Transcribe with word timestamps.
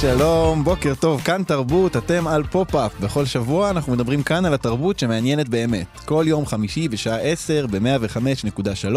שלום, 0.00 0.64
בוקר 0.64 0.94
טוב, 0.94 1.20
כאן 1.20 1.42
תרבות, 1.46 1.96
אתם 1.96 2.26
על 2.26 2.44
פופ-אפ. 2.44 3.00
בכל 3.00 3.24
שבוע 3.26 3.70
אנחנו 3.70 3.92
מדברים 3.92 4.22
כאן 4.22 4.44
על 4.44 4.54
התרבות 4.54 4.98
שמעניינת 4.98 5.48
באמת. 5.48 5.86
כל 6.04 6.24
יום 6.28 6.46
חמישי 6.46 6.88
בשעה 6.88 7.20
10 7.20 7.66
ב-105.3 7.66 8.96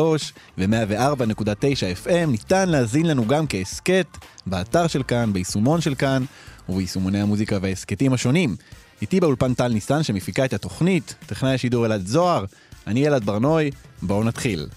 ו-104.9 0.58 2.06
FM 2.06 2.26
ניתן 2.28 2.70
להזין 2.70 3.06
לנו 3.06 3.28
גם 3.28 3.48
כהסכת 3.48 4.06
באתר 4.46 4.88
של 4.88 5.04
כאן, 5.04 5.34
ביישומון 5.34 5.82
של 5.82 5.96
כאן 5.96 6.24
וביישומוני 6.70 7.22
המוזיקה 7.22 7.58
וההסכתים 7.62 8.14
השונים. 8.14 8.56
איתי 9.02 9.20
באולפן 9.20 9.54
טל 9.54 9.68
ניסן 9.68 10.04
שמפיקה 10.04 10.46
את 10.46 10.54
התוכנית, 10.54 11.16
טכנאי 11.26 11.54
השידור 11.54 11.86
אלעד 11.86 12.08
זוהר, 12.08 12.46
אני 12.88 13.08
אלעד 13.08 13.24
ברנוי, 13.24 13.72
בואו 14.02 14.24
נתחיל. 14.24 14.68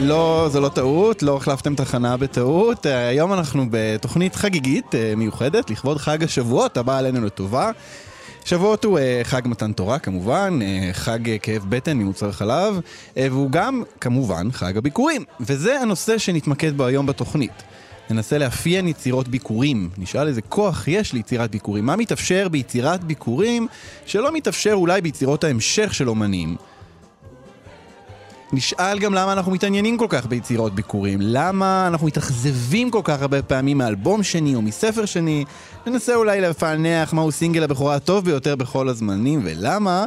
לא, 0.00 0.48
זו 0.52 0.60
לא 0.60 0.68
טעות, 0.68 1.22
לא 1.22 1.36
החלפתם 1.36 1.74
תחנה 1.74 2.16
בטעות. 2.16 2.86
אה, 2.86 3.08
היום 3.08 3.32
אנחנו 3.32 3.66
בתוכנית 3.70 4.36
חגיגית 4.36 4.94
אה, 4.94 5.12
מיוחדת 5.16 5.70
לכבוד 5.70 5.98
חג 5.98 6.24
השבועות 6.24 6.76
הבא 6.76 6.98
עלינו 6.98 7.26
לטובה. 7.26 7.70
שבועות 8.44 8.84
הוא 8.84 8.98
חג 9.22 9.42
מתן 9.44 9.72
תורה 9.72 9.98
כמובן, 9.98 10.58
חג 10.92 11.18
כאב 11.42 11.66
בטן 11.68 11.98
ממוצר 11.98 12.32
חלב, 12.32 12.80
והוא 13.16 13.50
גם 13.50 13.82
כמובן 14.00 14.52
חג 14.52 14.76
הביקורים. 14.76 15.24
וזה 15.40 15.80
הנושא 15.80 16.18
שנתמקד 16.18 16.76
בו 16.76 16.86
היום 16.86 17.06
בתוכנית. 17.06 17.62
ננסה 18.10 18.38
לאפיין 18.38 18.88
יצירות 18.88 19.28
ביקורים, 19.28 19.90
נשאל 19.98 20.28
איזה 20.28 20.42
כוח 20.42 20.88
יש 20.88 21.12
ליצירת 21.12 21.50
ביקורים, 21.50 21.86
מה 21.86 21.96
מתאפשר 21.96 22.48
ביצירת 22.48 23.04
ביקורים 23.04 23.66
שלא 24.06 24.32
מתאפשר 24.32 24.72
אולי 24.72 25.00
ביצירות 25.00 25.44
ההמשך 25.44 25.94
של 25.94 26.08
אומנים. 26.08 26.56
נשאל 28.52 28.98
גם 28.98 29.14
למה 29.14 29.32
אנחנו 29.32 29.52
מתעניינים 29.52 29.98
כל 29.98 30.06
כך 30.08 30.26
ביצירות 30.26 30.74
ביקורים, 30.74 31.18
למה 31.22 31.86
אנחנו 31.86 32.06
מתאכזבים 32.06 32.90
כל 32.90 33.00
כך 33.04 33.22
הרבה 33.22 33.42
פעמים 33.42 33.78
מאלבום 33.78 34.22
שני 34.22 34.54
או 34.54 34.62
מספר 34.62 35.04
שני, 35.04 35.44
ננסה 35.86 36.14
אולי 36.14 36.40
לפענח 36.40 37.12
מהו 37.12 37.32
סינגל 37.32 37.62
הבכורה 37.62 37.94
הטוב 37.94 38.24
ביותר 38.24 38.56
בכל 38.56 38.88
הזמנים 38.88 39.40
ולמה, 39.44 40.04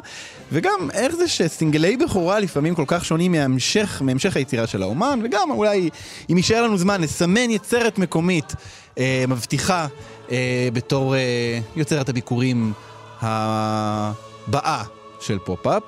וגם 0.51 0.89
איך 0.93 1.15
זה 1.15 1.27
שסינגלי 1.27 1.97
בכורה 1.97 2.39
לפעמים 2.39 2.75
כל 2.75 2.85
כך 2.87 3.05
שונים 3.05 3.31
מהמשך, 3.31 4.01
מהמשך 4.05 4.35
היצירה 4.35 4.67
של 4.67 4.83
האומן, 4.83 5.19
וגם 5.23 5.51
אולי 5.51 5.89
אם 6.29 6.37
יישאר 6.37 6.63
לנו 6.63 6.77
זמן 6.77 7.01
נסמן 7.01 7.49
יצרת 7.49 7.97
מקומית 7.97 8.53
אה, 8.97 9.25
מבטיחה 9.27 9.87
אה, 10.31 10.67
בתור 10.73 11.15
אה, 11.15 11.59
יוצרת 11.75 12.09
הביקורים 12.09 12.73
הבאה 13.21 14.83
של 15.19 15.37
פופ-אפ. 15.39 15.83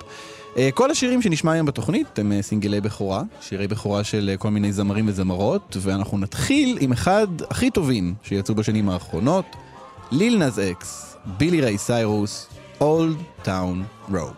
אה, 0.57 0.69
כל 0.73 0.91
השירים 0.91 1.21
שנשמע 1.21 1.51
היום 1.51 1.66
בתוכנית 1.66 2.19
הם 2.19 2.31
אה, 2.31 2.41
סינגלי 2.41 2.81
בכורה, 2.81 3.23
שירי 3.41 3.67
בכורה 3.67 4.03
של 4.03 4.29
אה, 4.31 4.38
כל 4.38 4.49
מיני 4.49 4.73
זמרים 4.73 5.07
וזמרות, 5.07 5.77
ואנחנו 5.81 6.17
נתחיל 6.17 6.77
עם 6.81 6.91
אחד 6.91 7.27
הכי 7.49 7.71
טובים 7.71 8.16
שיצאו 8.23 8.55
בשנים 8.55 8.89
האחרונות, 8.89 9.45
ליל 10.11 10.38
נאס 10.38 10.59
אקס, 10.59 11.17
בילי 11.38 11.61
ריי 11.61 11.77
סיירוס, 11.77 12.47
Old 12.81 13.18
Town 13.41 13.84
Road. 14.09 14.34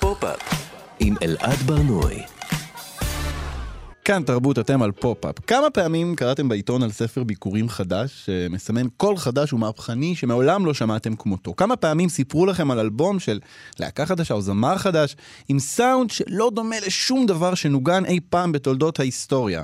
פופ-אפ 0.00 0.68
עם 1.00 1.14
אלעד 1.22 1.58
ברנוי 1.66 2.35
כאן 4.06 4.22
תרבות, 4.22 4.58
אתם 4.58 4.82
על 4.82 4.92
פופ-אפ. 4.92 5.34
כמה 5.46 5.70
פעמים 5.70 6.16
קראתם 6.16 6.48
בעיתון 6.48 6.82
על 6.82 6.90
ספר 6.90 7.24
ביכורים 7.24 7.68
חדש, 7.68 8.22
שמסמן 8.26 8.86
קול 8.96 9.16
חדש 9.16 9.52
ומהפכני 9.52 10.14
שמעולם 10.16 10.66
לא 10.66 10.74
שמעתם 10.74 11.16
כמותו? 11.16 11.54
כמה 11.56 11.76
פעמים 11.76 12.08
סיפרו 12.08 12.46
לכם 12.46 12.70
על 12.70 12.78
אלבום 12.78 13.18
של 13.18 13.40
להקה 13.80 14.06
חדשה 14.06 14.34
או 14.34 14.40
זמר 14.42 14.78
חדש, 14.78 15.16
עם 15.48 15.58
סאונד 15.58 16.10
שלא 16.10 16.50
דומה 16.54 16.76
לשום 16.86 17.26
דבר 17.26 17.54
שנוגן 17.54 18.04
אי 18.04 18.20
פעם 18.30 18.52
בתולדות 18.52 19.00
ההיסטוריה? 19.00 19.62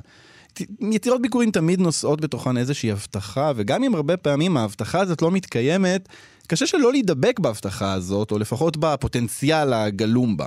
יצירות 0.81 1.23
ביקורים 1.23 1.51
תמיד 1.51 1.81
נושאות 1.81 2.21
בתוכן 2.21 2.57
איזושהי 2.57 2.93
הבטחה, 2.93 3.53
וגם 3.57 3.85
אם 3.85 3.95
הרבה 3.95 4.17
פעמים 4.17 4.57
ההבטחה 4.57 5.01
הזאת 5.01 5.23
לא 5.23 5.31
מתקיימת, 5.31 6.09
קשה 6.47 6.67
שלא 6.67 6.93
להידבק 6.93 7.41
בהבטחה 7.41 7.93
הזאת, 7.93 8.31
או 8.31 8.39
לפחות 8.39 8.77
בפוטנציאל 8.77 9.73
הגלום 9.73 10.37
בה. 10.37 10.47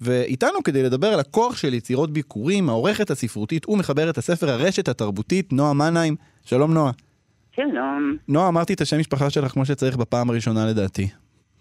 ואיתנו 0.00 0.62
כדי 0.64 0.82
לדבר 0.82 1.06
על 1.06 1.20
הכוח 1.20 1.56
של 1.56 1.74
יצירות 1.74 2.12
ביקורים, 2.12 2.68
העורכת 2.68 3.10
הספרותית 3.10 3.68
ומחברת 3.68 4.18
הספר 4.18 4.50
הרשת 4.50 4.88
התרבותית, 4.88 5.52
נועה 5.52 5.72
מנהיים. 5.72 6.16
שלום 6.44 6.74
נועה. 6.74 6.92
שלום. 7.56 8.16
נועה, 8.28 8.48
אמרתי 8.48 8.72
את 8.72 8.80
השם 8.80 8.98
משפחה 8.98 9.30
שלך 9.30 9.52
כמו 9.52 9.66
שצריך 9.66 9.96
בפעם 9.96 10.30
הראשונה 10.30 10.66
לדעתי. 10.66 11.08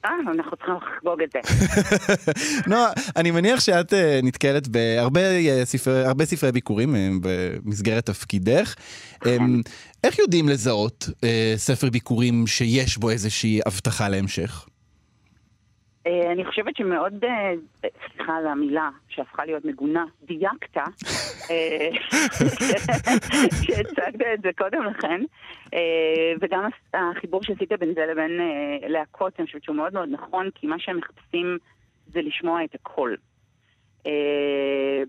אה, 0.05 0.11
אנחנו 0.33 0.57
צריכים 0.57 0.75
לחגוג 0.75 1.21
את 1.21 1.31
זה. 1.31 1.39
נועה, 2.69 2.91
אני 3.15 3.31
מניח 3.31 3.59
שאת 3.59 3.93
uh, 3.93 3.95
נתקלת 4.23 4.67
בהרבה 4.67 5.21
uh, 5.21 5.65
ספרי, 5.65 6.05
הרבה 6.05 6.25
ספרי 6.25 6.51
ביקורים 6.51 6.95
uh, 6.95 6.97
במסגרת 7.21 8.05
תפקידך. 8.05 8.75
Um, 9.23 9.27
איך 10.03 10.19
יודעים 10.19 10.49
לזהות 10.49 11.09
ספר 11.55 11.89
ביקורים 11.89 12.47
שיש 12.47 12.97
בו 12.97 13.09
איזושהי 13.09 13.59
הבטחה 13.65 14.09
להמשך? 14.09 14.65
אה, 16.07 16.31
אני 16.31 16.45
חושבת 16.45 16.75
שמאוד, 16.75 17.25
אה, 17.25 17.53
סליחה 18.07 18.37
על 18.37 18.47
המילה 18.47 18.89
שהפכה 19.07 19.45
להיות 19.45 19.65
מגונה, 19.65 20.05
דייקת, 20.23 20.77
אה, 20.77 20.83
שהצגת 23.65 24.21
את 24.33 24.41
זה 24.41 24.49
קודם 24.57 24.83
לכן, 24.83 25.21
וגם 26.41 26.69
החיבור 26.93 27.43
שעשית 27.43 27.71
בין 27.79 27.93
זה 27.93 28.05
לבין 28.05 28.39
להקות, 28.87 29.33
אני 29.39 29.45
חושבת 29.45 29.63
שהוא 29.63 29.75
מאוד 29.75 29.93
מאוד 29.93 30.09
נכון, 30.11 30.49
כי 30.55 30.67
מה 30.67 30.79
שהם 30.79 30.97
מחפשים 30.97 31.57
זה 32.07 32.21
לשמוע 32.21 32.63
את 32.63 32.75
הקול. 32.75 33.17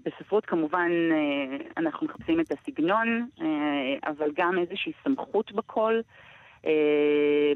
בספרות 0.04 0.46
כמובן 0.46 0.90
אנחנו 1.76 2.06
מחפשים 2.06 2.40
את 2.40 2.52
הסגנון, 2.52 3.28
אבל 4.06 4.30
גם 4.36 4.58
איזושהי 4.58 4.92
סמכות 5.04 5.52
בקול, 5.52 6.02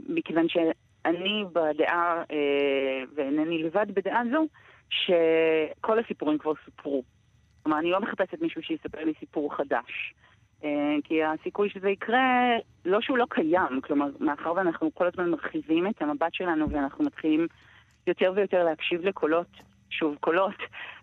מכיוון 0.09 0.49
ש... 0.49 0.57
אני 1.05 1.45
בדעה, 1.53 2.23
אה, 2.31 3.03
ואינני 3.15 3.63
לבד 3.63 3.87
בדעה 3.95 4.23
זו, 4.33 4.47
שכל 4.91 5.99
הסיפורים 5.99 6.39
כבר 6.39 6.53
סופרו. 6.65 7.03
כלומר, 7.63 7.79
אני 7.79 7.91
לא 7.91 8.01
מחפשת 8.01 8.41
מישהו 8.41 8.63
שיספר 8.63 9.05
לי 9.05 9.13
סיפור 9.21 9.55
חדש. 9.57 10.15
אה, 10.65 10.97
כי 11.05 11.25
הסיכוי 11.25 11.71
שזה 11.71 11.91
יקרה, 11.91 12.57
לא 12.85 13.01
שהוא 13.01 13.19
לא 13.19 13.27
קיים, 13.31 13.81
כלומר, 13.81 14.07
מאחר 14.21 14.53
ואנחנו 14.53 14.95
כל 14.95 15.07
הזמן 15.07 15.31
מרחיבים 15.31 15.87
את 15.87 16.03
המבט 16.03 16.35
שלנו 16.35 16.71
ואנחנו 16.71 17.05
מתחילים 17.05 17.47
יותר 18.07 18.33
ויותר 18.37 18.65
להקשיב 18.65 19.05
לקולות, 19.05 19.47
שוב, 19.91 20.17
קולות 20.21 20.57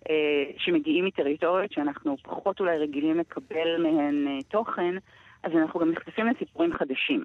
אה, 0.09 0.43
שמגיעים 0.57 1.05
מטריטוריות 1.05 1.71
שאנחנו 1.71 2.17
פחות 2.23 2.59
אולי 2.59 2.77
רגילים 2.77 3.17
לקבל 3.17 3.83
מהן 3.83 4.39
תוכן, 4.47 4.95
אז 5.43 5.51
אנחנו 5.55 5.79
גם 5.79 5.91
נחשפים 5.91 6.27
לסיפורים 6.27 6.73
חדשים. 6.73 7.23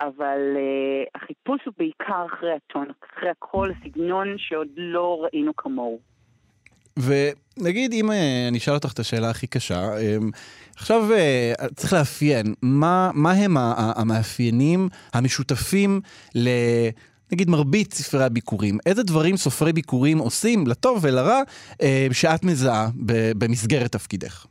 אבל 0.00 0.38
uh, 0.54 1.10
החיפוש 1.14 1.60
הוא 1.64 1.74
בעיקר 1.78 2.26
אחרי 2.34 2.52
הטון, 2.52 2.88
אחרי 3.14 3.30
הכל, 3.30 3.70
סגנון 3.84 4.34
שעוד 4.38 4.68
לא 4.76 5.20
ראינו 5.24 5.56
כמוהו. 5.56 5.98
ונגיד, 6.96 7.92
אם 7.92 8.10
uh, 8.10 8.14
אני 8.48 8.58
אשאל 8.58 8.74
אותך 8.74 8.92
את 8.92 8.98
השאלה 8.98 9.30
הכי 9.30 9.46
קשה, 9.46 9.96
um, 9.96 10.36
עכשיו 10.76 11.02
uh, 11.10 11.74
צריך 11.74 11.92
לאפיין, 11.92 12.54
מה, 12.62 13.10
מה 13.14 13.32
הם 13.32 13.56
המאפיינים 13.96 14.88
המשותפים 15.14 16.00
ל... 16.34 16.48
נגיד 17.32 17.50
מרבית 17.50 17.92
ספרי 17.92 18.24
הביקורים, 18.24 18.78
איזה 18.86 19.02
דברים 19.02 19.36
סופרי 19.36 19.72
ביקורים 19.72 20.18
עושים, 20.18 20.66
לטוב 20.66 20.98
ולרע, 21.02 21.40
אה, 21.82 22.06
שאת 22.12 22.44
מזהה 22.44 22.88
במסגרת 23.38 23.92
תפקידך? 23.92 24.46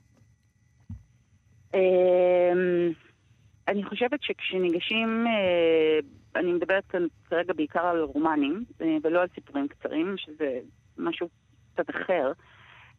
אני 3.67 3.83
חושבת 3.83 4.23
שכשניגשים, 4.23 5.27
אה, 5.27 5.99
אני 6.35 6.53
מדברת 6.53 6.83
כאן 6.89 7.05
כרגע 7.29 7.53
בעיקר 7.53 7.85
על 7.85 8.01
רומנים, 8.01 8.63
אה, 8.81 8.97
ולא 9.03 9.21
על 9.21 9.27
סיפורים 9.35 9.67
קצרים, 9.67 10.15
שזה 10.17 10.59
משהו 10.97 11.27
קצת 11.73 11.89
אחר. 11.89 12.31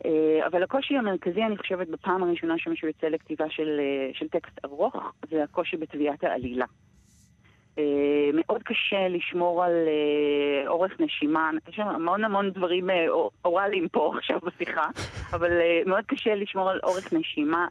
אה, 0.04 0.46
אבל 0.46 0.62
הקושי 0.62 0.96
המרכזי, 0.96 1.42
אני 1.42 1.58
חושבת, 1.58 1.88
בפעם 1.88 2.22
הראשונה 2.22 2.54
שמישהו 2.58 2.88
יוצא 2.88 3.06
לכתיבה 3.06 3.50
של, 3.50 3.80
של 4.12 4.28
טקסט 4.28 4.64
ארוך, 4.64 4.96
זה 5.30 5.44
הקושי 5.44 5.76
בתביעת 5.76 6.24
העלילה. 6.24 6.66
מאוד 8.34 8.62
קשה 8.62 9.08
לשמור 9.08 9.64
על 9.64 9.72
אורך 10.66 11.00
נשימה, 11.00 11.50
יש 11.68 11.78
המון 11.78 12.24
המון 12.24 12.50
דברים 12.50 12.90
אוראליים 13.44 13.88
פה 13.88 14.14
עכשיו 14.16 14.38
בשיחה, 14.40 14.86
אבל 15.32 15.50
מאוד 15.86 16.04
קשה 16.06 16.34
לשמור 16.34 16.70
על 16.70 16.80
אורך 16.82 17.12
נשימה 17.12 17.66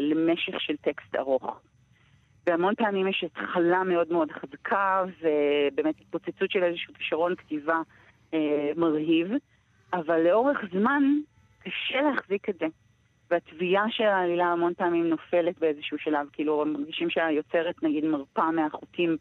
למשך 0.00 0.60
של 0.60 0.76
טקסט 0.76 1.16
ארוך. 1.16 1.60
והמון 2.46 2.74
פעמים 2.74 3.08
יש 3.08 3.24
התחלה 3.24 3.84
מאוד 3.84 4.12
מאוד 4.12 4.32
חזקה, 4.32 5.04
ובאמת 5.20 5.94
התפוצצות 6.00 6.50
של 6.50 6.62
איזשהו 6.62 6.94
כישרון 6.94 7.34
כתיבה 7.34 7.80
אה, 8.34 8.70
מרהיב, 8.76 9.28
אבל 9.92 10.20
לאורך 10.20 10.58
זמן 10.72 11.02
קשה 11.62 12.00
להחזיק 12.02 12.48
את 12.48 12.54
זה. 12.60 12.66
והתביעה 13.30 13.84
של 13.90 14.04
העלילה 14.04 14.46
המון 14.46 14.74
פעמים 14.74 15.08
נופלת 15.08 15.58
באיזשהו 15.58 15.98
שלב, 15.98 16.26
כאילו 16.32 16.64
מרגישים 16.66 17.10
שהיוצרת 17.10 17.82
נגיד 17.82 18.04
מרפה 18.04 18.50
מהחוטים 18.50 19.16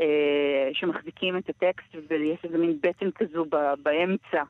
אה, 0.00 0.70
שמחזיקים 0.72 1.36
את 1.36 1.48
הטקסט, 1.48 1.96
ויש 2.08 2.44
איזה 2.44 2.58
מין 2.58 2.78
בטן 2.82 3.10
כזו 3.10 3.44
ב- 3.44 3.74
באמצע, 3.82 4.42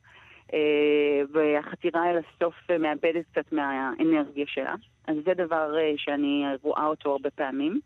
אה, 0.55 1.23
והחתירה 1.32 2.11
אל 2.11 2.19
הסוף 2.19 2.55
מאבדת 2.81 3.25
קצת 3.32 3.53
מהאנרגיה 3.53 4.47
שלה. 4.47 4.75
אז 5.06 5.17
זה 5.25 5.35
דבר 5.35 5.79
אה, 5.79 5.93
שאני 5.97 6.44
רואה 6.62 6.87
אותו 6.87 7.12
הרבה 7.12 7.31
פעמים. 7.31 7.81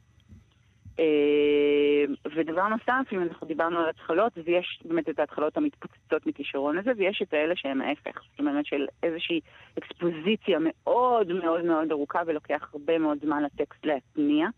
אה, 0.98 2.04
ודבר 2.36 2.68
נוסף, 2.68 3.12
אם 3.12 3.22
אנחנו 3.22 3.46
דיברנו 3.46 3.78
על 3.78 3.88
התחלות, 3.88 4.38
אז 4.38 4.44
יש 4.46 4.80
באמת 4.84 5.08
את 5.08 5.18
ההתחלות 5.18 5.56
המתפוצצות 5.56 6.26
מכישרון 6.26 6.78
הזה, 6.78 6.90
ויש 6.96 7.22
את 7.22 7.34
האלה 7.34 7.56
שהן 7.56 7.80
ההפך. 7.80 8.22
זאת 8.30 8.40
אומרת 8.40 8.66
של 8.66 8.86
איזושהי 9.02 9.40
אקספוזיציה 9.78 10.58
מאוד 10.60 11.32
מאוד 11.32 11.64
מאוד 11.64 11.90
ארוכה, 11.90 12.20
ולוקח 12.26 12.70
הרבה 12.72 12.98
מאוד 12.98 13.18
זמן 13.24 13.42
לטקסט 13.42 13.86
להתניע. 13.86 14.48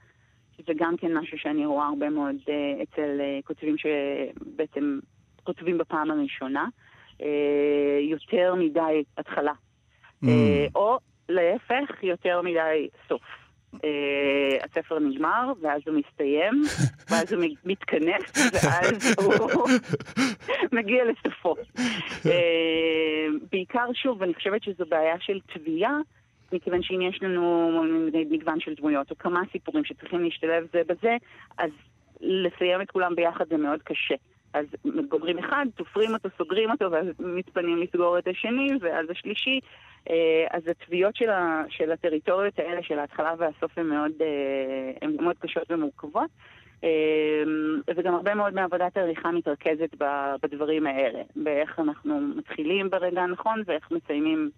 שזה 0.56 0.72
גם 0.76 0.96
כן 0.96 1.16
משהו 1.18 1.38
שאני 1.38 1.66
רואה 1.66 1.86
הרבה 1.86 2.10
מאוד 2.10 2.36
uh, 2.36 2.82
אצל 2.82 3.20
uh, 3.20 3.46
כותבים 3.46 3.76
שבעצם 3.78 4.98
כותבים 5.44 5.78
בפעם 5.78 6.10
הראשונה. 6.10 6.66
יותר 8.10 8.54
מדי 8.54 9.04
התחלה. 9.18 9.52
Mm. 10.24 10.28
או 10.74 10.98
להפך, 11.28 12.02
יותר 12.02 12.42
מדי 12.42 12.88
סוף. 13.08 13.22
Uh, 13.74 14.64
הספר 14.64 14.98
נגמר, 14.98 15.52
ואז 15.60 15.80
הוא 15.86 15.94
מסתיים, 15.98 16.62
ואז 17.10 17.32
הוא 17.32 17.44
מתכנס, 17.64 18.54
ואז 18.54 19.18
הוא 19.18 19.68
מגיע 20.78 21.04
לסופו. 21.04 21.54
Uh, 21.76 22.28
בעיקר, 23.52 23.86
שוב, 23.94 24.22
אני 24.22 24.34
חושבת 24.34 24.62
שזו 24.62 24.84
בעיה 24.88 25.14
של 25.20 25.38
תביעה, 25.54 25.98
מכיוון 26.52 26.82
שאם 26.82 27.02
יש 27.02 27.22
לנו 27.22 27.82
מגוון 28.30 28.60
של 28.60 28.74
דמויות, 28.74 29.10
או 29.10 29.18
כמה 29.18 29.40
סיפורים 29.52 29.84
שצריכים 29.84 30.24
להשתלב 30.24 30.66
זה 30.72 30.82
בזה, 30.86 31.16
אז 31.58 31.70
לסיים 32.20 32.80
את 32.80 32.90
כולם 32.90 33.14
ביחד 33.14 33.44
זה 33.48 33.56
מאוד 33.56 33.82
קשה. 33.82 34.14
אז 34.54 34.66
גומרים 35.08 35.38
אחד, 35.38 35.66
תופרים 35.74 36.14
אותו, 36.14 36.28
סוגרים 36.38 36.70
אותו, 36.70 36.90
ואז 36.90 37.06
מתפנים 37.18 37.82
לסגור 37.82 38.18
את 38.18 38.28
השני, 38.28 38.68
ואז 38.80 39.10
השלישי. 39.10 39.60
אה, 40.10 40.46
אז 40.50 40.62
התביעות 40.68 41.16
של, 41.16 41.30
ה, 41.30 41.64
של 41.68 41.92
הטריטוריות 41.92 42.58
האלה, 42.58 42.82
של 42.82 42.98
ההתחלה 42.98 43.34
והסוף, 43.38 43.78
הן 43.78 43.86
מאוד, 43.86 44.12
אה, 44.20 44.92
הן 45.02 45.16
מאוד 45.20 45.36
קשות 45.38 45.70
ומורכבות. 45.70 46.30
אה, 46.84 47.42
וגם 47.96 48.14
הרבה 48.14 48.34
מאוד 48.34 48.54
מעבודת 48.54 48.96
העריכה 48.96 49.30
מתרכזת 49.30 49.94
בדברים 50.42 50.86
האלה, 50.86 51.22
באיך 51.36 51.78
אנחנו 51.78 52.20
מתחילים 52.20 52.90
ברגע 52.90 53.22
הנכון 53.22 53.62
ואיך 53.66 53.90
מסיימים 53.90 54.50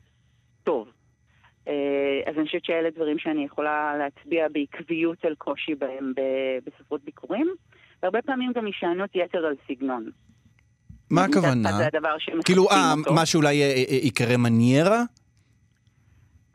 טוב. 0.65 0.89
אז 2.27 2.35
אני 2.37 2.47
חושבת 2.47 2.65
שאלה 2.65 2.91
דברים 2.91 3.19
שאני 3.19 3.45
יכולה 3.45 3.97
להצביע 3.99 4.47
בעקביות 4.53 5.25
על 5.25 5.35
קושי 5.35 5.75
בהם 5.75 6.13
בספרות 6.67 7.05
ביקורים. 7.05 7.55
והרבה 8.03 8.23
פעמים 8.23 8.53
גם 8.53 8.67
הישענות 8.67 9.11
יתר 9.15 9.47
על 9.47 9.55
סגנון. 9.69 10.11
מה 11.11 11.25
הכוונה? 11.25 11.73
זה 11.73 11.87
הדבר 11.87 12.17
כאילו, 12.45 12.71
אה, 12.71 12.95
מה 13.15 13.27
שאולי 13.27 13.55
יקרא 14.03 14.37
מניירה? 14.37 15.03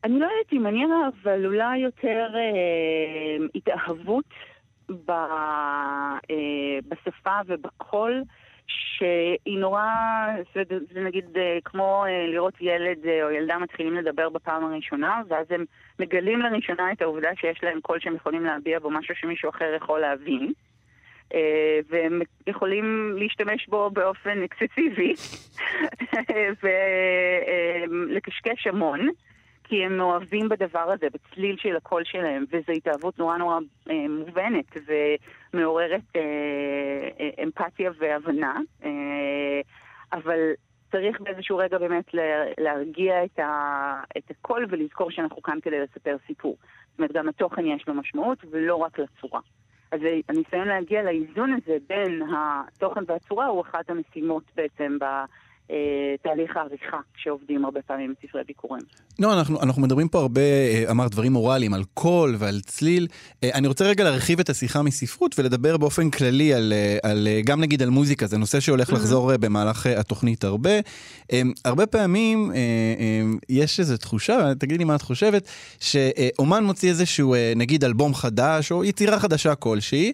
אני 0.04 0.20
לא 0.20 0.26
יודעת 0.26 0.54
אם 0.54 0.64
מניירה, 0.64 1.08
אבל 1.08 1.46
אולי 1.46 1.78
יותר 1.78 2.28
אה, 2.36 3.46
התאהבות 3.56 4.26
ב, 4.90 5.12
אה, 5.12 6.80
בשפה 6.88 7.40
ובקול. 7.48 8.24
שהיא 9.02 9.60
נורא, 9.60 9.86
זה, 10.56 10.64
זה 10.94 11.00
נגיד 11.00 11.38
אה, 11.38 11.58
כמו 11.66 12.06
אה, 12.06 12.28
לראות 12.28 12.54
ילד 12.62 12.98
או 13.24 13.32
ילדה 13.32 13.58
מתחילים 13.58 13.96
לדבר 13.96 14.30
בפעם 14.30 14.66
הראשונה, 14.66 15.22
ואז 15.28 15.46
הם 15.50 15.66
מגלים 16.00 16.40
לראשונה 16.40 16.92
את 16.92 17.02
העובדה 17.02 17.30
שיש 17.36 17.64
להם 17.64 17.82
קול 17.82 18.00
שהם 18.00 18.16
יכולים 18.16 18.46
להביע 18.46 18.80
בו 18.80 18.90
משהו 18.90 19.16
שמישהו 19.16 19.50
אחר 19.50 19.74
יכול 19.78 20.00
להבין. 20.00 20.54
אה, 21.34 21.80
והם 21.90 22.22
יכולים 22.48 23.16
להשתמש 23.18 23.68
בו 23.68 23.90
באופן 23.90 24.44
אקססיבי 24.44 25.14
ולקשקש 28.12 28.68
המון. 28.68 29.10
כי 29.72 29.86
הם 29.86 29.98
מאוהבים 29.98 30.50
בדבר 30.50 30.92
הזה, 30.92 31.08
בצליל 31.14 31.56
של 31.58 31.76
הקול 31.76 32.04
שלהם, 32.06 32.46
וזו 32.52 32.72
התאהבות 32.72 33.20
נורא 33.20 33.38
נורא 33.38 33.60
אה, 33.90 34.08
מובנת 34.10 34.78
ומעוררת 35.54 36.02
אה, 36.16 36.22
אה, 37.20 37.44
אמפתיה 37.44 37.92
והבנה. 38.00 38.60
אה, 38.84 39.62
אבל 40.14 40.40
צריך 40.92 41.22
באיזשהו 41.22 41.58
רגע 41.58 41.78
באמת 41.78 42.06
להרגיע 42.58 43.24
את, 43.24 43.40
ה, 43.40 44.02
את 44.18 44.32
הקול 44.32 44.66
ולזכור 44.70 45.12
שאנחנו 45.12 45.42
כאן 45.42 45.58
כדי 45.62 45.80
לספר 45.80 46.16
סיפור. 46.28 46.58
זאת 46.90 47.00
אומרת, 47.00 47.12
גם 47.12 47.30
התוכן 47.30 47.66
יש 47.66 47.88
לו 47.88 47.94
משמעות 47.94 48.38
ולא 48.52 48.76
רק 48.76 49.00
לצורה. 49.00 49.40
אז 49.92 50.00
הניסיון 50.30 50.68
להגיע 50.68 51.04
לאיזון 51.04 51.54
הזה 51.54 51.78
בין 51.88 52.22
התוכן 52.36 53.04
והצורה 53.08 53.46
הוא 53.46 53.62
אחת 53.62 53.90
המשימות 53.90 54.44
בעצם 54.56 54.98
בתהליך 55.72 56.58
העריכה 56.58 56.98
שעובדים 57.16 57.66
הרבה 57.66 57.82
פעמים 57.82 58.10
עם 58.10 58.30
ספרי 58.30 58.42
ביקורים. 58.48 58.82
לא, 59.20 59.34
אנחנו, 59.34 59.62
אנחנו 59.62 59.82
מדברים 59.82 60.08
פה 60.08 60.20
הרבה, 60.20 60.42
אה, 60.42 60.84
אמרת 60.92 61.12
דברים 61.12 61.36
אוראליים, 61.36 61.74
על 61.74 61.84
קול 61.94 62.36
ועל 62.40 62.60
צליל. 62.66 63.08
אה, 63.44 63.50
אני 63.54 63.68
רוצה 63.68 63.86
רגע 63.86 64.04
להרחיב 64.04 64.40
את 64.40 64.50
השיחה 64.50 64.82
מספרות 64.82 65.40
ולדבר 65.40 65.78
באופן 65.78 66.10
כללי 66.10 66.54
על, 66.54 66.74
אה, 66.76 67.10
על 67.12 67.28
גם 67.46 67.62
נגיד 67.62 67.82
על 67.82 67.90
מוזיקה, 67.90 68.28
זה 68.28 68.38
נושא 68.38 68.60
שהולך 68.60 68.90
mm-hmm. 68.90 68.94
לחזור 68.94 69.38
במהלך 69.38 69.86
התוכנית 69.86 70.44
הרבה. 70.44 70.72
הרבה 71.66 71.86
פעמים 71.86 72.52
יש 73.50 73.80
איזו 73.80 73.98
תחושה, 73.98 74.52
תגידי 74.60 74.78
לי 74.78 74.84
מה 74.84 74.96
את 74.96 75.02
חושבת, 75.02 75.50
שאומן 75.80 76.64
מוציא 76.64 76.90
איזשהו 76.90 77.36
נגיד 77.56 77.84
אלבום 77.84 78.14
חדש 78.14 78.72
או 78.72 78.84
יצירה 78.84 79.20
חדשה 79.20 79.56
כלשהי, 79.56 80.14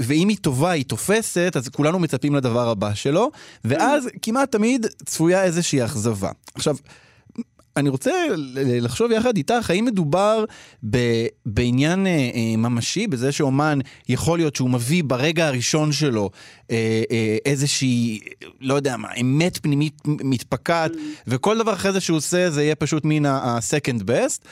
ואם 0.00 0.28
היא 0.28 0.36
טובה, 0.36 0.70
היא 0.70 0.84
תופסת, 0.84 1.52
אז 1.56 1.68
כולנו 1.68 1.98
מצפים 1.98 2.34
לדבר 2.34 2.68
הבא 2.68 2.94
שלו, 2.94 3.30
ואז 3.64 4.06
mm-hmm. 4.06 4.18
כמעט 4.22 4.52
תמיד 4.52 4.79
צפויה 5.04 5.44
איזושהי 5.44 5.84
אכזבה. 5.84 6.30
עכשיו, 6.54 6.76
אני 7.76 7.88
רוצה 7.88 8.10
לחשוב 8.56 9.10
יחד 9.10 9.36
איתך, 9.36 9.70
האם 9.70 9.84
מדובר 9.84 10.44
ב, 10.90 10.98
בעניין 11.46 12.06
אה, 12.06 12.30
אה, 12.34 12.56
ממשי, 12.56 13.06
בזה 13.06 13.32
שאומן 13.32 13.78
יכול 14.08 14.38
להיות 14.38 14.56
שהוא 14.56 14.70
מביא 14.70 15.04
ברגע 15.06 15.46
הראשון 15.46 15.92
שלו 15.92 16.30
אה, 16.70 17.02
אה, 17.10 17.36
איזושהי, 17.44 18.20
לא 18.60 18.74
יודע 18.74 18.96
מה, 18.96 19.08
אמת 19.20 19.58
פנימית 19.62 19.98
מתפקעת, 20.06 20.92
וכל 21.26 21.58
דבר 21.58 21.72
אחרי 21.72 21.92
זה 21.92 22.00
שהוא 22.00 22.16
עושה 22.16 22.50
זה 22.50 22.62
יהיה 22.62 22.74
פשוט 22.74 23.02
מן 23.04 23.26
ה-second 23.26 24.02
best, 24.02 24.44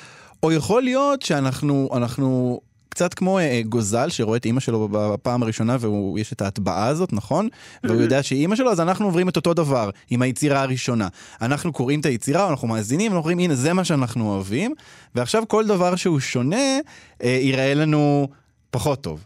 או 0.43 0.53
יכול 0.53 0.83
להיות 0.83 1.23
שאנחנו 1.23 1.89
אנחנו 1.97 2.61
קצת 2.99 3.15
כמו 3.15 3.39
אה, 3.39 3.61
גוזל 3.65 4.09
שרואה 4.09 4.37
את 4.37 4.45
אימא 4.45 4.61
שלו 4.61 4.89
בפעם 4.89 5.43
הראשונה 5.43 5.77
ויש 5.81 6.33
את 6.33 6.41
ההטבעה 6.43 6.87
הזאת, 6.87 7.13
נכון? 7.13 7.49
והוא 7.85 8.01
יודע 8.01 8.23
שהיא 8.23 8.41
אימא 8.41 8.57
שלו, 8.57 8.71
אז 8.71 8.81
אנחנו 8.81 9.05
עוברים 9.05 9.29
את 9.29 9.37
אותו 9.37 9.55
דבר 9.55 9.91
עם 10.11 10.23
היצירה 10.23 10.63
הראשונה. 10.63 11.09
אנחנו 11.43 11.73
קוראים 11.73 12.01
את 12.01 12.07
היצירה, 12.07 12.51
אנחנו 12.51 12.69
מאזינים, 12.69 13.07
אנחנו 13.07 13.19
אומרים, 13.19 13.39
הנה, 13.39 13.55
זה 13.55 13.73
מה 13.73 13.85
שאנחנו 13.85 14.35
אוהבים, 14.35 14.75
ועכשיו 15.15 15.49
כל 15.49 15.67
דבר 15.67 15.97
שהוא 15.97 16.21
שונה, 16.21 16.79
אה, 17.23 17.29
ייראה 17.29 17.75
לנו 17.75 18.29
פחות 18.71 19.03
טוב. 19.03 19.25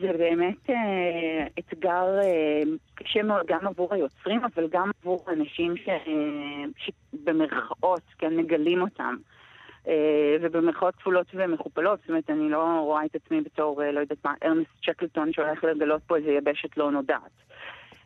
זה 0.00 0.12
באמת 0.18 0.70
אה, 0.70 1.46
אתגר 1.58 2.18
אה, 2.22 2.62
קשה 2.94 3.22
מאוד 3.22 3.46
גם 3.46 3.66
עבור 3.66 3.94
היוצרים, 3.94 4.40
אבל 4.54 4.68
גם 4.70 4.90
עבור 5.02 5.24
אנשים 5.28 5.74
אה, 5.88 5.96
שבמרכאות, 6.76 8.02
כן, 8.18 8.36
מגלים 8.36 8.82
אותם. 8.82 9.14
אה, 9.88 10.36
ובמרכאות 10.40 10.96
כפולות 10.96 11.26
ומכופלות, 11.34 12.00
זאת 12.00 12.08
אומרת, 12.08 12.30
אני 12.30 12.50
לא 12.50 12.80
רואה 12.84 13.04
את 13.04 13.14
עצמי 13.14 13.40
בתור, 13.40 13.82
אה, 13.82 13.92
לא 13.92 14.00
יודעת 14.00 14.18
מה, 14.24 14.34
ארנסט 14.44 14.70
צ'קלטון 14.86 15.32
שהולך 15.32 15.64
לגלות 15.64 16.02
פה 16.06 16.16
איזה 16.16 16.30
יבשת 16.30 16.76
לא 16.76 16.90
נודעת. 16.90 17.30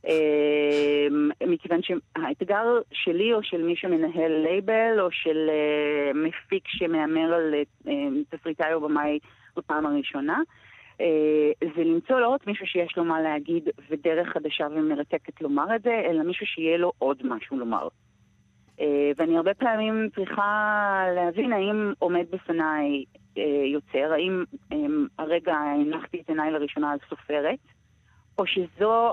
אה, 0.09 1.07
מכיוון 1.47 1.81
שהאתגר 1.83 2.65
שלי 2.93 3.33
או 3.35 3.43
של 3.43 3.63
מי 3.63 3.77
שמנהל 3.77 4.33
לייבל 4.33 5.01
או 5.01 5.11
של 5.11 5.51
מפיק 6.15 6.65
שמהמר 6.67 7.35
על 7.35 7.55
תסריטאי 8.31 8.75
או 8.75 8.81
במאי 8.81 9.19
בפעם 9.57 9.87
הראשונה, 9.87 10.41
זה 11.77 11.85
למצוא 11.85 12.21
לא 12.21 12.29
רק 12.29 12.47
מישהו 12.47 12.67
שיש 12.67 12.97
לו 12.97 13.05
מה 13.05 13.21
להגיד 13.21 13.69
ודרך 13.91 14.29
חדשה 14.29 14.67
ומרתקת 14.71 15.41
לומר 15.41 15.77
את 15.77 15.83
זה, 15.83 16.03
אלא 16.11 16.23
מישהו 16.23 16.47
שיהיה 16.47 16.77
לו 16.77 16.93
עוד 16.99 17.23
משהו 17.25 17.57
לומר. 17.57 17.89
אה, 18.81 19.11
ואני 19.17 19.37
הרבה 19.37 19.55
פעמים 19.55 20.09
צריכה 20.15 21.05
להבין 21.15 21.53
האם 21.53 21.93
עומד 21.99 22.25
בפניי 22.31 23.05
אה, 23.39 23.43
יוצר, 23.73 24.13
האם 24.13 24.45
אה, 24.73 24.77
הרגע 25.19 25.55
הנחתי 25.55 26.21
את 26.21 26.29
עיניי 26.29 26.51
לראשונה 26.51 26.91
על 26.91 26.99
סופרת, 27.09 27.59
או 28.39 28.45
שזו 28.47 29.13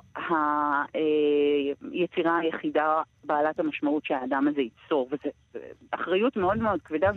היצירה 1.91 2.37
היחידה 2.37 3.01
בעלת 3.23 3.59
המשמעות 3.59 4.05
שהאדם 4.05 4.47
הזה 4.47 4.61
ייצור. 4.61 5.09
וזו 5.11 5.29
אחריות 5.91 6.37
מאוד 6.37 6.57
מאוד 6.57 6.79
כבדה 6.85 7.11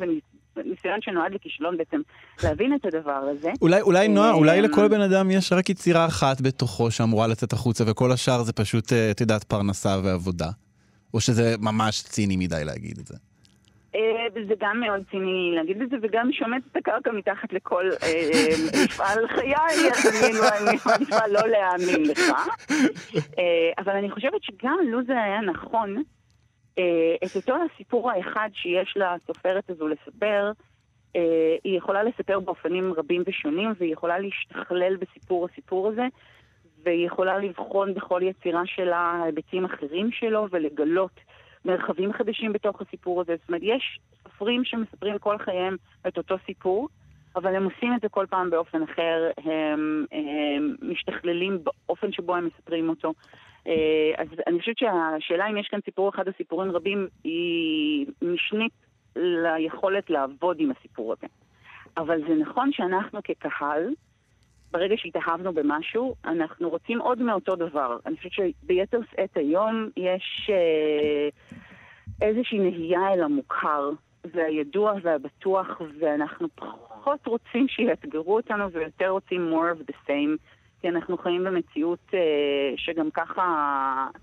וניסיון 0.57 1.01
שנועד 1.01 1.33
לכישלון 1.35 1.77
בעצם 1.77 2.01
להבין 2.43 2.75
את 2.75 2.85
הדבר 2.85 3.13
הזה. 3.13 3.51
אולי, 3.63 3.81
אולי 3.81 4.09
נועה, 4.09 4.29
אה, 4.29 4.35
אולי 4.35 4.63
לכל 4.63 4.89
בן 4.89 5.01
אדם 5.01 5.31
יש 5.31 5.53
רק 5.53 5.71
יצירה 5.71 6.07
אחת 6.07 6.41
בתוכו 6.41 6.91
שאמורה 6.91 7.27
לצאת 7.27 7.53
החוצה, 7.53 7.85
וכל 7.91 8.13
השאר 8.13 8.43
זה 8.43 8.53
פשוט, 8.53 8.93
אה, 8.93 9.11
את 9.11 9.21
יודעת, 9.21 9.45
פרנסה 9.45 9.97
ועבודה. 10.05 10.47
או 11.15 11.21
שזה 11.21 11.55
ממש 11.61 12.03
ציני 12.03 12.37
מדי 12.37 12.65
להגיד 12.65 12.99
את 12.99 13.07
זה. 13.07 13.15
אה, 13.95 14.01
זה 14.49 14.55
גם 14.61 14.81
מאוד 14.81 15.01
ציני 15.11 15.53
להגיד 15.55 15.83
את 15.83 15.91
זה, 15.91 15.97
וגם 16.03 16.33
שומט 16.33 16.63
את 16.73 16.77
הקרקע 16.77 17.11
מתחת 17.13 17.53
לכל 17.53 17.85
אה, 18.03 18.49
מפעל 18.85 19.29
חיי, 19.29 19.55
אז 19.93 20.25
אני 20.25 20.33
לא- 20.33 20.49
אני 20.59 20.79
מעדיפה 20.87 21.27
לא 21.27 21.49
להאמין 21.49 22.11
לך. 22.11 22.21
אה, 23.39 23.71
אבל 23.79 23.93
אני 23.97 24.11
חושבת 24.11 24.43
שגם 24.43 24.79
לו 24.85 24.99
זה 25.07 25.23
היה 25.23 25.41
נכון, 25.41 26.03
אה, 26.79 27.15
את 27.25 27.37
אותו 27.37 27.55
הסיפור 27.75 28.11
האחד 28.11 28.49
שיש 28.53 28.97
לסופרת 28.97 29.71
הזו 29.71 29.89
לספר, 29.89 30.53
אה, 31.17 31.57
היא 31.65 31.79
יכולה 31.79 32.03
לספר 32.03 32.41
באופנים 32.41 32.93
רבים 32.97 33.23
ושונים, 33.27 33.73
והיא 33.79 33.93
יכולה 33.93 34.19
להשתכלל 34.19 34.97
בסיפור 34.97 35.49
הסיפור 35.53 35.89
הזה, 35.89 36.07
והיא 36.85 37.07
יכולה 37.07 37.39
לבחון 37.39 37.95
בכל 37.95 38.21
יצירה 38.25 38.63
שלה 38.67 39.23
היבטים 39.25 39.65
אחרים 39.65 40.13
שלו 40.13 40.47
ולגלות 40.51 41.21
מרחבים 41.65 42.13
חדשים 42.13 42.53
בתוך 42.53 42.83
הסיפור 42.83 43.21
הזה. 43.21 43.37
זאת 43.41 43.49
אומרת, 43.49 43.63
יש 43.65 44.01
סופרים 44.23 44.65
שמספרים 44.65 45.19
כל 45.19 45.39
חייהם 45.39 45.77
את 46.09 46.19
אותו 46.19 46.37
סיפור, 46.47 46.89
אבל 47.37 47.55
הם 47.55 47.65
עושים 47.65 47.95
את 47.95 48.01
זה 48.01 48.09
כל 48.09 48.27
פעם 48.31 48.51
באופן 48.51 48.83
אחר, 48.83 49.31
הם, 49.45 50.07
הם 50.13 50.77
משתכללים 50.83 51.59
באופן 51.65 52.13
שבו 52.13 52.37
הם 52.37 52.47
מספרים 52.47 52.89
אותו. 52.89 53.13
אה, 53.67 54.13
אז 54.17 54.29
אני 54.47 54.61
חושבת 54.61 54.79
שהשאלה 54.79 55.51
אם 55.51 55.57
יש 55.57 55.69
כאן 55.69 55.79
סיפור 55.85 56.09
אחד 56.09 56.29
או 56.29 56.33
סיפורים 56.37 56.71
רבים 56.71 57.09
היא 57.25 58.07
משנית 58.23 58.73
ליכולת 59.17 60.11
לעבוד 60.11 60.57
עם 60.61 60.71
הסיפור 60.71 61.13
הזה. 61.13 61.27
אבל 61.97 62.21
זה 62.29 62.35
נכון 62.35 62.73
שאנחנו 62.73 63.21
כקהל, 63.25 63.89
ברגע 64.73 64.95
שהתאהבנו 64.99 65.53
במשהו, 65.53 66.15
אנחנו 66.25 66.71
רוצים 66.71 67.01
עוד 67.01 67.23
מאותו 67.23 67.57
דבר. 67.57 67.99
אני 68.07 68.17
חושבת 68.17 68.33
שביתר 68.33 68.99
שאת 69.11 69.37
היום 69.37 69.89
יש 69.97 70.51
אה, 70.51 71.29
איזושהי 72.29 72.59
נהייה 72.59 73.13
אל 73.13 73.23
המוכר, 73.23 73.91
והידוע 74.35 74.93
והבטוח, 75.03 75.67
ואנחנו 76.01 76.49
פחות 76.55 77.27
רוצים 77.27 77.69
שיאתגרו 77.69 78.37
אותנו 78.37 78.73
ויותר 78.73 79.09
רוצים 79.09 79.53
more 79.53 79.79
of 79.79 79.91
the 79.91 80.09
same. 80.09 80.37
כי 80.81 80.89
אנחנו 80.89 81.19
חיים 81.19 81.45
במציאות 81.45 82.11
אה, 82.15 82.19
שגם 82.77 83.11
ככה 83.11 83.43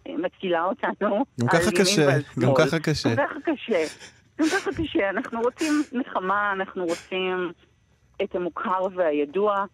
אה, 0.08 0.18
מתקילה 0.18 0.64
אותנו. 0.64 1.26
גם 1.42 1.48
ככה 1.48 1.72
קשה, 1.72 2.08
גם. 2.40 2.54
ככה 2.58 2.80
קשה. 2.80 3.10
גם 3.10 3.16
ככה 3.18 3.40
קשה. 3.40 3.80
גם 4.40 4.48
ככה 4.48 4.70
קשה. 4.84 5.10
אנחנו 5.10 5.42
רוצים 5.42 5.74
נחמה, 5.92 6.52
אנחנו 6.54 6.86
רוצים 6.86 7.52
את 8.24 8.36
המוכר 8.36 8.82
והידוע, 8.96 9.66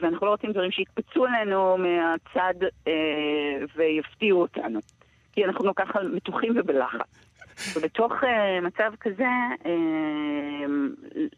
ואנחנו 0.00 0.26
לא 0.26 0.30
רוצים 0.30 0.52
דברים 0.52 0.70
שיקפצו 0.70 1.26
עלינו 1.26 1.76
מהצד 1.78 2.54
אה, 2.86 2.92
ויפתיעו 3.76 4.40
אותנו. 4.40 4.80
כי 5.32 5.44
אנחנו 5.44 5.74
ככה 5.74 6.02
מתוחים 6.02 6.54
ובלחץ. 6.56 7.28
ובתוך 7.76 8.12
uh, 8.12 8.26
מצב 8.62 8.92
כזה, 9.00 9.28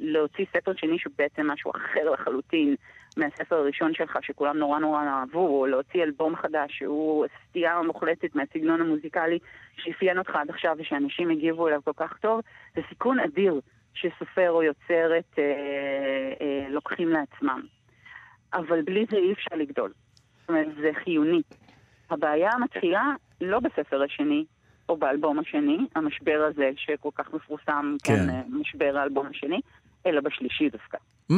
להוציא 0.01 0.45
ספר 0.53 0.73
שני 0.77 0.99
שהוא 0.99 1.13
בעצם 1.19 1.51
משהו 1.51 1.71
אחר 1.71 2.11
לחלוטין 2.11 2.75
מהספר 3.17 3.57
הראשון 3.57 3.95
שלך, 3.95 4.19
שכולם 4.23 4.57
נורא 4.57 4.79
נורא 4.79 5.05
אהבו, 5.05 5.61
או 5.61 5.67
להוציא 5.67 6.03
אלבום 6.03 6.37
חדש 6.37 6.79
שהוא 6.79 7.27
סטייה 7.49 7.83
מוחלטת 7.83 8.35
מהסגנון 8.35 8.81
המוזיקלי 8.81 9.39
שאפיין 9.77 10.19
אותך 10.19 10.31
עד 10.35 10.51
עכשיו 10.51 10.77
ושאנשים 10.79 11.31
הגיבו 11.31 11.69
אליו 11.69 11.81
כל 11.85 11.93
כך 11.97 12.17
טוב, 12.21 12.41
זה 12.75 12.81
סיכון 12.89 13.21
אדיר 13.21 13.61
שסופר 13.95 14.51
או 14.51 14.63
יוצרת 14.63 15.31
uh, 15.33 15.39
uh, 15.39 16.71
לוקחים 16.71 17.09
לעצמם. 17.09 17.63
אבל 18.55 18.83
בלי 18.83 19.07
זה 19.11 19.17
אי 19.17 19.33
אפשר 19.33 19.57
לגדול. 19.57 19.93
זאת 20.41 20.49
אומרת, 20.49 20.67
זה 20.81 20.91
חיוני. 21.05 21.43
הבעיה 22.11 22.51
מתחילה 22.61 23.15
לא 23.41 23.61
בספר 23.61 24.03
השני, 24.03 24.45
או 24.89 24.97
באלבום 24.97 25.39
השני, 25.39 25.79
המשבר 25.95 26.49
הזה 26.51 26.71
שכל 26.77 27.11
כך 27.15 27.35
מפורסם, 27.35 27.97
כן. 28.03 28.17
כן, 28.17 28.31
אה, 28.31 28.43
משבר 28.49 28.97
האלבום 28.97 29.27
השני, 29.27 29.61
אלא 30.07 30.21
בשלישי 30.21 30.71
דווקא. 30.71 30.99
Mm, 31.33 31.35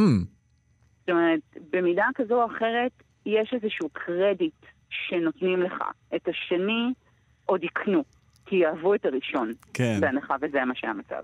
זאת 1.01 1.11
אומרת, 1.11 1.41
במידה 1.71 2.07
כזו 2.15 2.43
או 2.43 2.47
אחרת, 2.47 2.93
יש 3.27 3.55
איזשהו 3.55 3.89
קרדיט 3.93 4.67
שנותנים 4.91 5.63
לך. 5.63 5.83
את 6.17 6.29
השני 6.29 6.93
עוד 7.47 7.65
יקנו, 7.65 8.05
כי 8.47 8.57
יאהבו 8.57 8.95
את 8.95 9.05
הראשון, 9.05 9.53
כן. 9.75 9.97
בהנחה 10.01 10.37
וזה 10.41 10.65
מה 10.65 10.75
שהמצב. 10.75 11.23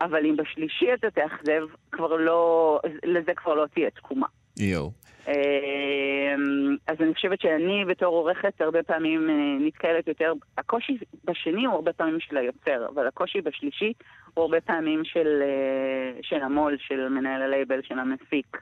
אבל 0.00 0.26
אם 0.26 0.36
בשלישי 0.36 0.94
אתה 0.94 1.10
תאכזב, 1.10 1.62
כבר 1.92 2.16
לא, 2.16 2.80
לזה 3.04 3.34
כבר 3.34 3.54
לא 3.54 3.66
תהיה 3.66 3.90
תקומה. 3.90 4.26
יואו. 4.58 4.90
אמ, 5.28 6.76
אז 6.86 6.96
אני 7.00 7.14
חושבת 7.14 7.40
שאני 7.40 7.84
בתור 7.84 8.14
עורכת 8.14 8.60
הרבה 8.60 8.82
פעמים 8.82 9.30
אה, 9.30 9.66
נתקלת 9.66 10.08
יותר, 10.08 10.32
הקושי 10.58 10.98
בשני 11.24 11.66
הוא 11.66 11.74
הרבה 11.74 11.92
פעמים 11.92 12.20
של 12.20 12.36
היוצר, 12.36 12.86
אבל 12.94 13.06
הקושי 13.06 13.40
בשלישי 13.40 13.92
הוא 14.34 14.42
הרבה 14.42 14.60
פעמים 14.60 15.04
של, 15.04 15.42
אה, 15.42 16.20
של 16.22 16.42
המו"ל, 16.42 16.76
של 16.78 17.08
מנהל 17.08 17.42
הלייבל, 17.42 17.82
של 17.82 17.98
המפיק, 17.98 18.56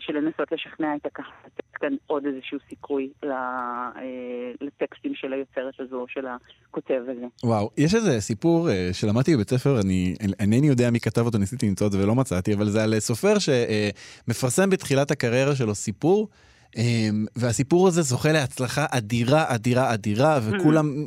של 0.00 0.12
לנסות 0.12 0.52
לשכנע 0.52 0.96
את 0.96 1.06
הקהל, 1.06 1.26
לתת 1.46 1.64
כאן 1.74 1.94
עוד 2.06 2.26
איזשהו 2.26 2.58
סיכוי 2.68 3.08
אה, 3.24 3.90
לטקסטים 4.60 5.14
של 5.14 5.32
היוצרת 5.32 5.74
הזו, 5.80 6.04
של 6.08 6.26
הכותב 6.26 7.02
הזה. 7.02 7.26
וואו, 7.44 7.70
יש 7.76 7.94
איזה 7.94 8.20
סיפור 8.20 8.70
אה, 8.70 8.90
שלמדתי 8.92 9.34
בבית 9.34 9.50
ספר, 9.50 9.80
אני 9.80 10.14
אינני 10.40 10.66
יודע 10.66 10.90
מי 10.90 11.00
כתב 11.00 11.26
אותו, 11.26 11.38
ניסיתי 11.38 11.66
למצוא 11.68 11.86
את 11.86 11.92
זה 11.92 12.02
ולא 12.02 12.14
מצאתי, 12.14 12.54
אבל 12.54 12.68
זה 12.68 12.82
על 12.82 12.94
אה, 12.94 13.00
סופר 13.00 13.34
שמפרסם 13.38 14.70
בתחילת 14.70 15.10
הקריירה 15.10 15.56
שלו 15.56 15.74
סיפור. 15.74 16.28
אה, 16.76 17.08
והסיפור 17.36 17.88
הזה 17.88 18.02
זוכה 18.02 18.32
להצלחה 18.32 18.86
אדירה, 18.90 19.44
אדירה, 19.54 19.94
אדירה, 19.94 20.40
וכולם 20.42 21.06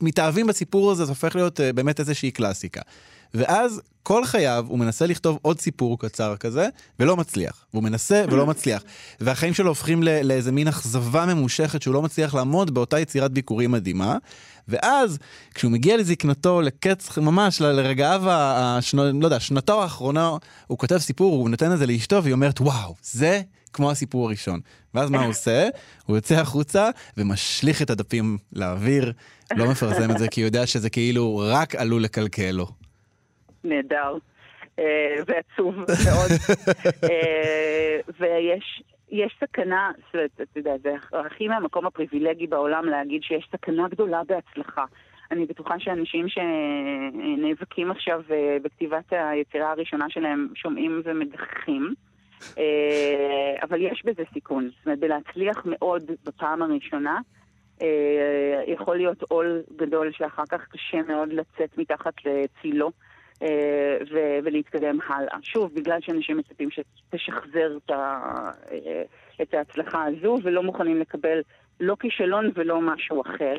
מתאהבים 0.00 0.46
בסיפור 0.46 0.90
הזה, 0.90 1.04
זה 1.04 1.12
הופך 1.12 1.36
להיות 1.36 1.60
אה, 1.60 1.72
באמת 1.72 2.00
איזושהי 2.00 2.30
קלאסיקה. 2.30 2.80
ואז 3.34 3.80
כל 4.02 4.24
חייו 4.24 4.64
הוא 4.68 4.78
מנסה 4.78 5.06
לכתוב 5.06 5.38
עוד 5.42 5.60
סיפור 5.60 5.98
קצר 5.98 6.36
כזה, 6.36 6.68
ולא 7.00 7.16
מצליח. 7.16 7.64
והוא 7.72 7.82
מנסה 7.82 8.24
ולא 8.30 8.46
מצליח. 8.52 8.82
והחיים 9.20 9.54
שלו 9.54 9.68
הופכים 9.68 10.02
ל- 10.02 10.22
לאיזה 10.22 10.52
מין 10.52 10.68
אכזבה 10.68 11.26
ממושכת 11.26 11.82
שהוא 11.82 11.94
לא 11.94 12.02
מצליח 12.02 12.34
לעמוד 12.34 12.74
באותה 12.74 13.00
יצירת 13.00 13.30
ביקורים 13.32 13.70
מדהימה. 13.70 14.16
ואז, 14.68 15.18
כשהוא 15.54 15.72
מגיע 15.72 15.96
לזקנתו, 15.96 16.60
לקץ, 16.60 17.18
ממש 17.18 17.60
לרגעיו, 17.60 18.22
השנו, 18.26 19.20
לא 19.20 19.26
יודע, 19.26 19.40
שנתו 19.40 19.82
האחרונה, 19.82 20.30
הוא 20.66 20.78
כותב 20.78 20.98
סיפור, 20.98 21.36
הוא 21.36 21.48
נותן 21.50 21.72
את 21.72 21.78
זה 21.78 21.86
לאשתו, 21.86 22.22
והיא 22.22 22.32
אומרת, 22.32 22.60
וואו, 22.60 22.94
זה 23.02 23.40
כמו 23.72 23.90
הסיפור 23.90 24.26
הראשון. 24.26 24.60
ואז 24.94 25.10
מה 25.10 25.20
הוא 25.20 25.30
עושה? 25.30 25.68
הוא 26.06 26.16
יוצא 26.16 26.34
החוצה 26.34 26.90
ומשליך 27.16 27.82
את 27.82 27.90
הדפים 27.90 28.38
לאוויר, 28.52 29.12
לא 29.56 29.70
מפרסם 29.70 30.10
את 30.10 30.18
זה, 30.18 30.28
כי 30.28 30.40
הוא 30.40 30.46
יודע 30.46 30.66
שזה 30.66 30.90
כאילו 30.90 31.42
רק 31.44 31.74
עלול 31.74 32.02
לקלקל 32.02 32.50
לו. 32.50 32.70
נהדר 33.64 34.16
אה, 34.78 35.16
ועצוב 35.26 35.74
מאוד. 35.76 36.30
אה, 37.10 38.00
ויש 38.20 38.82
יש 39.10 39.36
סכנה, 39.40 39.90
אתה 40.10 40.42
יודע, 40.56 40.78
זה 40.82 40.94
הכי 41.12 41.48
מהמקום 41.48 41.86
הפריבילגי 41.86 42.46
בעולם 42.46 42.84
להגיד 42.84 43.22
שיש 43.22 43.48
סכנה 43.52 43.88
גדולה 43.88 44.22
בהצלחה. 44.24 44.84
אני 45.30 45.46
בטוחה 45.46 45.74
שאנשים 45.78 46.26
שנאבקים 46.28 47.90
עכשיו 47.90 48.22
אה, 48.30 48.56
בכתיבת 48.62 49.12
היצירה 49.12 49.70
הראשונה 49.70 50.06
שלהם 50.08 50.48
שומעים 50.54 51.02
ומגחכים. 51.04 51.94
אה, 52.58 53.54
אבל 53.62 53.82
יש 53.82 54.02
בזה 54.04 54.22
סיכון. 54.32 54.70
זאת 54.76 54.86
אומרת, 54.86 54.98
בלהצליח 54.98 55.62
מאוד 55.64 56.10
בפעם 56.24 56.62
הראשונה, 56.62 57.18
יכול 58.66 58.96
להיות 58.96 59.22
עול 59.22 59.62
גדול 59.76 60.12
שאחר 60.12 60.42
כך 60.50 60.68
קשה 60.68 61.02
מאוד 61.08 61.28
לצאת 61.32 61.78
מתחת 61.78 62.14
לצילו. 62.24 62.90
אה, 63.42 63.48
ו- 64.12 64.38
ולהתקדם 64.44 64.98
הלאה. 65.08 65.38
שוב, 65.42 65.74
בגלל 65.74 65.98
שאנשים 66.00 66.36
מצפים 66.36 66.68
שתשחזר 66.70 67.76
את, 67.84 67.90
ה- 67.90 68.20
אה, 68.72 69.02
את 69.42 69.54
ההצלחה 69.54 70.04
הזו 70.04 70.36
ולא 70.42 70.62
מוכנים 70.62 71.00
לקבל 71.00 71.40
לא 71.80 71.96
כישלון 72.00 72.50
ולא 72.54 72.80
משהו 72.80 73.22
אחר. 73.22 73.56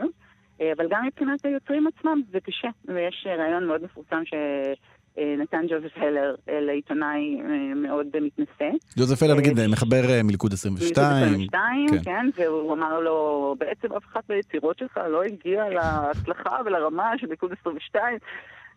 אה, 0.61 0.71
אבל 0.77 0.85
גם 0.89 1.05
מבחינת 1.05 1.45
היוצרים 1.45 1.87
עצמם 1.87 2.21
זה 2.31 2.39
קשה. 2.39 2.67
ויש 2.85 3.27
רעיון 3.37 3.67
מאוד 3.67 3.83
מפורסם 3.83 4.21
שנתן 4.25 5.65
ג'וזף 5.69 5.97
הלר 5.97 6.35
לעיתונאי 6.47 7.41
מאוד 7.75 8.07
מתנשא. 8.21 8.69
ג'וזף 8.97 9.23
הלר, 9.23 9.35
נגיד, 9.35 9.67
מחבר 9.71 10.01
מלכוד 10.23 10.53
22. 10.53 11.05
22, 11.07 11.87
כן. 11.89 12.03
כן, 12.03 12.41
והוא 12.43 12.73
אמר 12.73 12.99
לו, 12.99 13.55
בעצם 13.59 13.93
אף 13.93 14.03
אחת 14.05 14.29
מהיצירות 14.29 14.77
שלך 14.77 14.99
לא 15.09 15.23
הגיעה 15.23 15.69
להצלחה 15.69 16.57
ולרמה 16.65 17.11
של 17.17 17.27
מלכוד 17.27 17.51
22. 17.61 18.17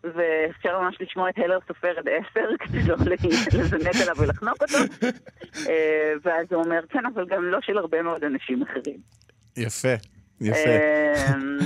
ואפשר 0.03 0.79
ממש 0.79 0.97
לשמוע 1.01 1.29
את 1.29 1.37
הלר 1.37 1.59
סופר 1.67 1.93
עד 1.97 2.07
עשר, 2.07 2.49
כדי 2.65 2.83
לא 2.83 2.95
לזנק 3.59 3.95
עליו 4.01 4.15
ולחנוק 4.17 4.57
אותו. 4.61 4.77
אה, 5.69 6.13
ואז 6.23 6.45
הוא 6.51 6.63
אומר, 6.63 6.79
כן, 6.89 7.05
אבל 7.13 7.25
גם 7.25 7.43
לא 7.43 7.61
של 7.61 7.77
הרבה 7.77 8.01
מאוד 8.01 8.23
אנשים 8.23 8.63
אחרים. 8.63 8.97
יפה. 9.57 9.93
יפה. 10.41 10.69
אמ, 10.69 11.57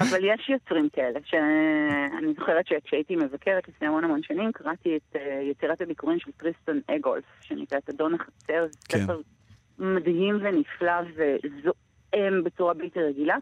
אבל 0.08 0.24
יש 0.24 0.48
יוצרים 0.48 0.88
כאלה, 0.92 1.20
שאני 1.24 2.34
זוכרת 2.38 2.66
שכשהייתי 2.66 3.16
מבקרת 3.16 3.68
לפני 3.68 3.88
המון 3.88 4.04
המון 4.04 4.22
שנים, 4.22 4.52
קראתי 4.52 4.96
את 4.96 5.16
אה, 5.16 5.40
יצירת 5.50 5.80
הביכורים 5.80 6.18
של 6.18 6.30
טריסטן 6.30 6.80
אגולף, 6.86 7.24
שנקרא 7.40 7.78
את 7.78 7.90
אדון 7.90 8.14
החצר, 8.14 8.66
זה 8.70 8.78
כן. 8.88 8.98
ספר 8.98 9.20
מדהים 9.78 10.38
ונפלא 10.42 10.92
וזועם 11.14 12.44
בצורה 12.44 12.74
בלתי 12.74 13.00
רגילה. 13.00 13.36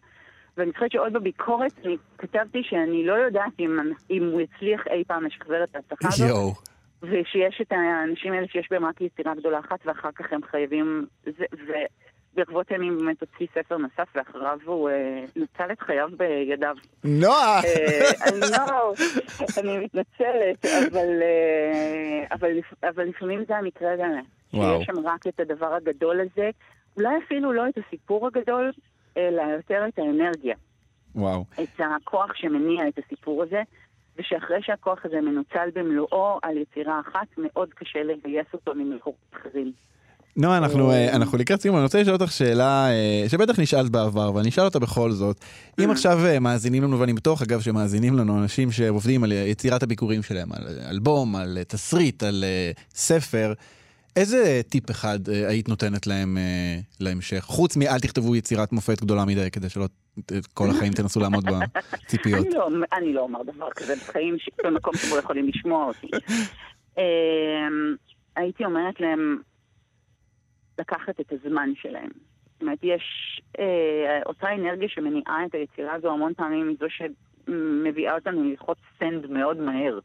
ואני 0.57 0.71
זוכרת 0.71 0.93
שעוד 0.93 1.13
בביקורת 1.13 1.73
אני 1.85 1.97
כתבתי 2.19 2.63
שאני 2.63 3.07
לא 3.07 3.15
יודעת 3.15 3.53
אם, 3.59 3.79
אם 4.11 4.29
הוא 4.33 4.41
יצליח 4.41 4.87
אי 4.87 5.05
פעם 5.05 5.25
לשחזר 5.25 5.65
את 5.65 5.77
ההצלחה 5.77 6.09
הזאת. 6.09 6.29
יואו. 6.29 6.53
ושיש 7.03 7.61
את 7.63 7.73
האנשים 7.73 8.33
האלה 8.33 8.47
שיש 8.49 8.69
בהם 8.71 8.85
רק 8.85 9.01
יצירה 9.01 9.35
גדולה 9.35 9.59
אחת, 9.59 9.79
ואחר 9.85 10.11
כך 10.15 10.33
הם 10.33 10.41
חייבים... 10.51 11.07
זה, 11.25 11.45
וברבות 12.37 12.71
הימים 12.71 12.99
באמת 12.99 13.21
הוציא 13.21 13.47
ספר 13.55 13.77
נוסף, 13.77 14.09
ואחריו 14.15 14.59
הוא 14.65 14.91
אה, 14.91 15.25
נצל 15.37 15.73
את 15.73 15.81
חייו 15.81 16.09
בידיו. 16.17 16.75
נועה! 17.05 17.61
אה, 17.65 18.11
אני 18.29 18.41
לא, 18.41 18.93
אני 19.59 19.79
מתנצלת, 19.79 20.65
אבל, 20.65 21.23
אה, 21.23 22.37
אבל, 22.37 22.51
אבל 22.83 23.05
לפעמים 23.05 23.45
זה 23.49 23.57
המקרה 23.57 23.97
גם. 23.97 24.11
שיש 24.51 24.87
שם 24.87 25.07
רק 25.07 25.27
את 25.27 25.41
הדבר 25.41 25.75
הגדול 25.75 26.21
הזה, 26.21 26.51
אולי 26.97 27.19
אפילו 27.27 27.53
לא 27.53 27.69
את 27.69 27.79
הסיפור 27.87 28.27
הגדול, 28.27 28.73
אלא 29.17 29.43
יותר 29.43 29.85
את 29.89 29.99
האנרגיה. 29.99 30.57
וואו. 31.15 31.45
את 31.63 31.81
הכוח 31.97 32.35
שמניע 32.35 32.89
את 32.89 32.99
הסיפור 33.05 33.43
הזה, 33.43 33.63
ושאחרי 34.19 34.63
שהכוח 34.63 34.99
הזה 35.05 35.21
מנוצל 35.21 35.69
במלואו 35.75 36.39
על 36.43 36.57
יצירה 36.57 37.01
אחת, 37.01 37.27
מאוד 37.39 37.69
קשה 37.75 38.03
לגייס 38.03 38.47
אותו 38.53 38.75
ממקורות 38.75 39.19
אחרים. 39.41 39.73
נועה, 40.37 40.59
אנחנו, 40.59 40.91
אה, 40.91 41.17
אנחנו 41.17 41.39
לקראת 41.39 41.61
סיום, 41.61 41.77
אני 41.77 41.83
רוצה 41.85 42.01
לשאול 42.01 42.15
אותך 42.15 42.33
שאלה 42.33 42.89
אה, 42.91 43.29
שבטח 43.29 43.61
נשאלת 43.61 43.91
בעבר, 43.91 44.35
ואני 44.35 44.49
אשאל 44.49 44.65
אותה 44.65 44.79
בכל 44.79 45.11
זאת. 45.11 45.45
אם 45.85 45.91
עכשיו 45.91 46.19
אה, 46.27 46.39
מאזינים 46.41 46.83
לנו, 46.83 47.01
ואני 47.01 47.13
בטוח 47.13 47.43
אגב 47.43 47.61
שמאזינים 47.61 48.15
לנו 48.15 48.39
אנשים 48.39 48.73
שעובדים 48.73 49.25
על 49.25 49.33
יצירת 49.33 49.83
הביקורים 49.83 50.23
שלהם, 50.23 50.53
על 50.53 50.63
אה, 50.69 50.91
אלבום, 50.91 51.37
על 51.37 51.59
אה, 51.59 51.65
תסריט, 51.65 52.23
על 52.23 52.45
אה, 52.45 52.71
ספר, 52.91 53.53
איזה 54.17 54.61
טיפ 54.69 54.91
אחד 54.91 55.19
אה, 55.29 55.49
היית 55.49 55.69
נותנת 55.69 56.07
להם 56.07 56.39
אה, 56.39 56.77
להמשך? 57.01 57.41
חוץ 57.41 57.77
מאל 57.77 57.99
תכתבו 57.99 58.37
יצירת 58.37 58.73
מופת 58.73 59.01
גדולה 59.01 59.25
מדי, 59.25 59.51
כדי 59.51 59.69
שלא 59.69 59.87
כל 60.55 60.71
החיים 60.71 60.93
תנסו 60.93 61.21
לעמוד 61.21 61.45
בציפיות. 61.45 62.47
אני 62.47 62.55
לא, 62.55 62.69
אני 62.93 63.13
לא 63.13 63.21
אומר 63.21 63.43
דבר 63.43 63.71
כזה 63.71 63.97
בחיים, 63.97 64.37
במקום 64.65 64.95
שבו 64.97 65.19
יכולים 65.19 65.49
לשמוע 65.49 65.87
אותי. 65.87 66.07
אמ, 66.99 67.03
הייתי 68.37 68.65
אומרת 68.65 69.01
להם 69.01 69.39
לקחת 70.79 71.21
את 71.21 71.33
הזמן 71.33 71.71
שלהם. 71.83 72.11
זאת 72.53 72.63
אומרת, 72.63 72.79
יש 72.83 73.03
אה, 73.59 74.21
אותה 74.27 74.55
אנרגיה 74.55 74.89
שמניעה 74.89 75.45
את 75.47 75.55
היצירה 75.55 75.95
הזו 75.95 76.11
המון 76.13 76.35
פעמים 76.35 76.69
היא 76.69 76.77
זו 76.81 76.87
שמביאה 76.89 78.15
אותנו 78.15 78.45
ללחוץ 78.45 78.79
סנד 78.99 79.27
מאוד 79.27 79.57
מהר. 79.57 79.99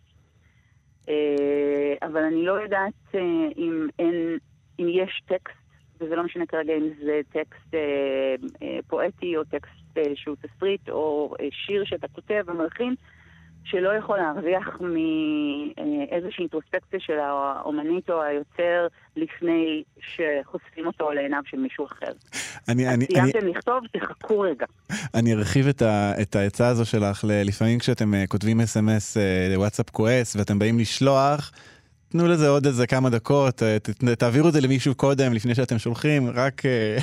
אה, 1.10 1.93
אבל 2.01 2.24
אני 2.24 2.46
לא 2.46 2.51
יודעת 2.51 2.93
אה, 3.15 3.20
אם 3.58 3.88
אין, 4.00 4.38
אם 4.79 4.89
יש 4.89 5.22
טקסט, 5.27 5.55
וזה 6.00 6.15
לא 6.15 6.24
משנה 6.24 6.46
כרגע 6.46 6.74
אם 6.74 6.89
זה 7.03 7.22
טקסט 7.29 7.74
אה, 7.74 8.36
אה, 8.62 8.79
פואטי 8.88 9.38
או 9.38 9.43
טקסט 9.43 9.98
אה, 9.98 10.03
שהוא 10.15 10.36
תסריט 10.41 10.89
או 10.89 11.36
אה, 11.39 11.48
שיר 11.51 11.86
שאתה 11.86 12.08
כותב 12.08 12.43
ומלחין, 12.48 12.96
שלא 13.63 13.89
יכול 13.89 14.18
להרוויח 14.18 14.77
מאיזושהי 14.82 16.41
אינטרוספקציה 16.41 17.00
של 17.00 17.20
האומנית 17.20 18.10
או 18.10 18.22
היוצר 18.22 18.88
לפני 19.15 19.84
שחושפים 20.00 20.88
אותו 20.88 21.12
לעיניו 21.12 21.41
של 21.46 21.58
מישהו 21.58 21.86
אחר. 21.86 22.12
אני, 22.67 22.88
אני, 22.88 22.93
אני, 22.93 23.06
סיימתם 23.06 23.47
לכתוב, 23.47 23.84
תחכו 23.91 24.39
רגע. 24.39 24.65
אני 25.13 25.34
ארחיב 25.34 25.67
את, 25.67 25.82
ה, 25.82 26.21
את 26.21 26.36
העצה 26.36 26.67
הזו 26.67 26.86
שלך, 26.86 27.26
לפעמים 27.28 27.80
כשאתם 27.80 28.13
אה, 28.13 28.28
כותבים 28.28 28.62
אס.אם.אס 28.62 29.17
וואטסאפ 29.56 29.89
כועס 29.89 30.36
ואתם 30.36 30.60
באים 30.60 30.80
לשלוח, 30.80 31.52
תנו 32.12 32.28
לזה 32.28 32.50
עוד 32.50 32.65
איזה 32.65 32.88
כמה 32.88 33.10
דקות, 33.10 33.63
אה, 33.63 33.80
ת, 33.80 33.89
תעבירו 34.19 34.47
את 34.47 34.54
זה 34.54 34.62
למישהו 34.62 34.95
קודם 34.95 35.34
לפני 35.34 35.56
שאתם 35.56 35.78
שולחים, 35.78 36.30
רק, 36.30 36.65
אה, 36.65 36.97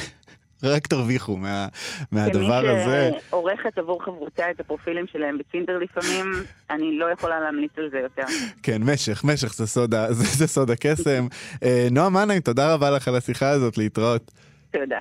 רק 0.62 0.86
תרוויחו 0.86 1.36
מה, 1.36 1.68
מהדבר 2.12 2.68
הזה. 2.68 3.10
כמי 3.12 3.20
שעורכת 3.30 3.78
עבור 3.78 4.04
חברותיה 4.04 4.50
את 4.50 4.60
הפרופילים 4.60 5.06
שלהם 5.12 5.38
בצינדר 5.38 5.78
לפעמים, 5.78 6.32
אני 6.70 6.98
לא 6.98 7.06
יכולה 7.12 7.40
להמליץ 7.40 7.72
על 7.76 7.90
זה 7.90 7.98
יותר. 7.98 8.22
כן, 8.62 8.82
משך, 8.82 9.24
משך 9.24 9.54
זה 9.54 9.66
סוד, 9.66 9.94
זה, 10.10 10.24
זה 10.24 10.46
סוד 10.46 10.70
הקסם. 10.70 11.26
אה, 11.62 11.88
נועה 11.90 12.08
מנהיים, 12.08 12.40
תודה 12.40 12.74
רבה 12.74 12.90
לך 12.90 13.08
על 13.08 13.16
השיחה 13.16 13.50
הזאת, 13.50 13.78
להתראות. 13.78 14.30
תודה. 14.70 14.98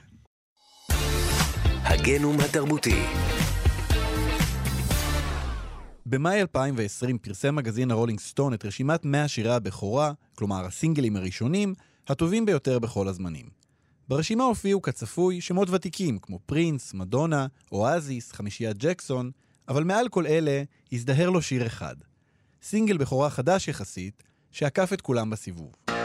הגנום 1.83 2.37
התרבותי. 2.39 3.03
במאי 6.05 6.41
2020 6.41 7.17
פרסם 7.17 7.55
מגזין 7.55 7.91
הרולינג 7.91 8.19
סטון 8.19 8.53
את 8.53 8.65
רשימת 8.65 9.05
100 9.05 9.27
שירי 9.27 9.53
הבכורה, 9.53 10.11
כלומר 10.35 10.65
הסינגלים 10.65 11.15
הראשונים, 11.15 11.73
הטובים 12.07 12.45
ביותר 12.45 12.79
בכל 12.79 13.07
הזמנים. 13.07 13.56
ברשימה 14.09 14.43
הופיעו 14.43 14.81
כצפוי 14.81 15.41
שמות 15.41 15.69
ותיקים 15.69 16.19
כמו 16.19 16.39
פרינס, 16.45 16.93
מדונה, 16.93 17.47
אואזיס, 17.71 18.31
חמישיית 18.31 18.77
ג'קסון, 18.77 19.31
אבל 19.67 19.83
מעל 19.83 20.09
כל 20.09 20.27
אלה 20.27 20.63
הזדהר 20.91 21.29
לו 21.29 21.41
שיר 21.41 21.65
אחד. 21.65 21.95
סינגל 22.61 22.97
בכורה 22.97 23.29
חדש 23.29 23.67
יחסית, 23.67 24.23
שעקף 24.51 24.93
את 24.93 25.01
כולם 25.01 25.29
בסיבוב. 25.29 25.96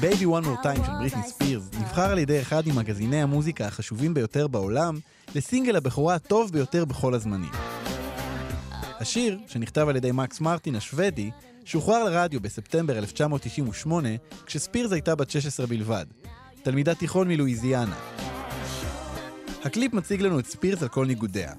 Baby 0.00 0.26
One 0.26 0.44
More 0.44 0.56
Time 0.62 0.84
של 0.84 0.92
בריטני 0.98 1.22
ספירס 1.22 1.64
נבחר 1.80 2.10
על 2.10 2.18
ידי 2.18 2.40
אחד 2.40 2.68
ממגזיני 2.68 3.22
המוזיקה 3.22 3.66
החשובים 3.66 4.14
ביותר 4.14 4.48
בעולם 4.48 4.98
לסינגל 5.34 5.76
הבכורה 5.76 6.14
הטוב 6.14 6.52
ביותר 6.52 6.84
בכל 6.84 7.14
הזמנים. 7.14 7.50
השיר, 9.00 9.38
שנכתב 9.46 9.86
על 9.88 9.96
ידי 9.96 10.12
מקס 10.12 10.40
מרטין 10.40 10.74
השוודי, 10.74 11.30
שוחרר 11.64 12.04
לרדיו 12.04 12.40
בספטמבר 12.40 12.98
1998, 12.98 14.08
כשספירס 14.46 14.92
הייתה 14.92 15.14
בת 15.14 15.30
16 15.30 15.66
בלבד, 15.66 16.06
תלמידת 16.62 16.98
תיכון 16.98 17.28
מלואיזיאנה. 17.28 17.96
הקליפ 19.64 19.92
מציג 19.92 20.22
לנו 20.22 20.38
את 20.38 20.46
ספירס 20.46 20.82
על 20.82 20.88
כל 20.88 21.06
ניגודיה. 21.06 21.52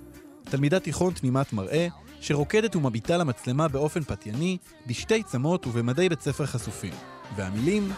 תלמידת 0.43 0.83
תיכון 0.83 1.13
תמימת 1.13 1.53
מראה, 1.53 1.87
שרוקדת 2.21 2.75
ומביטה 2.75 3.17
למצלמה 3.17 3.67
באופן 3.67 4.03
פתייני, 4.03 4.57
בשתי 4.87 5.23
צמות 5.23 5.67
ובמדי 5.67 6.09
בית 6.09 6.21
ספר 6.21 6.45
חשופים. 6.45 6.93
והמילים... 7.35 7.91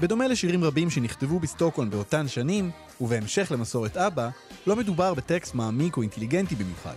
בדומה 0.00 0.28
לשירים 0.28 0.64
רבים 0.64 0.90
שנכתבו 0.90 1.40
בסטוקהולם 1.40 1.90
באותן 1.90 2.28
שנים, 2.28 2.70
ובהמשך 3.00 3.52
למסורת 3.52 3.96
אבא, 3.96 4.28
לא 4.66 4.76
מדובר 4.76 5.14
בטקסט 5.14 5.54
מעמיק 5.54 5.96
או 5.96 6.02
אינטליגנטי 6.02 6.54
במיוחד, 6.54 6.94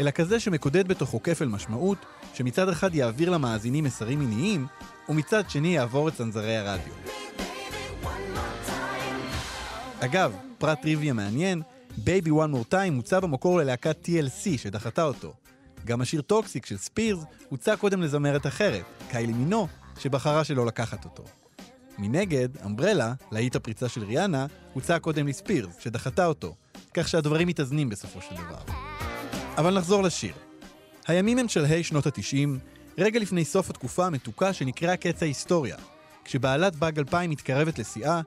אלא 0.00 0.10
כזה 0.10 0.40
שמקודד 0.40 0.88
בתוכו 0.88 1.22
כפל 1.22 1.44
משמעות, 1.44 1.98
שמצד 2.34 2.68
אחד 2.68 2.94
יעביר 2.94 3.30
למאזינים 3.30 3.84
מסרים 3.84 4.18
מיניים, 4.18 4.66
ומצד 5.08 5.50
שני 5.50 5.74
יעבור 5.74 6.08
את 6.08 6.14
צנזרי 6.14 6.56
הרדיו. 6.56 6.92
אגב, 10.00 10.36
פרט 10.58 10.82
טריוויה 10.82 11.12
מעניין, 11.12 11.62
Baby 11.98 12.28
One 12.28 12.54
More 12.54 12.72
Time 12.72 12.94
הוצע 12.96 13.20
במקור 13.20 13.58
ללהקת 13.58 14.08
TLC 14.08 14.58
שדחתה 14.58 15.02
אותו. 15.02 15.34
גם 15.84 16.00
השיר 16.00 16.20
Toxic 16.20 16.66
של 16.66 16.76
ספירס 16.76 17.24
הוצע 17.48 17.76
קודם 17.76 18.02
לזמרת 18.02 18.46
אחרת, 18.46 18.84
קיילי 19.10 19.32
מינו, 19.32 19.68
שבחרה 19.98 20.44
שלא 20.44 20.66
לקחת 20.66 21.04
אותו. 21.04 21.24
מנגד, 21.98 22.48
Umbrella, 22.64 23.14
להיט 23.32 23.56
הפריצה 23.56 23.88
של 23.88 24.04
ריאנה, 24.04 24.46
הוצע 24.72 24.98
קודם 24.98 25.28
לספירס, 25.28 25.76
שדחתה 25.78 26.26
אותו, 26.26 26.54
כך 26.94 27.08
שהדברים 27.08 27.48
מתאזנים 27.48 27.88
בסופו 27.88 28.20
של 28.20 28.34
דבר. 28.34 28.60
אבל 29.56 29.78
נחזור 29.78 30.02
לשיר. 30.02 30.34
הימים 31.06 31.38
הם 31.38 31.48
שלהי 31.48 31.84
שנות 31.84 32.06
התשעים, 32.06 32.58
רגע 32.98 33.20
לפני 33.20 33.44
סוף 33.44 33.70
התקופה 33.70 34.06
המתוקה 34.06 34.52
שנקראה 34.52 34.96
קץ 34.96 35.22
ההיסטוריה, 35.22 35.76
כשבהלת 36.24 36.76
באג 36.76 36.98
2000 36.98 37.30
מתקרבת 37.30 37.78
לשיאה, 37.78 38.20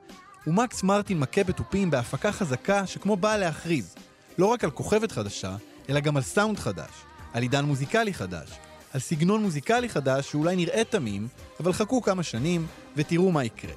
ומקס 0.47 0.83
מרטין 0.83 1.19
מכה 1.19 1.43
בתופים 1.43 1.91
בהפקה 1.91 2.31
חזקה 2.31 2.87
שכמו 2.87 3.15
באה 3.15 3.37
להכריז, 3.37 3.95
לא 4.37 4.45
רק 4.45 4.63
על 4.63 4.71
כוכבת 4.71 5.11
חדשה, 5.11 5.55
אלא 5.89 5.99
גם 5.99 6.17
על 6.17 6.23
סאונד 6.23 6.59
חדש, 6.59 6.91
על 7.33 7.41
עידן 7.41 7.65
מוזיקלי 7.65 8.13
חדש, 8.13 8.49
על 8.93 8.99
סגנון 8.99 9.41
מוזיקלי 9.41 9.89
חדש 9.89 10.31
שאולי 10.31 10.55
נראה 10.55 10.83
תמים, 10.83 11.27
אבל 11.59 11.73
חכו 11.73 12.01
כמה 12.01 12.23
שנים 12.23 12.67
ותראו 12.95 13.31
מה 13.31 13.43
יקרה. 13.43 13.73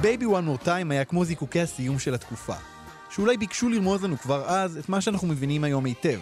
Baby 0.00 0.26
One 0.26 0.44
More 0.44 0.58
Time 0.58 0.90
היה 0.90 1.04
כמו 1.04 1.24
זיקוקי 1.24 1.60
הסיום 1.60 1.98
של 1.98 2.14
התקופה, 2.14 2.54
שאולי 3.10 3.36
ביקשו 3.36 3.68
לרמוז 3.68 4.04
לנו 4.04 4.18
כבר 4.18 4.44
אז 4.48 4.76
את 4.76 4.88
מה 4.88 5.00
שאנחנו 5.00 5.28
מבינים 5.28 5.64
היום 5.64 5.84
היטב, 5.84 6.20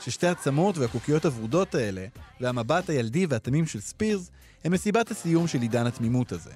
ששתי 0.00 0.26
הצמות 0.26 0.78
והקוקיות 0.78 1.24
הוורודות 1.24 1.74
האלה 1.74 2.06
והמבט 2.40 2.90
הילדי 2.90 3.26
והתמים 3.26 3.66
של 3.66 3.80
ספירס 3.80 4.30
הם 4.64 4.72
מסיבת 4.72 5.10
הסיום 5.10 5.48
של 5.48 5.60
עידן 5.60 5.86
התמימות 5.86 6.32
הזה. 6.32 6.50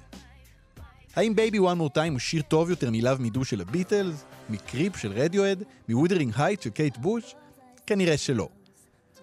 האם 1.15 1.35
Baby 1.35 1.59
One 1.59 1.77
More 1.77 1.89
Time 1.89 2.13
הוא 2.13 2.19
שיר 2.19 2.41
טוב 2.41 2.69
יותר 2.69 2.91
מ 2.91 2.96
Love 2.96 3.17
Me 3.19 3.32
Do 3.32 3.45
של 3.45 3.61
הביטלס, 3.61 4.25
מ 4.49 4.57
Creep 4.57 4.97
של 4.97 5.11
רדיוהד, 5.11 5.63
מ 5.89 5.93
Wuthering 5.93 6.33
Heights 6.37 6.61
של 6.61 6.69
קייט 6.69 6.97
בוש? 6.97 7.35
כנראה 7.87 8.17
שלא. 8.17 8.49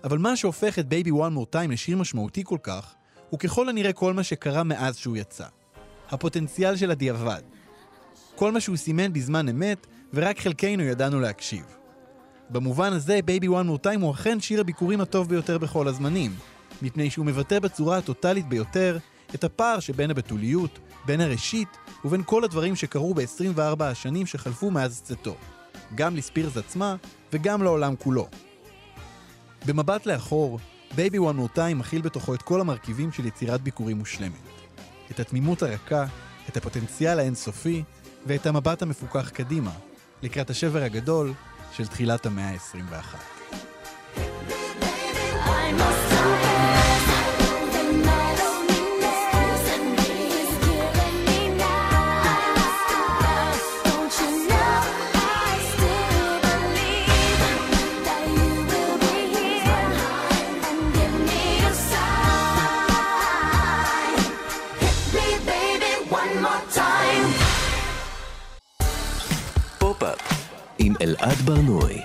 אבל 0.04 0.18
מה 0.18 0.36
שהופך 0.36 0.78
את 0.78 0.88
Baby 0.88 1.10
One 1.10 1.32
More 1.32 1.46
Time 1.46 1.70
לשיר 1.70 1.96
משמעותי 1.96 2.44
כל 2.44 2.58
כך, 2.62 2.94
הוא 3.30 3.40
ככל 3.40 3.68
הנראה 3.68 3.92
כל 3.92 4.12
מה 4.14 4.22
שקרה 4.22 4.62
מאז 4.62 4.96
שהוא 4.96 5.16
יצא. 5.16 5.44
הפוטנציאל 6.10 6.76
של 6.76 6.90
הדיעבד. 6.90 7.42
כל 8.34 8.52
מה 8.52 8.60
שהוא 8.60 8.76
סימן 8.76 9.12
בזמן 9.12 9.48
אמת, 9.48 9.86
ורק 10.14 10.40
חלקנו 10.40 10.82
ידענו 10.82 11.20
להקשיב. 11.20 11.64
במובן 12.50 12.92
הזה, 12.92 13.20
Baby 13.24 13.48
One 13.48 13.66
More 13.66 13.78
Time 13.78 14.00
הוא 14.00 14.10
אכן 14.10 14.40
שיר 14.40 14.60
הביכורים 14.60 15.00
הטוב 15.00 15.28
ביותר 15.28 15.58
בכל 15.58 15.88
הזמנים, 15.88 16.34
מפני 16.82 17.10
שהוא 17.10 17.26
מבטא 17.26 17.58
בצורה 17.58 17.98
הטוטלית 17.98 18.48
ביותר 18.48 18.98
את 19.34 19.44
הפער 19.44 19.80
שבין 19.80 20.10
הבתוליות, 20.10 20.78
בין 21.06 21.20
הראשית 21.20 21.68
ובין 22.04 22.22
כל 22.26 22.44
הדברים 22.44 22.76
שקרו 22.76 23.14
ב-24 23.14 23.84
השנים 23.84 24.26
שחלפו 24.26 24.70
מאז 24.70 25.02
צאתו, 25.02 25.36
גם 25.94 26.16
לספירס 26.16 26.56
עצמה 26.56 26.96
וגם 27.32 27.62
לעולם 27.62 27.96
כולו. 27.96 28.28
במבט 29.66 30.06
לאחור, 30.06 30.58
Baby 30.94 31.18
One 31.18 31.36
More 31.36 31.48
Time 31.48 31.78
מכיל 31.78 32.02
בתוכו 32.02 32.34
את 32.34 32.42
כל 32.42 32.60
המרכיבים 32.60 33.12
של 33.12 33.26
יצירת 33.26 33.60
ביכורים 33.60 33.98
מושלמת. 33.98 34.32
את 35.10 35.20
התמימות 35.20 35.62
הרכה, 35.62 36.04
את 36.48 36.56
הפוטנציאל 36.56 37.18
האינסופי 37.18 37.82
ואת 38.26 38.46
המבט 38.46 38.82
המפוכח 38.82 39.28
קדימה, 39.28 39.72
לקראת 40.22 40.50
השבר 40.50 40.82
הגדול 40.82 41.32
של 41.72 41.86
תחילת 41.86 42.26
המאה 42.26 42.50
ה-21. 42.50 43.16
I'm 45.46 45.80
a 45.80 46.43
אלעד 71.20 71.36
ברנועי. 71.36 72.00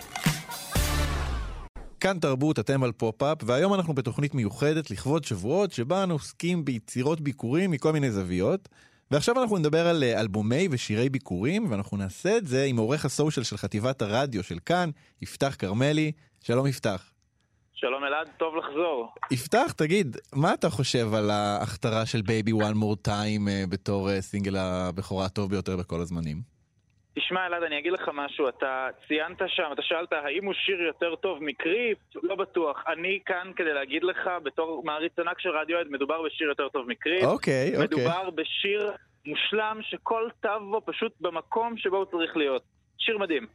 כאן 1.99 2.19
תרבות, 2.19 2.59
אתם 2.59 2.83
על 2.83 2.91
פופ-אפ, 2.91 3.37
והיום 3.45 3.73
אנחנו 3.73 3.93
בתוכנית 3.93 4.35
מיוחדת 4.35 4.91
לכבוד 4.91 5.23
שבועות, 5.23 5.71
שבה 5.71 6.03
אנו 6.03 6.13
עוסקים 6.13 6.65
ביצירות 6.65 7.21
ביכורים 7.21 7.71
מכל 7.71 7.93
מיני 7.93 8.11
זוויות. 8.11 8.69
ועכשיו 9.11 9.41
אנחנו 9.41 9.57
נדבר 9.57 9.87
על 9.87 10.03
אה, 10.03 10.19
אלבומי 10.19 10.67
ושירי 10.71 11.09
ביכורים, 11.09 11.71
ואנחנו 11.71 11.97
נעשה 11.97 12.37
את 12.37 12.47
זה 12.47 12.63
עם 12.63 12.77
עורך 12.77 13.05
הסושיאל 13.05 13.43
של 13.43 13.57
חטיבת 13.57 14.01
הרדיו 14.01 14.43
של 14.43 14.57
כאן, 14.65 14.89
יפתח 15.21 15.55
כרמלי. 15.59 16.11
שלום 16.43 16.67
יפתח. 16.67 17.11
שלום 17.73 18.03
אלעד, 18.03 18.27
טוב 18.37 18.55
לחזור. 18.55 19.13
יפתח, 19.31 19.71
תגיד, 19.77 20.17
מה 20.33 20.53
אתה 20.53 20.69
חושב 20.69 21.13
על 21.13 21.29
ההכתרה 21.29 22.05
של 22.05 22.21
Baby 22.21 22.53
One 22.53 22.73
More 22.73 22.95
Time 22.95 23.47
בתור 23.69 24.09
אה, 24.09 24.21
סינגל 24.21 24.55
הבכורה 24.55 25.25
הטוב 25.25 25.49
ביותר 25.49 25.77
בכל 25.77 26.01
הזמנים? 26.01 26.58
תשמע 27.19 27.45
אלעד, 27.45 27.63
אני 27.63 27.79
אגיד 27.79 27.91
לך 27.91 28.09
משהו, 28.13 28.49
אתה 28.49 28.87
ציינת 29.07 29.37
שם, 29.47 29.69
אתה 29.73 29.81
שאלת 29.81 30.13
האם 30.13 30.45
הוא 30.45 30.53
שיר 30.53 30.81
יותר 30.81 31.15
טוב 31.15 31.43
מקריפ? 31.43 31.97
לא 32.23 32.35
בטוח. 32.35 32.83
אני 32.87 33.19
כאן 33.25 33.51
כדי 33.55 33.73
להגיד 33.73 34.03
לך, 34.03 34.29
בתור 34.43 34.83
מעריץ 34.85 35.19
ענק 35.19 35.39
של 35.39 35.49
רדיואד, 35.49 35.87
מדובר 35.89 36.21
בשיר 36.25 36.47
יותר 36.47 36.69
טוב 36.69 36.87
מקריפ. 36.87 37.23
אוקיי, 37.23 37.67
אוקיי. 37.71 37.83
מדובר 37.83 38.29
בשיר 38.29 38.91
מושלם 39.25 39.79
שכל 39.81 40.29
תו 40.41 40.49
בו 40.71 40.81
פשוט 40.85 41.13
במקום 41.21 41.77
שבו 41.77 41.97
הוא 41.97 42.05
צריך 42.05 42.37
להיות. 42.37 42.63
שיר 42.97 43.17
מדהים. 43.17 43.47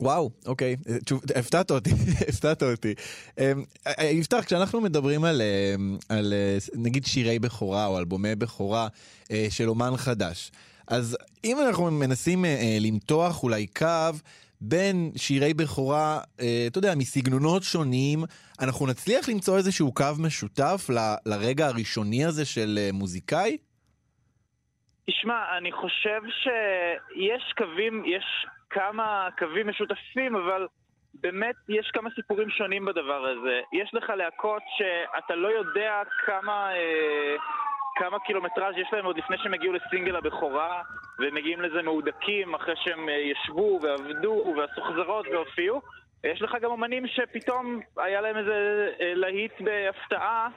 וואו, 0.00 0.30
אוקיי, 0.46 0.76
אה, 0.88 1.38
הפתעת 1.38 1.70
אותי, 1.70 1.90
הפתעת 2.28 2.62
אותי. 2.62 2.94
אמ, 3.38 3.44
אה, 3.86 4.04
יפתח, 4.04 4.42
כשאנחנו 4.46 4.80
מדברים 4.80 5.24
על, 5.24 5.42
אמ, 5.42 5.98
על 6.08 6.32
אה, 6.32 6.58
נגיד 6.74 7.06
שירי 7.06 7.38
בכורה 7.38 7.86
או 7.86 7.98
אלבומי 7.98 8.34
בכורה 8.34 8.88
אה, 9.30 9.46
של 9.50 9.68
אומן 9.68 9.96
חדש, 9.96 10.50
אז 10.90 11.16
אם 11.44 11.56
אנחנו 11.66 11.90
מנסים 11.90 12.44
אה, 12.44 12.50
אה, 12.50 12.78
למתוח 12.80 13.42
אולי 13.42 13.66
קו 13.66 14.12
בין 14.60 15.10
שירי 15.16 15.54
בכורה, 15.54 16.18
אה, 16.40 16.64
אתה 16.70 16.78
יודע, 16.78 16.92
מסגנונות 16.96 17.62
שונים, 17.62 18.18
אנחנו 18.62 18.86
נצליח 18.86 19.28
למצוא 19.28 19.56
איזשהו 19.56 19.94
קו 19.94 20.04
משותף 20.18 20.90
ל- 20.90 21.30
לרגע 21.30 21.66
הראשוני 21.66 22.24
הזה 22.24 22.44
של 22.44 22.78
אה, 22.78 22.88
מוזיקאי? 22.92 23.56
תשמע, 25.10 25.58
אני 25.58 25.72
חושב 25.72 26.20
שיש 26.42 27.52
קווים, 27.56 28.04
יש 28.06 28.46
כמה 28.70 29.28
קווים 29.38 29.68
משותפים, 29.68 30.36
אבל 30.36 30.66
באמת 31.14 31.54
יש 31.68 31.90
כמה 31.94 32.10
סיפורים 32.14 32.50
שונים 32.50 32.84
בדבר 32.84 33.26
הזה. 33.26 33.60
יש 33.72 33.90
לך 33.94 34.10
להקות 34.10 34.62
שאתה 34.78 35.34
לא 35.34 35.48
יודע 35.48 36.02
כמה, 36.26 36.70
אה, 36.72 37.36
כמה 38.00 38.18
קילומטראז' 38.18 38.74
יש 38.76 38.88
להם 38.92 39.04
עוד 39.04 39.18
לפני 39.18 39.38
שהם 39.38 39.54
הגיעו 39.54 39.72
לסינגל 39.72 40.16
הבכורה, 40.16 40.82
והם 41.18 41.34
מגיעים 41.34 41.60
לזה 41.60 41.82
מהודקים 41.82 42.54
אחרי 42.54 42.74
שהם 42.76 43.08
אה, 43.08 43.14
ישבו 43.14 43.78
ועבדו 43.82 44.54
ועשו 44.56 44.82
חזרות 44.82 45.26
והופיעו. 45.26 45.80
יש 46.24 46.42
לך 46.42 46.56
גם 46.60 46.70
אומנים 46.70 47.06
שפתאום 47.06 47.80
היה 47.96 48.20
להם 48.20 48.36
איזה 48.36 48.88
אה, 49.00 49.14
להיט 49.14 49.60
בהפתעה, 49.60 50.48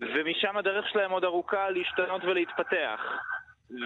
ומשם 0.00 0.56
הדרך 0.56 0.88
שלהם 0.88 1.10
עוד 1.10 1.24
ארוכה 1.24 1.70
להשתנות 1.70 2.24
ולהתפתח. 2.24 3.00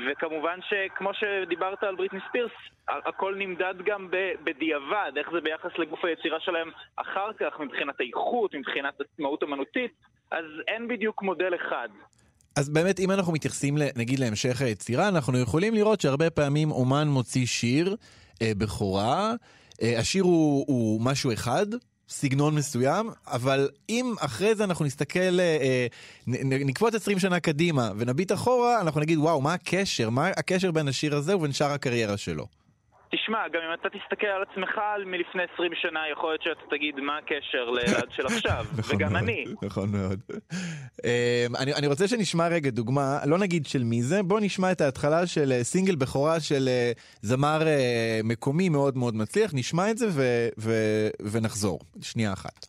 וכמובן 0.07 0.59
שכמו 0.63 1.15
שדיברת 1.15 1.85
על 1.85 1.95
בריטני 1.95 2.21
ספירס, 2.29 2.53
הכל 2.89 3.35
נמדד 3.35 3.75
גם 3.85 4.09
בדיעבד, 4.45 5.13
איך 5.17 5.31
זה 5.31 5.41
ביחס 5.41 5.79
לגוף 5.79 6.05
היצירה 6.05 6.41
שלהם 6.41 6.71
אחר 6.97 7.33
כך, 7.33 7.61
מבחינת 7.61 8.01
האיכות, 8.01 8.55
מבחינת 8.55 9.01
עצמאות 9.01 9.43
אמנותית, 9.43 9.93
אז 10.31 10.45
אין 10.69 10.89
בדיוק 10.89 11.23
מודל 11.23 11.55
אחד. 11.55 11.89
אז 12.57 12.69
באמת, 12.69 13.01
אם 13.01 13.11
אנחנו 13.11 13.33
מתייחסים 13.33 13.79
נגיד 13.97 14.19
להמשך 14.19 14.61
היצירה, 14.61 15.09
אנחנו 15.09 15.39
יכולים 15.39 15.75
לראות 15.75 16.01
שהרבה 16.01 16.31
פעמים 16.31 16.71
אומן 16.71 17.09
מוציא 17.09 17.47
שיר 17.47 17.97
אה, 18.43 18.53
בכורה, 18.59 19.35
אה, 19.83 19.99
השיר 19.99 20.23
הוא, 20.23 20.65
הוא 20.69 21.01
משהו 21.01 21.33
אחד, 21.33 21.67
סגנון 22.09 22.55
מסוים, 22.55 23.11
אבל 23.27 23.69
אם 23.89 24.15
אחרי 24.21 24.55
זה 24.55 24.65
אנחנו 24.65 24.85
נסתכל, 24.85 25.41
אה, 25.41 25.59
אה, 25.63 25.87
נקפוץ 26.45 26.95
20 26.95 27.19
שנה 27.19 27.41
קדימה 27.41 27.93
ונביט 27.99 28.33
אחורה, 28.33 28.81
אנחנו 28.81 29.01
נגיד, 29.01 29.19
וואו, 29.19 29.41
מה 29.41 29.55
הקשר? 29.55 30.11
מה 30.11 30.29
הקשר 30.29 30.71
בין 30.71 30.89
השיר 30.89 31.17
הזה 31.17 31.37
ובין 31.37 31.53
שאר 31.53 31.73
הקריירה 31.73 32.17
שלו? 32.17 32.47
תשמע, 33.15 33.49
גם 33.49 33.61
אם 33.69 33.75
אתה 33.75 33.89
תסתכל 33.89 34.27
על 34.27 34.43
עצמך 34.43 34.81
מלפני 35.07 35.43
20 35.55 35.73
שנה, 35.75 36.01
יכול 36.13 36.31
להיות 36.31 36.43
שאתה 36.43 36.61
תגיד 36.71 37.01
מה 37.01 37.19
הקשר 37.19 37.65
לאלעד 37.71 38.09
של 38.17 38.27
עכשיו, 38.27 38.65
נכון 38.79 38.97
וגם 38.97 39.17
אני. 39.17 39.45
נכון 39.63 39.93
מאוד. 39.93 40.21
אמ, 41.05 41.57
אני, 41.79 41.87
רוצה 41.87 42.09
שנשמע 42.09 42.49
רגע 42.49 42.71
דוגמה, 42.71 43.19
לא 43.27 43.39
נגיד 43.39 43.67
של 43.67 43.85
מי 43.85 44.03
זה, 44.03 44.23
בוא 44.23 44.41
נשמע 44.41 44.73
את 44.73 44.81
ההתחלה 44.81 45.27
של 45.27 45.53
אה, 45.53 45.65
סינגל 45.65 45.97
בכורה 45.97 46.41
של 46.41 46.69
אה, 46.69 46.93
זמר 47.23 47.67
אה, 47.67 48.21
מקומי 48.25 48.69
מאוד 48.69 48.97
מאוד 48.97 49.17
מצליח, 49.17 49.51
נשמע 49.55 49.91
את 49.91 49.99
זה 49.99 50.07
ונחזור. 51.33 51.81
שנייה 52.03 52.33
אחת. 52.33 52.67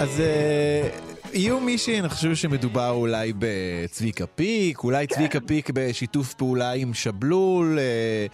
אז 0.00 0.20
אה, 0.20 0.88
יהיו 1.32 1.60
מי 1.60 1.78
שינחשו 1.78 2.36
שמדובר 2.36 2.90
אולי 2.90 3.32
בצביקה 3.38 4.26
פיק, 4.26 4.78
אולי 4.84 5.06
צביקה 5.06 5.40
פיק 5.40 5.70
בשיתוף 5.74 6.34
פעולה 6.34 6.72
עם 6.72 6.94
שבלול, 6.94 7.78
אה, 7.78 8.26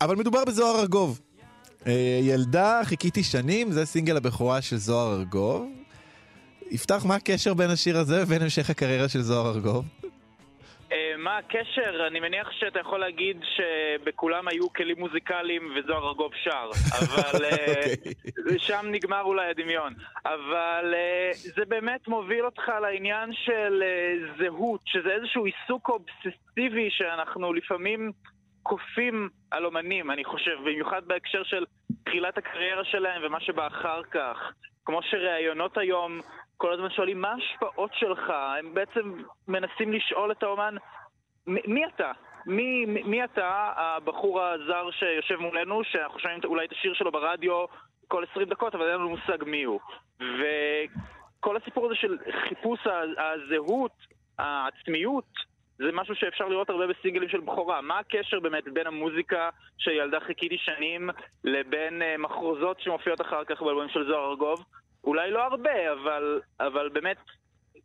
אבל 0.00 0.16
מדובר 0.16 0.44
בזוהר 0.44 0.80
ארגוב. 0.80 1.20
אה, 1.86 2.20
ילדה, 2.22 2.80
חיכיתי 2.84 3.22
שנים, 3.22 3.72
זה 3.72 3.86
סינגל 3.86 4.16
הבכורה 4.16 4.62
של 4.62 4.76
זוהר 4.76 5.18
ארגוב. 5.18 5.66
יפתח, 6.70 7.04
מה 7.04 7.14
הקשר 7.14 7.54
בין 7.54 7.70
השיר 7.70 7.98
הזה 7.98 8.22
ובין 8.22 8.42
המשך 8.42 8.70
הקריירה 8.70 9.08
של 9.08 9.22
זוהר 9.22 9.48
ארגוב? 9.48 9.84
אה, 10.92 11.14
מה 11.18 11.36
הקשר? 11.38 12.06
אני 12.06 12.20
מניח 12.20 12.50
שאתה 12.52 12.80
יכול 12.80 13.00
להגיד 13.00 13.40
שבכולם 13.56 14.48
היו 14.48 14.72
כלים 14.72 14.98
מוזיקליים 14.98 15.72
וזוהר 15.76 16.08
ארגוב 16.08 16.32
שר, 16.44 16.70
אבל 16.98 17.44
אה, 17.44 17.84
אוקיי. 18.38 18.58
שם 18.58 18.86
נגמר 18.90 19.22
אולי 19.22 19.50
הדמיון. 19.50 19.94
אבל 20.26 20.94
אה, 20.94 21.30
זה 21.32 21.64
באמת 21.64 22.08
מוביל 22.08 22.44
אותך 22.44 22.68
לעניין 22.82 23.32
של 23.32 23.82
זהות, 24.38 24.80
שזה 24.84 25.08
איזשהו 25.08 25.44
עיסוק 25.44 25.88
אובססיבי 25.88 26.88
שאנחנו 26.90 27.52
לפעמים 27.52 28.12
כופים 28.62 29.28
על 29.50 29.66
אומנים, 29.66 30.10
אני 30.10 30.24
חושב, 30.24 30.56
במיוחד 30.64 31.04
בהקשר 31.06 31.42
של 31.44 31.64
תחילת 32.04 32.38
הקריירה 32.38 32.84
שלהם 32.84 33.22
ומה 33.24 33.40
שבא 33.40 33.66
אחר 33.66 34.02
כך. 34.10 34.52
כמו 34.84 35.02
שראיונות 35.02 35.78
היום 35.78 36.20
כל 36.58 36.72
הזמן 36.72 36.90
שואלים 36.90 37.20
מה 37.20 37.32
ההשפעות 37.32 37.90
שלך, 37.94 38.30
הם 38.30 38.74
בעצם 38.74 39.22
מנסים 39.48 39.92
לשאול 39.92 40.32
את 40.32 40.42
האומן 40.42 40.74
מי 41.46 41.86
אתה? 41.86 42.12
מי, 42.46 42.86
מי, 42.86 43.02
מי 43.02 43.24
אתה, 43.24 43.72
הבחור 43.76 44.42
הזר 44.42 44.90
שיושב 44.90 45.36
מולנו, 45.36 45.84
שאנחנו 45.84 46.18
שומעים 46.18 46.40
אולי 46.44 46.66
את 46.66 46.72
השיר 46.72 46.94
שלו 46.94 47.12
ברדיו 47.12 47.64
כל 48.08 48.24
20 48.30 48.48
דקות, 48.48 48.74
אבל 48.74 48.84
אין 48.84 48.94
לנו 48.94 49.08
מושג 49.08 49.44
מי 49.44 49.62
הוא. 49.62 49.80
וכל 50.20 51.56
הסיפור 51.56 51.86
הזה 51.86 51.94
של 51.94 52.18
חיפוש 52.48 52.80
הזהות, 53.18 53.92
העצמיות, 54.38 55.24
זה 55.78 55.92
משהו 55.92 56.14
שאפשר 56.14 56.48
לראות 56.48 56.70
הרבה 56.70 56.86
בסינגלים 56.86 57.28
של 57.28 57.40
בכורה. 57.40 57.80
מה 57.80 57.98
הקשר 57.98 58.40
באמת 58.40 58.64
בין 58.72 58.86
המוזיקה 58.86 59.48
של 59.78 59.90
ילדה 59.90 60.20
חיכיתי 60.20 60.58
שנים 60.58 61.10
לבין 61.44 62.02
uh, 62.02 62.18
מחרוזות 62.18 62.80
שמופיעות 62.80 63.20
אחר 63.20 63.44
כך 63.44 63.62
באלבומים 63.62 63.88
של 63.88 64.06
זוהר 64.06 64.30
ארגוב? 64.30 64.64
אולי 65.04 65.30
לא 65.30 65.42
הרבה, 65.42 65.92
אבל, 65.92 66.40
אבל 66.60 66.88
באמת 66.88 67.16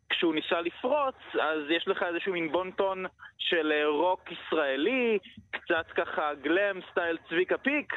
כשהוא 0.08 0.34
ניסה 0.34 0.60
לפרוץ, 0.60 1.14
אז 1.40 1.60
יש 1.70 1.88
לך 1.88 2.02
איזשהו 2.02 2.32
מין 2.32 2.52
בונטון 2.52 3.04
של 3.38 3.72
אה, 3.72 3.86
רוק 3.86 4.32
ישראלי, 4.32 5.18
קצת 5.50 5.86
ככה 5.96 6.34
glam 6.34 6.80
style 6.90 7.18
צביקה 7.28 7.58
פיק, 7.58 7.92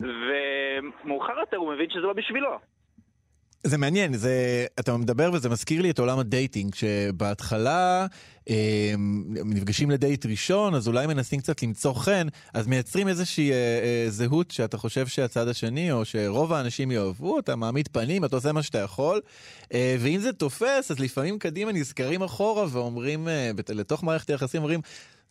ומאוחר 0.00 1.38
יותר 1.38 1.56
הוא 1.56 1.72
מבין 1.72 1.90
שזה 1.90 2.00
לא 2.00 2.12
בשבילו. 2.12 2.58
זה 3.64 3.78
מעניין, 3.78 4.16
זה, 4.16 4.66
אתה 4.80 4.96
מדבר 4.96 5.30
וזה 5.32 5.48
מזכיר 5.48 5.82
לי 5.82 5.90
את 5.90 5.98
עולם 5.98 6.18
ה 6.18 6.25
dating, 6.25 6.74
שבהתחלה 6.74 8.06
אה, 8.50 8.94
נפגשים 9.44 9.90
לדייט 9.90 10.26
ראשון, 10.26 10.74
אז 10.74 10.88
אולי 10.88 11.06
מנסים 11.06 11.40
קצת 11.40 11.62
למצוא 11.62 11.94
חן, 11.94 12.26
אז 12.54 12.66
מייצרים 12.66 13.08
איזושהי 13.08 13.52
אה, 13.52 13.56
אה, 13.56 14.10
זהות 14.10 14.50
שאתה 14.50 14.78
חושב 14.78 15.06
שהצד 15.06 15.48
השני, 15.48 15.92
או 15.92 16.04
שרוב 16.04 16.52
האנשים 16.52 16.90
יאהבו, 16.90 17.38
אתה 17.38 17.56
מעמיד 17.56 17.88
פנים, 17.88 18.24
אתה 18.24 18.36
עושה 18.36 18.52
מה 18.52 18.62
שאתה 18.62 18.78
יכול, 18.78 19.20
אה, 19.72 19.96
ואם 20.00 20.20
זה 20.20 20.32
תופס, 20.32 20.90
אז 20.90 21.00
לפעמים 21.00 21.38
קדימה 21.38 21.72
נזכרים 21.72 22.22
אחורה 22.22 22.66
ואומרים, 22.70 23.28
אה, 23.28 23.50
לתוך 23.68 24.04
מערכת 24.04 24.30
היחסים, 24.30 24.62
אומרים, 24.62 24.80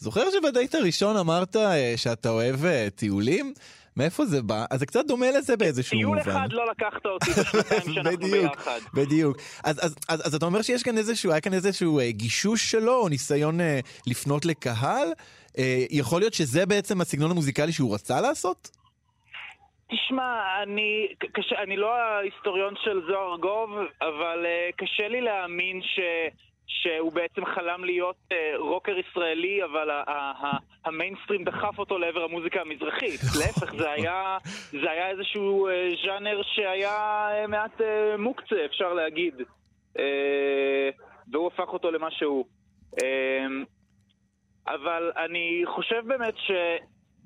זוכר 0.02 0.24
שבדייט 0.32 0.76
הראשון 0.76 1.18
אמרת 1.18 1.56
אה, 1.56 1.94
שאתה 1.96 2.30
אוהב 2.30 2.66
אה, 2.66 2.88
טיולים? 2.96 3.54
מאיפה 3.98 4.26
זה 4.26 4.42
בא? 4.42 4.66
אז 4.72 4.80
זה 4.80 4.86
קצת 4.86 5.06
דומה 5.08 5.32
לזה 5.32 5.58
באיזשהו 5.58 5.98
טיול 5.98 6.18
מובן. 6.18 6.32
אחד 6.32 6.52
לא 6.52 6.66
לקחת 6.72 7.06
אותי 7.06 7.32
בשנתיים 7.32 7.82
שאנחנו 7.94 8.12
בדיוק, 8.18 8.56
ביחד. 8.56 8.80
בדיוק. 8.94 9.38
אז, 9.64 9.86
אז, 9.86 9.96
אז, 10.10 10.28
אז 10.28 10.36
אתה 10.36 10.46
אומר 10.46 10.62
שיש 10.62 10.84
כאן 10.84 10.98
איזשהו, 10.98 11.32
היה 11.32 11.42
כאן 11.42 11.54
איזשהו 11.54 12.00
אה, 12.00 12.12
גישוש 12.12 12.72
שלו, 12.72 12.94
או 12.94 13.10
ניסיון 13.10 13.62
אה, 13.62 13.80
לפנות 14.08 14.46
לקהל? 14.46 15.08
אה, 15.58 15.86
יכול 15.90 16.22
להיות 16.22 16.34
שזה 16.34 16.66
בעצם 16.66 17.02
הסגנון 17.02 17.32
המוזיקלי 17.32 17.72
שהוא 17.72 17.94
רצה 17.96 18.22
לעשות? 18.22 18.70
תשמע, 19.92 20.64
אני, 20.64 21.08
קשה, 21.34 21.56
אני 21.64 21.78
לא 21.78 21.96
ההיסטוריון 21.96 22.74
של 22.84 23.02
זוהר 23.08 23.32
ארגוב, 23.32 23.70
אבל 24.02 24.46
uh, 24.46 24.76
קשה 24.78 25.08
לי 25.08 25.22
להאמין 25.22 25.82
ש, 25.82 26.00
שהוא 26.68 27.12
בעצם 27.14 27.46
חלם 27.56 27.84
להיות 27.84 28.16
uh, 28.34 28.36
רוקר 28.58 28.92
ישראלי, 28.98 29.64
אבל 29.64 29.90
ה- 29.90 30.04
ה- 30.08 30.32
ה- 30.46 30.58
המיינסטרים 30.86 31.44
דחף 31.44 31.80
אותו 31.80 31.98
לעבר 31.98 32.24
המוזיקה 32.24 32.62
המזרחית. 32.62 33.20
להפך, 33.40 33.76
זה 33.76 33.92
היה, 33.92 34.38
זה 34.72 34.92
היה 34.92 35.10
איזשהו 35.10 35.68
uh, 35.70 36.06
ז'אנר 36.06 36.42
שהיה 36.44 37.28
uh, 37.44 37.48
מעט 37.48 37.82
uh, 37.82 38.18
מוקצה, 38.18 38.66
אפשר 38.66 38.94
להגיד. 38.94 39.34
Uh, 39.98 40.02
והוא 41.32 41.48
הפך 41.48 41.74
אותו 41.74 41.92
למה 41.92 42.12
שהוא. 42.12 42.46
Uh, 43.02 43.04
אבל 44.68 45.12
אני 45.18 45.62
חושב 45.66 46.02
באמת 46.08 46.38
ש... 46.38 46.52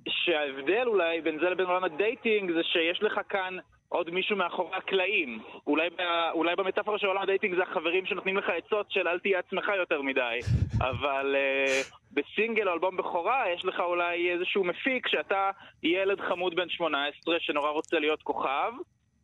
שההבדל 0.10 0.88
אולי 0.88 1.22
בין 1.22 1.40
זה 1.40 1.50
לבין 1.50 1.66
עולם 1.66 1.84
ה 1.84 1.94
dating 1.94 2.52
זה 2.52 2.64
שיש 2.64 3.04
לך 3.04 3.20
כאן 3.30 3.58
עוד 3.96 4.10
מישהו 4.10 4.38
מאחורי 4.38 4.76
הקלעים. 4.78 5.40
אולי. 5.68 5.88
אולי 6.34 6.56
במטאפורה 6.56 7.00
של 7.00 7.08
עולם 7.08 7.22
ה 7.22 7.27
dating 7.27 7.56
זה 7.56 7.64
החברים 7.64 8.06
שנותנים 8.06 8.38
לך 8.38 8.46
עצות 8.50 8.92
של 8.92 9.08
אל 9.08 9.20
תהיה 9.20 9.40
עצמך 9.40 9.72
יותר 9.78 10.02
מדי. 10.02 10.40
אבל 10.90 11.36
uh, 11.36 11.96
בסינגל 12.12 12.68
או 12.68 12.74
אלבום 12.74 12.98
בכורה 12.98 13.44
יש 13.54 13.66
לך 13.66 13.80
אולי 13.80 14.32
איזשהו 14.32 14.64
מפיק 14.64 15.08
שאתה 15.08 15.52
ילד 15.84 16.22
חמוד 16.22 16.56
בן 16.56 16.70
18 16.70 17.36
שנורא 17.40 17.70
רוצה 17.70 18.00
להיות 18.00 18.24
כוכב. 18.24 18.72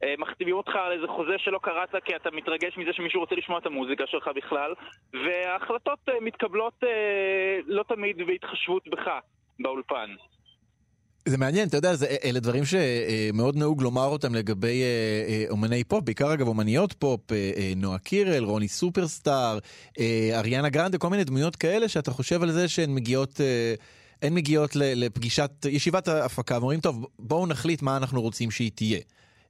אה, 0.04 0.14
מחתימים 0.18 0.56
אותך 0.56 0.76
על 0.76 0.92
איזה 0.92 1.08
חוזה 1.08 1.38
שלא 1.38 1.60
קראת 1.64 1.96
כי 2.06 2.16
אתה 2.16 2.32
מתרגש 2.32 2.78
מזה 2.78 2.94
שמישהו 2.94 3.20
רוצה 3.20 3.36
לשמוע 3.36 3.60
את 3.60 3.66
המוזיקה 3.66 4.04
שלך 4.08 4.30
בכלל 4.36 4.74
וההחלטות 5.14 6.00
אה, 6.10 6.14
מתקבלות 6.22 6.84
אה, 6.84 7.60
לא 7.66 7.84
תמיד 7.84 8.18
בהתחשבות 8.18 8.88
בך 8.88 9.10
באולפן. 9.60 10.16
זה 11.28 11.38
מעניין, 11.38 11.68
אתה 11.68 11.78
יודע, 11.78 11.96
זה, 11.96 12.16
אלה 12.24 12.40
דברים 12.40 12.64
שמאוד 12.66 13.56
נהוג 13.56 13.82
לומר 13.82 14.06
אותם 14.06 14.36
לגבי 14.36 14.82
אה, 14.82 14.86
אה, 15.28 15.46
אומני 15.50 15.84
פופ, 15.84 16.04
בעיקר 16.04 16.34
אגב 16.34 16.48
אומניות 16.48 16.94
פופ, 16.94 17.32
אה, 17.32 17.52
אה, 17.58 17.74
נועה 17.76 17.98
קירל, 17.98 18.44
רוני 18.44 18.68
סופרסטאר, 18.68 19.60
אה, 20.00 20.30
אריאנה 20.34 20.70
גרנדה, 20.70 20.98
כל 20.98 21.10
מיני 21.10 21.24
דמויות 21.24 21.56
כאלה 21.56 21.88
שאתה 21.88 22.12
חושב 22.12 22.44
על 22.44 22.52
זה 22.52 22.68
שהן 22.68 22.96
מגיעות... 22.96 23.42
אה, 23.42 23.74
הן 24.22 24.34
מגיעות 24.34 24.76
לפגישת, 24.76 25.52
ישיבת 25.70 26.08
ההפקה, 26.08 26.58
ואומרים, 26.58 26.80
טוב, 26.80 27.06
בואו 27.20 27.48
נחליט 27.48 27.82
מה 27.82 27.98
אנחנו 27.98 28.22
רוצים 28.22 28.52
שהיא 28.52 28.72
תהיה. 28.76 29.00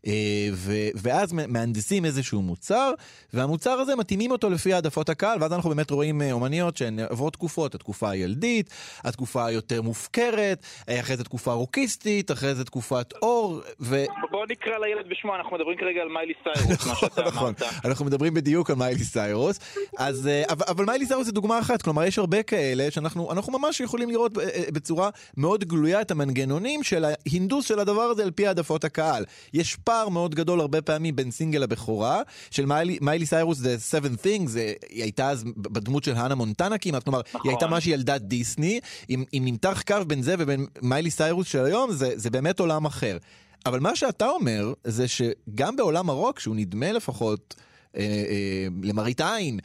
אה, 0.07 0.49
ו- 0.53 0.89
ואז 0.95 1.33
מהנדסים 1.33 2.05
איזשהו 2.05 2.41
מוצר, 2.41 2.91
והמוצר 3.33 3.71
הזה 3.71 3.95
מתאימים 3.95 4.31
אותו 4.31 4.49
לפי 4.49 4.73
העדפות 4.73 5.09
הקהל, 5.09 5.37
ואז 5.41 5.53
אנחנו 5.53 5.69
באמת 5.69 5.91
רואים 5.91 6.21
אה, 6.21 6.31
אומניות 6.31 6.77
שהן 6.77 6.99
עוברות 7.09 7.33
תקופות, 7.33 7.75
התקופה 7.75 8.09
הילדית, 8.09 8.69
התקופה 9.03 9.45
היותר 9.45 9.81
מופקרת, 9.81 10.65
אה, 10.89 10.99
אחרי 10.99 11.17
זה 11.17 11.23
תקופה 11.23 11.53
רוקיסטית, 11.53 12.31
אחרי 12.31 12.55
זה 12.55 12.65
תקופת 12.65 13.13
אור, 13.21 13.61
ו... 13.79 14.03
בוא 14.31 14.45
נקרא 14.49 14.77
לילד 14.77 15.09
בשמו, 15.09 15.35
אנחנו 15.35 15.55
מדברים 15.57 15.77
כרגע 15.77 16.01
על 16.01 16.07
מיילי 16.07 16.33
סיירוס, 16.43 16.87
מה 16.87 16.95
שאתה 17.01 17.21
נכון, 17.21 17.53
אמרת. 17.59 17.85
אנחנו 17.85 18.05
מדברים 18.05 18.33
בדיוק 18.33 18.69
על 18.69 18.75
מיילי 18.75 19.03
סיירוס, 19.03 19.59
אז, 19.97 20.29
אבל, 20.49 20.65
אבל 20.67 20.85
מיילי 20.85 21.05
סיירוס 21.05 21.25
זה 21.25 21.31
דוגמה 21.31 21.59
אחת, 21.59 21.81
כלומר 21.81 22.03
יש 22.03 22.19
הרבה 22.19 22.43
כאלה 22.43 22.91
שאנחנו 22.91 23.31
אנחנו 23.31 23.59
ממש 23.59 23.79
יכולים 23.79 24.09
לראות 24.09 24.31
בצורה 24.73 25.09
מאוד 25.37 25.63
גלויה 25.63 26.01
את 26.01 26.11
המנגנונים 26.11 26.83
של 26.83 27.05
ההינדוס 27.05 27.67
של 27.67 27.79
הדבר 27.79 28.01
הזה 28.01 28.23
על 28.23 28.31
פי 28.31 28.47
העדפות 28.47 28.83
הקהל. 28.83 29.25
יש 29.53 29.75
פער 29.91 30.09
מאוד 30.09 30.35
גדול 30.35 30.59
הרבה 30.59 30.81
פעמים 30.81 31.15
בין 31.15 31.31
סינגל 31.31 31.63
הבכורה 31.63 32.21
של 32.51 32.65
מיילי, 32.65 32.97
מיילי 33.01 33.25
סיירוס 33.25 33.57
זה 33.57 33.77
Seven 33.91 34.25
Things, 34.25 34.47
זה, 34.47 34.73
היא 34.89 35.03
הייתה 35.03 35.29
אז 35.29 35.43
בדמות 35.57 36.03
של 36.03 36.15
האנה 36.15 36.35
מונטנה 36.35 36.77
כמעט, 36.77 37.03
כלומר 37.03 37.21
נכון. 37.29 37.41
היא 37.43 37.51
הייתה 37.51 37.67
ממש 37.67 37.87
ילדת 37.87 38.21
דיסני, 38.21 38.79
אם, 39.09 39.23
אם 39.33 39.41
נמתח 39.45 39.83
קו 39.87 39.95
בין 40.07 40.21
זה 40.21 40.35
ובין 40.39 40.65
מיילי 40.81 41.11
סיירוס 41.11 41.47
של 41.47 41.65
היום 41.65 41.91
זה, 41.91 42.11
זה 42.15 42.29
באמת 42.29 42.59
עולם 42.59 42.85
אחר. 42.85 43.17
אבל 43.65 43.79
מה 43.79 43.95
שאתה 43.95 44.29
אומר 44.29 44.73
זה 44.83 45.07
שגם 45.07 45.75
בעולם 45.75 46.09
הרוק, 46.09 46.39
שהוא 46.39 46.55
נדמה 46.55 46.91
לפחות 46.91 47.55
אה, 47.97 48.01
אה, 48.01 48.67
למראית 48.83 49.21
עין, 49.21 49.59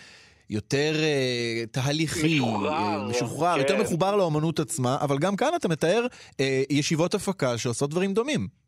יותר 0.51 0.95
אה, 1.03 1.65
תהליכי, 1.71 2.39
משוחרר, 2.39 2.73
אה, 2.73 3.09
משוחרר, 3.09 3.55
כן. 3.55 3.61
יותר 3.61 3.83
מחובר 3.83 4.17
לאומנות 4.17 4.61
עצמה, 4.61 4.97
אבל 5.01 5.19
גם 5.19 5.37
כאן 5.37 5.49
אתה 5.57 5.69
מתאר 5.69 6.07
אה, 6.41 6.63
ישיבות 6.71 7.15
הפקה 7.15 7.59
שעושות 7.59 7.91
דברים 7.91 8.15
דומים. 8.15 8.66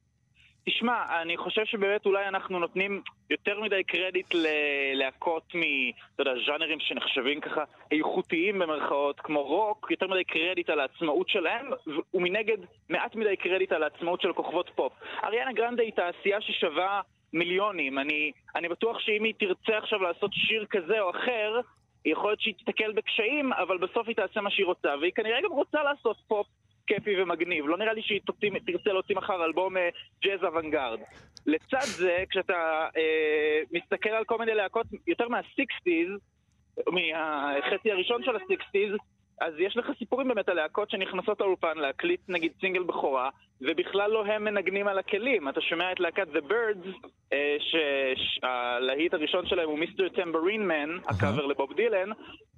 תשמע, 0.68 1.22
אני 1.22 1.36
חושב 1.36 1.64
שבאמת 1.64 2.06
אולי 2.06 2.28
אנחנו 2.28 2.58
נותנים 2.58 3.02
יותר 3.30 3.60
מדי 3.60 3.84
קרדיט 3.84 4.34
ללהקות 4.34 5.54
מ... 5.54 5.60
אתה 6.14 6.22
יודע, 6.22 6.32
ז'אנרים 6.46 6.80
שנחשבים 6.80 7.40
ככה 7.40 7.64
איכותיים 7.92 8.58
במרכאות, 8.58 9.20
כמו 9.20 9.42
רוק, 9.42 9.86
יותר 9.90 10.06
מדי 10.06 10.24
קרדיט 10.24 10.70
על 10.70 10.80
העצמאות 10.80 11.28
שלהם, 11.28 11.66
ומנגד 12.14 12.56
מעט 12.88 13.14
מדי 13.14 13.36
קרדיט 13.36 13.72
על 13.72 13.82
העצמאות 13.82 14.20
של 14.20 14.32
כוכבות 14.32 14.70
פופ. 14.74 14.92
אריאנה 15.24 15.52
גרנדה 15.52 15.82
היא 15.82 15.92
תעשייה 15.92 16.40
ששווה 16.40 17.00
מיליונים. 17.32 17.98
אני, 17.98 18.32
אני 18.56 18.68
בטוח 18.68 18.98
שאם 18.98 19.24
היא 19.24 19.34
תרצה 19.38 19.78
עכשיו 19.78 20.02
לעשות 20.02 20.30
שיר 20.32 20.66
כזה 20.70 21.00
או 21.00 21.10
אחר, 21.10 21.60
יכול 22.04 22.30
להיות 22.30 22.40
שהיא 22.40 22.54
תיתקל 22.54 22.92
בקשיים, 22.92 23.52
אבל 23.52 23.78
בסוף 23.78 24.08
היא 24.08 24.16
תעשה 24.16 24.40
מה 24.40 24.50
שהיא 24.50 24.66
רוצה, 24.66 24.88
והיא 25.00 25.12
כנראה 25.12 25.40
גם 25.40 25.50
רוצה 25.50 25.82
לעשות 25.82 26.16
פופ 26.28 26.46
כיפי 26.88 27.22
ומגניב. 27.22 27.66
לא 27.66 27.78
נראה 27.78 27.92
לי 27.92 28.02
שהיא 28.02 28.20
תרצה 28.66 28.92
להוציא 28.92 29.16
מחר 29.16 29.44
אלבום 29.44 29.76
אה, 29.76 29.88
ג'אז 30.24 30.44
אוונגרד. 30.44 30.98
לצד 31.46 31.86
זה, 31.96 32.24
כשאתה 32.30 32.88
אה, 32.96 33.60
מסתכל 33.72 34.10
על 34.10 34.24
כל 34.24 34.38
מיני 34.38 34.54
להקות 34.54 34.86
יותר 35.06 35.28
מה-60's, 35.28 36.20
מהחצי 36.86 37.92
הראשון 37.92 38.24
של 38.24 38.36
ה-60's, 38.36 38.96
אז 39.40 39.54
יש 39.58 39.76
לך 39.76 39.86
סיפורים 39.98 40.28
באמת 40.28 40.48
על 40.48 40.56
להקות 40.56 40.90
שנכנסות 40.90 41.40
לאולפן 41.40 41.78
להקליט 41.78 42.20
נגיד 42.28 42.52
סינגל 42.60 42.82
בכורה, 42.82 43.30
ובכלל 43.60 44.10
לא 44.10 44.26
הם 44.26 44.44
מנגנים 44.44 44.88
על 44.88 44.98
הכלים. 44.98 45.48
אתה 45.48 45.60
שומע 45.60 45.92
את 45.92 46.00
להקת 46.00 46.28
The 46.28 46.50
Birds, 46.50 47.08
אה, 47.32 47.56
שהלהיט 48.14 49.14
הראשון 49.14 49.46
שלהם 49.46 49.68
הוא 49.68 49.78
מיסטר 49.78 50.08
טמברין 50.08 50.68
מן, 50.68 50.98
הקאבר 51.08 51.46
לבוב 51.46 51.72
דילן, 51.72 52.10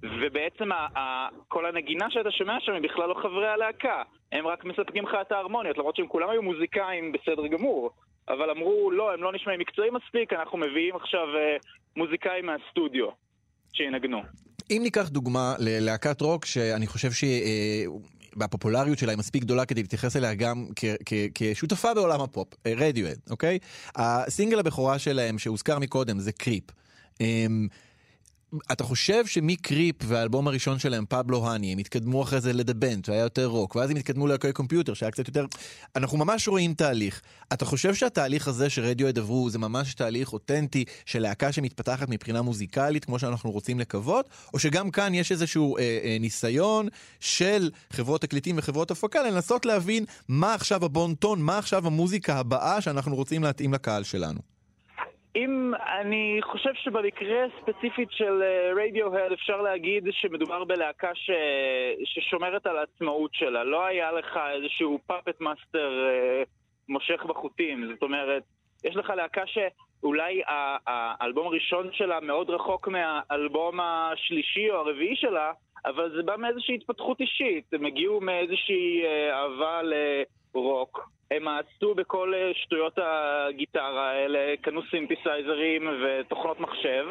ובעצם 0.03 0.71
ה- 0.71 0.87
ה- 0.99 1.29
כל 1.47 1.65
הנגינה 1.65 2.05
שאתה 2.09 2.31
שומע 2.31 2.59
שם 2.59 2.73
היא 2.73 2.81
בכלל 2.81 3.09
לא 3.09 3.13
חברי 3.13 3.47
הלהקה. 3.47 4.03
הם 4.31 4.47
רק 4.47 4.65
מספקים 4.65 5.07
לך 5.07 5.17
את 5.21 5.31
ההרמוניות, 5.31 5.77
למרות 5.77 5.95
שהם 5.95 6.07
כולם 6.07 6.29
היו 6.29 6.41
מוזיקאים 6.41 7.11
בסדר 7.11 7.47
גמור. 7.47 7.89
אבל 8.29 8.49
אמרו, 8.49 8.91
לא, 8.91 9.13
הם 9.13 9.23
לא 9.23 9.33
נשמעים 9.33 9.59
מקצועיים 9.59 9.93
מספיק, 9.93 10.33
אנחנו 10.33 10.57
מביאים 10.57 10.95
עכשיו 10.95 11.35
אה, 11.35 11.57
מוזיקאים 11.95 12.45
מהסטודיו 12.45 13.07
שינגנו. 13.73 14.21
אם 14.71 14.79
ניקח 14.83 15.09
דוגמה 15.09 15.55
ללהקת 15.59 16.21
רוק 16.21 16.45
שאני 16.45 16.87
חושב 16.87 17.11
שהיא 17.11 17.87
והפופולריות 18.35 18.97
שלה 18.99 19.11
היא 19.11 19.17
מספיק 19.17 19.43
גדולה 19.43 19.65
כדי 19.65 19.81
להתייחס 19.81 20.15
אליה 20.15 20.33
גם 20.33 20.67
כשותפה 21.33 21.93
בעולם 21.93 22.21
הפופ, 22.21 22.47
רדיוהד, 22.67 23.19
אוקיי? 23.29 23.59
הסינגל 23.95 24.59
הבכורה 24.59 24.99
שלהם 24.99 25.39
שהוזכר 25.39 25.79
מקודם 25.79 26.19
זה 26.19 26.31
Creep. 26.31 26.63
אתה 28.71 28.83
חושב 28.83 29.25
שמ 29.25 29.51
Creep 29.51 29.95
והאלבום 30.03 30.47
הראשון 30.47 30.79
שלהם, 30.79 31.05
Pablo 31.09 31.47
Honey, 31.47 31.73
הם 31.73 31.77
התקדמו 31.77 32.23
אחרי 32.23 32.41
זה 32.41 32.53
ל 32.53 32.58
The 32.58 32.73
Bends, 32.73 33.05
שהיה 33.05 33.21
יותר 33.21 33.45
רוק, 33.45 33.75
ואז 33.75 33.89
הם 33.89 33.97
התקדמו 33.97 34.27
ל 34.27 34.36
OK 34.36 34.53
Computer, 34.53 34.93
שהיה 34.93 35.11
קצת 35.11 35.27
יותר... 35.27 35.45
אנחנו 35.95 36.17
ממש 36.17 36.47
רואים 36.47 36.73
תהליך. 36.73 37.21
אתה 37.53 37.65
חושב 37.65 37.93
שהתהליך 37.95 38.47
הזה 38.47 38.69
שרדיוהד 38.69 39.19
עברו 39.19 39.49
זה 39.49 39.59
ממש 39.59 39.93
תהליך 39.93 40.33
אותנטי 40.33 40.85
של 41.05 41.19
להקה 41.19 41.51
שמתפתחת 41.51 42.09
מבחינה 42.09 42.41
מוזיקלית, 42.41 43.05
כמו 43.05 43.19
שאנחנו 43.19 43.51
רוצים 43.51 43.79
לקוות, 43.79 44.29
או 44.53 44.59
שגם 44.59 44.91
כאן 44.91 45.13
יש 45.13 45.31
איזשהו 45.31 45.77
אה, 45.77 45.99
אה, 46.03 46.17
ניסיון 46.19 46.87
של 47.19 47.69
חברות 47.93 48.21
תקליטים 48.21 48.57
וחברות 48.57 48.91
הפקה 48.91 49.23
לנסות 49.23 49.65
להבין 49.65 50.05
מה 50.27 50.53
עכשיו 50.53 50.85
הבון-טון, 50.85 51.41
מה 51.41 51.57
עכשיו 51.57 51.87
המוזיקה 51.87 52.35
הבאה 52.35 52.81
שאנחנו 52.81 53.15
רוצים 53.15 53.43
להתאים 53.43 53.73
לקהל 53.73 54.03
שלנו. 54.03 54.50
אם 55.35 55.73
אני 55.99 56.39
חושב 56.41 56.73
שבמקרה 56.73 57.45
ספציפית 57.61 58.11
של 58.11 58.43
רדיוהד 58.75 59.31
אפשר 59.31 59.61
להגיד 59.61 60.07
שמדובר 60.11 60.63
בלהקה 60.63 61.15
ש... 61.15 61.31
ששומרת 62.05 62.65
על 62.65 62.77
העצמאות 62.77 63.33
שלה. 63.33 63.63
לא 63.63 63.85
היה 63.85 64.11
לך 64.11 64.39
איזשהו 64.53 64.99
puppet 65.07 65.41
master 65.41 65.91
מושך 66.89 67.23
בחוטים. 67.27 67.87
זאת 67.93 68.03
אומרת, 68.03 68.43
יש 68.83 68.95
לך 68.95 69.09
להקה 69.09 69.43
שאולי 69.47 70.41
האלבום 70.87 71.47
הראשון 71.47 71.89
שלה 71.93 72.19
מאוד 72.19 72.49
רחוק 72.49 72.87
מהאלבום 72.87 73.79
השלישי 73.79 74.69
או 74.69 74.75
הרביעי 74.75 75.15
שלה, 75.15 75.51
אבל 75.85 76.11
זה 76.15 76.23
בא 76.23 76.35
מאיזושהי 76.37 76.75
התפתחות 76.75 77.21
אישית. 77.21 77.73
הם 77.73 77.85
הגיעו 77.85 78.21
מאיזושהי 78.21 79.03
אה, 79.03 79.39
אהבה 79.39 79.81
לרוק. 80.53 81.09
הם 81.31 81.43
מאסו 81.43 81.95
בכל 81.95 82.33
אה, 82.35 82.51
שטויות 82.53 82.97
הגיטרה 82.97 84.11
האלה, 84.11 84.57
קנו 84.61 84.81
סינתסייזרים 84.91 85.89
ותוכנות 86.03 86.59
מחשב, 86.59 87.05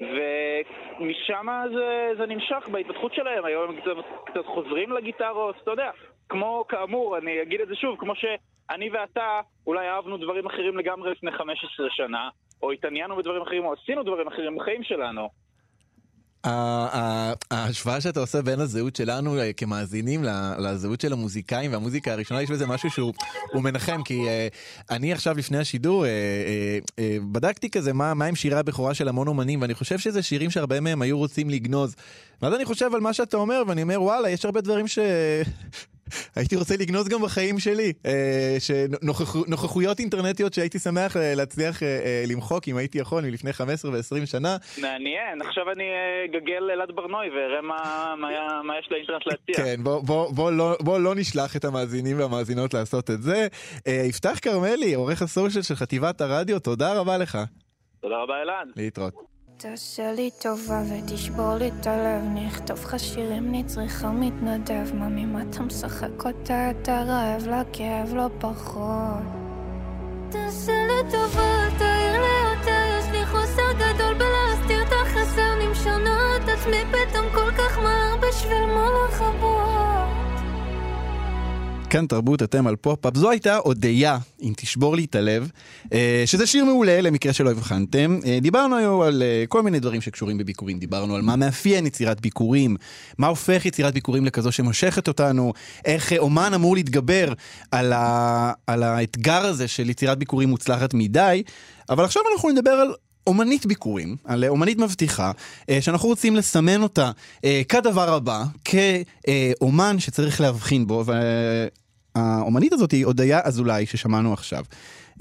ומשם 0.00 1.46
זה, 1.74 2.10
זה 2.18 2.26
נמשך 2.26 2.68
בהתפתחות 2.72 3.14
שלהם. 3.14 3.44
היום 3.44 3.70
הם 3.70 3.80
קצת, 3.80 3.90
קצת 4.24 4.46
חוזרים 4.46 4.92
לגיטרות, 4.92 5.56
אתה 5.62 5.70
יודע. 5.70 5.90
כמו, 6.28 6.64
כאמור, 6.68 7.18
אני 7.18 7.42
אגיד 7.42 7.60
את 7.60 7.68
זה 7.68 7.74
שוב, 7.74 7.96
כמו 7.98 8.12
שאני 8.16 8.90
ואתה 8.90 9.40
אולי 9.66 9.88
אהבנו 9.88 10.16
דברים 10.16 10.46
אחרים 10.46 10.76
לגמרי 10.78 11.10
לפני 11.10 11.32
15 11.32 11.86
שנה, 11.90 12.28
או 12.62 12.72
התעניינו 12.72 13.16
בדברים 13.16 13.42
אחרים, 13.42 13.64
או 13.64 13.72
עשינו 13.72 14.02
דברים 14.02 14.26
אחרים 14.26 14.56
בחיים 14.56 14.82
שלנו. 14.82 15.28
ההשוואה 17.50 18.00
שאתה 18.00 18.20
עושה 18.20 18.42
בין 18.42 18.60
הזהות 18.60 18.96
שלנו 18.96 19.38
אה, 19.38 19.52
כמאזינים 19.52 20.24
לזהות 20.58 21.00
של 21.00 21.12
המוזיקאים 21.12 21.72
והמוזיקה 21.72 22.12
הראשונה, 22.12 22.42
יש 22.42 22.50
בזה 22.50 22.66
משהו 22.66 22.90
שהוא 22.90 23.12
הוא 23.52 23.62
מנחם, 23.62 24.02
כי 24.02 24.28
אה, 24.28 24.48
אני 24.90 25.12
עכשיו 25.12 25.36
לפני 25.38 25.58
השידור 25.58 26.06
אה, 26.06 26.78
בדקתי 27.32 27.70
כזה 27.70 27.92
מה 27.92 28.26
עם 28.26 28.34
שירי 28.34 28.58
הבכורה 28.58 28.94
של 28.94 29.08
המון 29.08 29.28
אומנים, 29.28 29.62
ואני 29.62 29.74
חושב 29.74 29.98
שזה 29.98 30.22
שירים 30.22 30.50
שהרבה 30.50 30.80
מהם 30.80 31.02
היו 31.02 31.18
רוצים 31.18 31.50
לגנוז. 31.50 31.94
ואז 32.42 32.54
אני 32.54 32.64
חושב 32.64 32.90
על 32.94 33.00
מה 33.00 33.12
שאתה 33.12 33.36
אומר, 33.36 33.62
ואני 33.66 33.82
אומר, 33.82 34.02
וואלה, 34.02 34.30
יש 34.30 34.44
הרבה 34.44 34.60
דברים 34.60 34.88
ש... 34.88 34.98
הייתי 36.36 36.56
רוצה 36.56 36.74
לגנוז 36.76 37.08
גם 37.08 37.22
בחיים 37.22 37.58
שלי, 37.58 37.92
אה, 38.06 38.56
שנוכחויות 38.58 39.98
אינטרנטיות 39.98 40.54
שהייתי 40.54 40.78
שמח 40.78 41.16
אה, 41.16 41.34
להצליח 41.34 41.82
אה, 41.82 42.24
למחוק 42.28 42.68
אם 42.68 42.76
הייתי 42.76 42.98
יכול 42.98 43.22
מלפני 43.22 43.52
15 43.52 43.90
ו-20 43.90 44.26
שנה. 44.26 44.56
מעניין, 44.78 45.42
עכשיו 45.42 45.70
אני 45.70 45.84
אגגל 46.24 46.70
אלעד 46.70 46.90
ברנועי 46.94 47.28
ואראה 47.30 47.62
מה, 48.62 48.78
יש 48.78 48.88
לאינטרנט 48.90 49.22
להציע. 49.26 49.64
כן, 49.64 49.82
בוא, 50.34 50.52
לא, 50.52 50.76
בוא 50.80 50.98
לא 50.98 51.14
נשלח 51.14 51.56
את 51.56 51.64
המאזינים 51.64 52.18
והמאזינות 52.18 52.74
לעשות 52.74 53.10
את 53.10 53.22
זה. 53.22 53.46
יפתח 53.86 54.38
כרמלי, 54.42 54.94
עורך 54.94 55.22
הסושיאל 55.22 55.62
של 55.62 55.74
חטיבת 55.74 56.20
הרדיו, 56.20 56.60
תודה 56.60 57.00
רבה 57.00 57.18
לך. 57.18 57.38
תודה 58.00 58.16
רבה 58.16 58.42
אלעד. 58.42 58.68
להתראות. 58.76 59.35
תעשה 59.58 60.12
לי 60.12 60.30
טובה 60.38 60.82
ותשבור 60.88 61.54
לי 61.54 61.70
את 61.80 61.86
הלב, 61.86 62.22
נכתוב 62.34 62.84
לך 62.84 62.98
שירים, 62.98 63.52
נצריך 63.52 64.04
מתנדב, 64.04 64.94
מה 64.94 65.08
ממה 65.08 65.42
אתה 65.50 65.62
משחק 65.62 66.24
אותה, 66.24 66.70
אתה 66.70 67.02
רעב 67.02 67.46
לכאב, 67.46 68.14
לא 68.14 68.26
פחות. 68.38 69.22
תעשה 70.30 70.72
לי 70.72 71.10
טובה, 71.10 71.68
תעיר 71.78 72.20
לי 72.20 72.54
יותר, 72.54 72.98
יש 72.98 73.04
לי 73.12 73.26
חוסר 73.26 73.72
גדול 73.72 74.14
בלהסתיר 74.14 74.82
את 74.82 74.92
החסר, 75.02 75.56
את 76.36 76.48
עצמי 76.48 76.82
פתאום 76.90 77.26
כל 77.34 77.50
כך 77.58 77.78
מהר 77.78 78.16
בשביל 78.16 78.66
מה 78.66 78.88
לחבות. 79.08 79.75
כאן 81.90 82.06
תרבות 82.06 82.42
אתם 82.42 82.66
על 82.66 82.76
פופ-אפ. 82.76 83.16
זו 83.16 83.30
הייתה 83.30 83.58
אודיה, 83.58 84.18
אם 84.42 84.52
תשבור 84.56 84.96
לי 84.96 85.04
את 85.04 85.14
הלב, 85.14 85.50
אה, 85.92 86.22
שזה 86.26 86.46
שיר 86.46 86.64
מעולה 86.64 87.00
למקרה 87.00 87.32
שלא 87.32 87.50
הבחנתם. 87.50 88.18
אה, 88.26 88.38
דיברנו 88.42 88.76
היום 88.76 89.00
על 89.00 89.22
אה, 89.22 89.44
כל 89.48 89.62
מיני 89.62 89.80
דברים 89.80 90.00
שקשורים 90.00 90.38
בביקורים, 90.38 90.78
דיברנו 90.78 91.16
על 91.16 91.22
מה 91.22 91.36
מאפיין 91.36 91.86
יצירת 91.86 92.20
ביקורים, 92.20 92.76
מה 93.18 93.26
הופך 93.26 93.66
יצירת 93.66 93.94
ביקורים 93.94 94.24
לכזו 94.24 94.52
שמושכת 94.52 95.08
אותנו, 95.08 95.52
איך 95.84 96.12
אומן 96.18 96.54
אמור 96.54 96.74
להתגבר 96.74 97.32
על, 97.70 97.92
ה... 97.92 98.52
על 98.66 98.82
האתגר 98.82 99.46
הזה 99.46 99.68
של 99.68 99.90
יצירת 99.90 100.18
ביקורים 100.18 100.48
מוצלחת 100.48 100.94
מדי, 100.94 101.42
אבל 101.90 102.04
עכשיו 102.04 102.22
אנחנו 102.34 102.50
נדבר 102.50 102.70
על 102.70 102.94
אומנית 103.26 103.66
ביקורים, 103.66 104.16
על 104.24 104.44
אומנית 104.44 104.78
מבטיחה, 104.78 105.32
אה, 105.70 105.80
שאנחנו 105.80 106.08
רוצים 106.08 106.36
לסמן 106.36 106.82
אותה 106.82 107.10
אה, 107.44 107.62
כדבר 107.68 108.14
הבא, 108.14 108.44
כאומן 108.64 109.98
שצריך 109.98 110.40
להבחין 110.40 110.86
בו, 110.86 111.04
והאומנית 112.14 112.72
הזאת 112.72 112.92
היא 112.92 113.04
אודיה 113.04 113.40
אזולאי 113.44 113.86
ששמענו 113.86 114.32
עכשיו. 114.32 114.64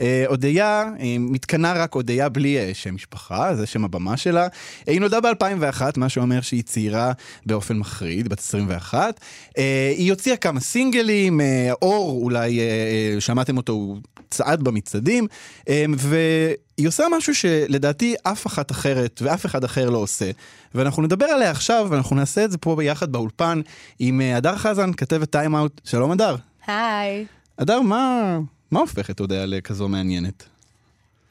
אה, 0.02 0.24
אודיה 0.28 0.84
אה, 1.00 1.16
מתקנה 1.20 1.74
רק 1.74 1.96
אודיה 1.96 2.30
בלי 2.30 2.58
אה, 2.58 2.72
שם 2.74 2.96
משפחה, 2.96 3.56
זה 3.56 3.66
שם 3.66 3.86
הבמה 3.86 4.18
שלה. 4.18 4.44
אה, 4.44 4.48
היא 4.88 5.00
נולדה 5.00 5.22
ב-2001, 5.22 5.82
מה 5.98 6.10
שאומר 6.10 6.42
שהיא 6.42 6.64
צעירה 6.64 7.12
באופן 7.46 7.78
מחריד, 7.78 8.28
בת 8.28 8.40
21. 8.40 9.20
אה, 9.58 9.94
היא 9.98 10.12
הוציאה 10.12 10.38
כמה 10.38 10.60
סינגלים, 10.60 11.42
אה, 11.42 11.72
אור 11.82 12.22
אולי 12.24 12.60
אה, 12.60 12.66
אה, 12.66 13.22
שמעתם 13.22 13.58
אותו, 13.58 13.74
הוא 13.74 13.98
צעד 14.30 14.64
במצעדים, 14.64 15.28
אה, 15.70 15.86
והיא 15.98 16.88
עושה 16.88 17.06
משהו 17.18 17.36
שלדעתי 17.36 18.16
אף 18.24 18.48
אחת 18.48 18.72
אחרת 18.72 19.22
ואף 19.26 19.46
אחד 19.46 19.64
אחר 19.64 19.90
לא 19.90 19.98
עושה. 19.98 20.32
ואנחנו 20.76 21.04
נדבר 21.04 21.26
עליה 21.26 21.52
עכשיו, 21.52 21.88
ואנחנו 21.90 22.16
נעשה 22.16 22.46
את 22.46 22.52
זה 22.52 22.58
פה 22.58 22.76
ביחד 22.76 23.12
באולפן 23.12 23.62
עם 24.00 24.22
אה, 24.22 24.38
הדר 24.38 24.56
חזן, 24.56 24.94
כתבת 24.94 25.30
טיים-אאוט. 25.32 25.82
שלום 25.84 26.12
הדר. 26.12 26.36
היי. 26.68 27.26
הדר, 27.60 27.82
מה, 27.82 28.40
מה 28.72 28.80
הופך 28.80 29.10
את 29.10 29.20
אודיה 29.20 29.46
לכזו 29.46 29.88
מעניינת? 29.88 30.44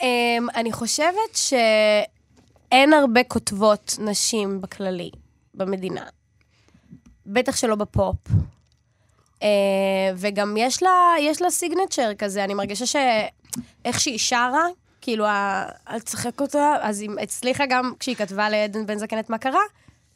Um, 0.02 0.04
אני 0.56 0.72
חושבת 0.72 1.34
שאין 1.34 2.92
הרבה 2.92 3.24
כותבות 3.24 3.96
נשים 4.00 4.60
בכללי, 4.60 5.10
במדינה. 5.54 6.02
בטח 7.26 7.56
שלא 7.56 7.74
בפופ. 7.74 8.16
Uh, 9.44 9.46
וגם 10.16 10.54
יש 10.58 10.82
לה, 10.82 10.90
יש 11.20 11.42
לה 11.42 11.50
signature 11.50 12.14
כזה, 12.18 12.44
אני 12.44 12.54
מרגישה 12.54 12.86
שאיך 12.86 14.00
שהיא 14.00 14.18
שרה, 14.18 14.64
כאילו, 15.00 15.24
אל 15.88 16.00
תשחק 16.00 16.40
אותה, 16.40 16.76
אז 16.80 17.00
היא 17.00 17.10
הצליחה 17.22 17.66
גם 17.66 17.92
כשהיא 18.00 18.16
כתבה 18.16 18.48
לעדן 18.50 18.86
בן 18.86 18.98
זקן 18.98 19.18
את 19.18 19.30
מה 19.30 19.38
קרה, 19.38 19.60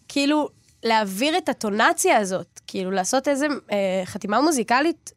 כאילו, 0.09 0.49
להעביר 0.83 1.39
את 1.39 1.49
הטונציה 1.49 2.17
הזאת, 2.17 2.61
כאילו, 2.67 2.91
לעשות 2.91 3.29
איזה 3.29 3.47
אה, 3.73 4.03
חתימה 4.05 4.41
מוזיקלית 4.41 5.13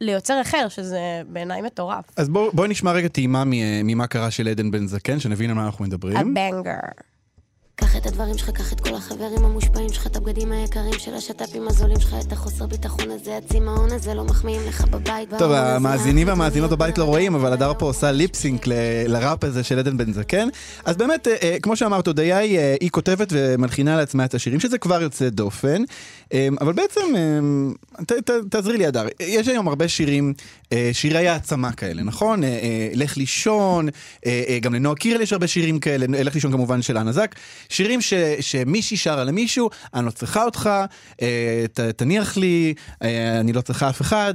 ליוצר 0.00 0.40
אחר, 0.40 0.68
שזה 0.68 1.00
בעיניי 1.28 1.62
מטורף. 1.62 2.04
אז 2.16 2.28
בואו 2.28 2.52
בוא 2.52 2.66
נשמע 2.66 2.92
רגע 2.92 3.08
טעימה 3.08 3.44
מ- 3.46 3.86
ממה 3.86 4.06
קרה 4.06 4.30
של 4.30 4.48
עדן 4.48 4.70
בן 4.70 4.86
זקן, 4.86 5.20
שנבין 5.20 5.50
על 5.50 5.56
מה 5.56 5.66
אנחנו 5.66 5.84
מדברים. 5.84 6.16
הבנגר. 6.16 6.72
קח 7.80 7.96
את 7.96 8.06
הדברים 8.06 8.38
שלך, 8.38 8.50
קח 8.50 8.72
את 8.72 8.80
כל 8.80 8.94
החברים 8.94 9.44
המושפעים 9.44 9.88
שלך, 9.92 10.06
את 10.06 10.16
הבגדים 10.16 10.52
היקרים 10.52 10.98
של 10.98 11.14
השת"פים 11.14 11.68
הזולים 11.68 12.00
שלך, 12.00 12.16
את 12.26 12.32
החוסר 12.32 12.66
ביטחון 12.66 13.10
הזה, 13.10 13.36
הצמאון 13.36 13.92
הזה, 13.92 14.14
לא 14.14 14.24
מחמיאים 14.24 14.60
לך 14.68 14.84
בבית. 14.84 15.28
טוב, 15.38 15.52
המאזינים 15.52 16.28
והמאזינות 16.28 16.70
בבית 16.70 16.98
לא 16.98 17.04
רואים, 17.04 17.34
אבל 17.34 17.52
הדר 17.52 17.72
פה 17.78 17.86
עושה 17.86 18.12
ליפסינק 18.12 18.66
לראפ 19.06 19.44
הזה 19.44 19.62
של 19.64 19.78
עדן 19.78 19.96
בן 19.96 20.12
זקן. 20.12 20.48
אז 20.84 20.96
באמת, 20.96 21.28
אה, 21.28 21.36
אה, 21.42 21.56
כמו 21.62 21.76
שאמרת, 21.76 22.06
הודיה 22.06 22.38
היא, 22.38 22.58
אה, 22.58 22.76
היא 22.80 22.90
כותבת 22.90 23.28
ומלחינה 23.30 23.96
לעצמה 23.96 24.24
את 24.24 24.34
השירים, 24.34 24.60
שזה 24.60 24.78
כבר 24.78 25.02
יוצא 25.02 25.28
דופן. 25.28 25.82
אבל 26.60 26.72
בעצם, 26.72 27.00
תעזרי 28.50 28.78
לי, 28.78 28.86
הדר, 28.86 29.06
יש 29.20 29.48
היום 29.48 29.68
הרבה 29.68 29.88
שירים, 29.88 30.34
שירי 30.92 31.28
העצמה 31.28 31.72
כאלה, 31.72 32.02
נכון? 32.02 32.42
לך 32.94 33.16
לישון, 33.16 33.88
גם 34.60 34.74
לנועה 34.74 34.96
קירל 34.96 35.20
יש 35.20 35.32
הרבה 35.32 35.46
שירים 35.46 35.80
כאלה, 35.80 36.06
לך 36.24 36.34
לישון 36.34 36.52
כמובן 36.52 36.82
של 36.82 36.98
אנה 36.98 37.12
זק. 37.12 37.34
שירים 37.68 38.00
ש, 38.00 38.14
שמישהי 38.40 38.96
שרה 38.96 39.24
למישהו, 39.24 39.70
אני 39.94 40.06
לא 40.06 40.10
צריכה 40.10 40.44
אותך, 40.44 40.70
אה, 41.22 41.64
ת, 41.72 41.80
תניח 41.80 42.36
לי, 42.36 42.74
אה, 43.02 43.40
אני 43.40 43.52
לא 43.52 43.60
צריכה 43.60 43.90
אף 43.90 44.00
אחד. 44.00 44.34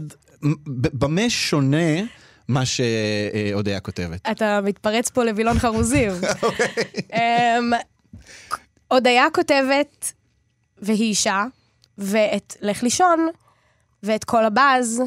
במה 0.73 1.29
שונה 1.29 2.01
מה 2.47 2.63
שאודיה 2.65 3.79
כותבת? 3.79 4.19
אתה 4.31 4.59
מתפרץ 4.63 5.09
פה 5.09 5.23
לווילון 5.23 5.59
חרוזים. 5.59 6.11
אמ, 7.13 7.71
הודיה 8.87 9.25
כותבת, 9.33 10.13
והיא 10.81 11.09
אישה, 11.09 11.43
ואת 11.97 12.57
לך 12.61 12.83
לישון, 12.83 13.27
ואת 14.03 14.23
כל 14.23 14.45
הבאז, 14.45 15.01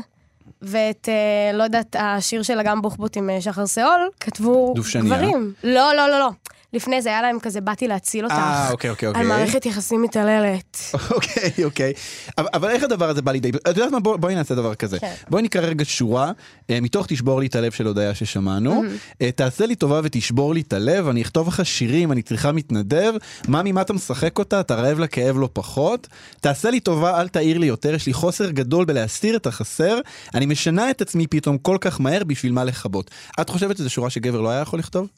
ואת, 0.63 1.09
אה, 1.09 1.53
לא 1.53 1.63
יודעת, 1.63 1.97
השיר 1.99 2.43
של 2.43 2.59
אגם 2.59 2.83
בוחבוט 2.83 3.17
עם 3.17 3.31
אה, 3.31 3.41
שחר 3.41 3.67
שאול, 3.67 4.11
כתבו 4.21 4.73
דובשניה. 4.77 5.05
גברים. 5.05 5.53
לא, 5.65 5.95
לא, 5.97 6.09
לא, 6.09 6.19
לא. 6.19 6.31
לפני 6.77 7.03
זה 7.03 7.09
היה 7.09 7.23
להם 7.23 7.39
כזה, 7.41 7.61
באתי 7.61 7.89
להציל 7.89 8.25
אותך. 8.25 8.35
אה, 8.35 8.71
אוקיי, 8.71 8.91
אוקיי, 8.91 9.09
אוקיי. 9.09 9.23
על 9.23 9.29
מערכת 9.29 9.67
יחסים 9.67 10.03
מתעללת. 10.03 10.79
אוקיי, 11.11 11.65
אוקיי. 11.65 11.93
אבל, 12.39 12.49
אבל 12.55 12.71
איך 12.71 12.83
הדבר 12.83 13.09
הזה 13.09 13.23
בא 13.23 13.33
לידי... 13.33 13.49
את 13.49 13.67
יודעת 13.67 13.91
מה? 13.93 14.01
בוא, 14.01 14.17
בואי 14.17 14.35
נעשה 14.35 14.55
דבר 14.55 14.75
כזה. 14.75 14.99
כן. 14.99 15.13
בואי 15.29 15.43
נקרא 15.43 15.61
רגע 15.61 15.85
שורה, 15.85 16.33
אה, 16.71 16.81
מתוך 16.81 17.07
תשבור 17.09 17.41
לי 17.41 17.47
את 17.47 17.55
הלב 17.55 17.73
של 17.73 17.87
הודיה 17.87 18.15
ששמענו. 18.15 18.83
אה, 19.23 19.31
תעשה 19.31 19.67
לי 19.67 19.75
טובה 19.75 20.01
ותשבור 20.05 20.55
לי 20.55 20.61
את 20.61 20.73
הלב, 20.73 21.09
אני 21.09 21.23
אכתוב 21.23 21.49
לך 21.49 21.67
שירים, 21.67 22.13
אני 22.13 22.23
צריכה 22.23 22.53
מתנדב. 22.53 23.13
ממי, 23.49 23.73
מה 23.73 23.81
אתה 23.81 23.93
משחק 23.93 24.39
אותה? 24.39 24.61
אתה 24.61 24.75
רעב 24.75 24.99
לכאב 24.99 25.39
לא 25.39 25.49
פחות. 25.53 26.09
תעשה 26.41 26.71
לי 26.71 26.81
טובה, 26.81 27.21
אל 27.21 27.29
תעיר 27.29 27.59
לי 27.59 27.67
יותר, 27.67 27.95
יש 27.95 28.07
לי 28.07 28.13
חוסר 28.13 28.51
גדול 28.51 28.85
בלהסתיר 28.85 29.37
את 29.37 29.47
החסר. 29.47 29.99
אני 30.35 30.47
משנה 30.47 30.91
את 30.91 31.01
עצמי 31.01 31.27
פתאום 31.27 31.59
כל 31.59 31.77
כך 31.81 32.01
מהר, 32.01 32.25
בשביל 32.25 32.53
מה 32.53 32.65
לכבות. 32.65 33.11
את 33.41 33.51
חושבת 33.51 33.77
שזו 33.77 33.91
שורה 33.91 34.11
שגבר 34.11 34.41
לא 34.41 34.51
היה 34.51 34.61
יכול 34.61 34.79
לכתוב? 34.79 35.09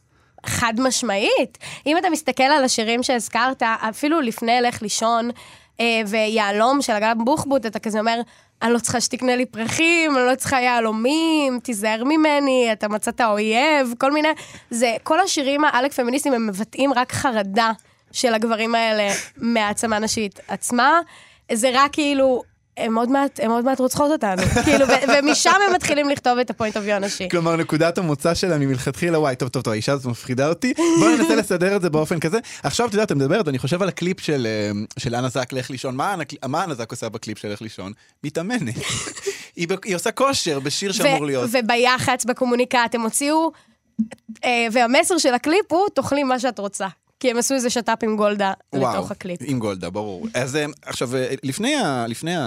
חד 0.46 0.74
משמעית. 0.78 1.58
אם 1.86 1.98
אתה 1.98 2.10
מסתכל 2.10 2.42
על 2.42 2.64
השירים 2.64 3.02
שהזכרת, 3.02 3.62
אפילו 3.62 4.20
לפני 4.20 4.60
לך 4.60 4.82
לישון, 4.82 5.30
אה, 5.80 6.00
ויהלום 6.06 6.82
של 6.82 6.92
אגם 6.92 7.24
בוחבוט, 7.24 7.66
אתה 7.66 7.78
כזה 7.78 7.98
אומר, 7.98 8.20
אני 8.62 8.72
לא 8.72 8.78
צריכה 8.78 9.00
שתקנה 9.00 9.36
לי 9.36 9.46
פרחים, 9.46 10.16
אני 10.16 10.26
לא 10.26 10.34
צריכה 10.34 10.60
יהלומים, 10.60 11.60
תיזהר 11.62 12.04
ממני, 12.04 12.68
אתה 12.72 12.88
מצאת 12.88 13.20
אויב, 13.20 13.94
כל 13.98 14.12
מיני... 14.12 14.28
זה, 14.70 14.94
כל 15.02 15.20
השירים 15.20 15.64
העלק 15.64 15.92
פמיניסטיים, 15.92 16.34
הם 16.34 16.46
מבטאים 16.46 16.92
רק 16.92 17.12
חרדה 17.12 17.72
של 18.12 18.34
הגברים 18.34 18.74
האלה 18.74 19.14
מהעצמה 19.36 19.98
נשית 19.98 20.40
עצמה. 20.48 21.00
זה 21.52 21.70
רק 21.72 21.92
כאילו... 21.92 22.42
הם 22.78 22.98
עוד 22.98 23.10
מעט, 23.10 23.40
הם 23.42 23.50
עוד 23.50 23.64
מעט 23.64 23.80
רוצחות 23.80 24.10
אותנו, 24.10 24.42
כאילו, 24.64 24.86
ומשם 25.18 25.50
הם 25.68 25.74
מתחילים 25.74 26.08
לכתוב 26.08 26.38
את 26.38 26.50
ה 26.50 26.54
point 26.54 26.76
of 26.76 26.84
view 26.86 26.94
הנשי. 26.94 27.28
כלומר, 27.30 27.56
נקודת 27.56 27.98
המוצא 27.98 28.34
שלה 28.34 28.58
מלכתחילה, 28.58 29.18
וואי, 29.18 29.36
טוב, 29.36 29.48
טוב, 29.48 29.62
טוב, 29.62 29.72
האישה 29.72 29.92
הזאת 29.92 30.06
מפחידה 30.06 30.48
אותי, 30.48 30.74
בואי 31.00 31.16
ננסה 31.16 31.34
לסדר 31.42 31.76
את 31.76 31.82
זה 31.82 31.90
באופן 31.90 32.20
כזה. 32.20 32.38
עכשיו, 32.62 32.86
את 32.88 32.92
יודעת, 32.92 33.12
את 33.12 33.16
מדברת, 33.16 33.48
אני 33.48 33.58
חושב 33.58 33.82
על 33.82 33.88
הקליפ 33.88 34.20
של, 34.20 34.46
אה, 34.46 34.70
של 34.98 35.14
אנה 35.14 35.28
זק, 35.28 35.52
לך 35.52 35.70
לישון. 35.70 35.96
מה 35.96 36.14
אנה- 36.64 36.74
זק 36.74 36.90
עושה 36.90 37.08
בקליפ 37.08 37.38
של 37.38 37.52
לך 37.52 37.62
לישון? 37.62 37.92
מתאמנת. 38.24 38.74
היא, 39.56 39.68
היא 39.84 39.96
עושה 39.96 40.10
כושר 40.10 40.60
בשיר 40.60 40.92
שאמור 40.92 41.26
להיות. 41.26 41.50
וביח"צ, 41.52 42.24
בקומוניקט, 42.24 42.94
הם 42.94 43.00
הוציאו, 43.00 43.50
אה, 44.44 44.66
והמסר 44.72 45.18
של 45.18 45.34
הקליפ 45.34 45.72
הוא, 45.72 45.88
תאכלי 45.94 46.22
מה 46.22 46.38
שאת 46.38 46.58
רוצה. 46.58 46.86
כי 47.20 47.30
הם 47.30 47.36
עשו 47.38 47.54
איזה 47.54 47.70
שת"פ 47.70 47.98
עם 48.02 48.16
גולדה 48.16 48.52
לתוך 48.74 49.10
הקליפ. 49.10 49.40
עם 49.44 49.58
גולדה, 49.58 49.90
ברור. 49.90 50.26
אז 50.34 50.56
אה, 50.56 50.64
עכשיו, 50.82 51.16
אה, 51.16 51.34
לפני 51.42 51.74
ה... 51.76 52.06
לפני 52.08 52.36
ה... 52.36 52.40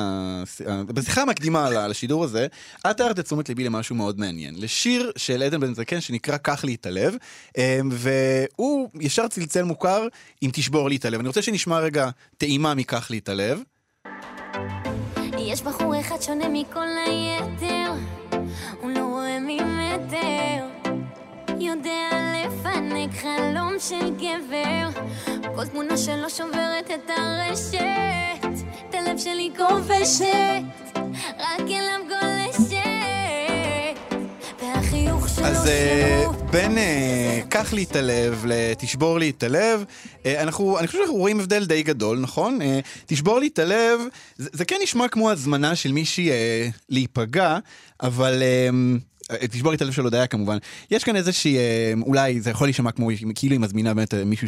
ה- 0.69 0.83
בשיחה 0.87 1.21
המקדימה 1.21 1.69
ל- 1.69 1.87
לשידור 1.87 2.23
הזה, 2.23 2.47
את 2.91 2.99
הערת 2.99 3.19
את 3.19 3.25
תשומת 3.25 3.49
ליבי 3.49 3.63
למשהו 3.63 3.95
מאוד 3.95 4.19
מעניין. 4.19 4.55
לשיר 4.57 5.11
של 5.15 5.43
עדן 5.43 5.59
בן 5.59 5.73
זקן 5.73 6.01
שנקרא 6.01 6.37
"קח 6.37 6.63
לי 6.63 6.75
את 6.75 6.85
הלב", 6.85 7.15
אה, 7.57 7.79
והוא 7.91 8.89
ישר 8.99 9.27
צלצל 9.27 9.63
מוכר 9.63 10.07
עם 10.41 10.51
"תשבור 10.53 10.89
לי 10.89 10.95
את 10.95 11.05
הלב". 11.05 11.19
אני 11.19 11.27
רוצה 11.27 11.41
שנשמע 11.41 11.79
רגע 11.79 12.09
טעימה 12.37 12.73
מ"קח 12.73 13.11
לי 13.11 13.17
את 13.17 13.29
הלב". 13.29 13.61
יש 15.39 15.61
בחור 15.61 15.99
אחד 15.99 16.21
שונה 16.21 16.45
מכל 16.49 16.85
היתר, 17.07 17.91
הוא 18.81 18.91
לא 18.91 18.99
רואה 18.99 19.37
ממטר. 19.39 20.80
יודע 21.61 22.09
לפנק 22.33 23.09
חלום 23.21 23.73
של 23.79 24.15
גבר, 24.15 25.01
כל 25.55 25.65
תמונה 25.65 25.97
שלו 25.97 26.29
שוברת 26.29 26.91
את 26.93 27.09
הרשת, 27.17 28.63
את 28.89 28.95
הלב 28.95 29.17
שלי 29.17 29.51
כובשת, 29.57 30.63
רק 31.39 31.59
אליו 31.59 31.99
גולשת, 32.07 32.79
והחיוך 34.61 35.29
שלו 35.29 35.45
אז 35.45 35.67
אה, 35.67 36.21
שהוא 36.23 36.33
בין 36.51 36.77
אה, 36.77 37.39
קח 37.49 37.73
לי 37.73 37.83
את 37.83 37.95
הלב 37.95 38.45
לתשבור 38.47 39.19
לי 39.19 39.29
את 39.29 39.43
הלב, 39.43 39.83
אה, 40.25 40.43
אנחנו, 40.43 40.79
אני 40.79 40.87
חושב 40.87 40.99
שאנחנו 40.99 41.15
רואים 41.15 41.39
הבדל 41.39 41.65
די 41.65 41.83
גדול, 41.83 42.19
נכון? 42.19 42.59
תשבור 43.05 43.39
לי 43.39 43.47
את 43.47 43.59
הלב, 43.59 43.99
זה, 44.37 44.49
זה 44.53 44.65
כן 44.65 44.77
נשמע 44.83 45.07
כמו 45.07 45.31
הזמנה 45.31 45.75
של 45.75 45.91
מישהי 45.91 46.29
להיפגע, 46.89 47.57
אבל... 48.01 48.43
אה, 49.31 49.47
תשבור 49.47 49.73
את 49.73 49.81
הלב 49.81 49.91
של 49.91 50.01
הודיה 50.01 50.27
כמובן. 50.27 50.57
יש 50.91 51.03
כאן 51.03 51.15
איזושהי, 51.15 51.57
אה, 51.57 51.93
אולי 52.01 52.41
זה 52.41 52.49
יכול 52.49 52.67
להישמע 52.67 52.91
כמו 52.91 53.09
כאילו 53.35 53.53
היא 53.53 53.59
מזמינה 53.59 53.93
באמת 53.93 54.13
אה, 54.13 54.25
מישהו 54.25 54.47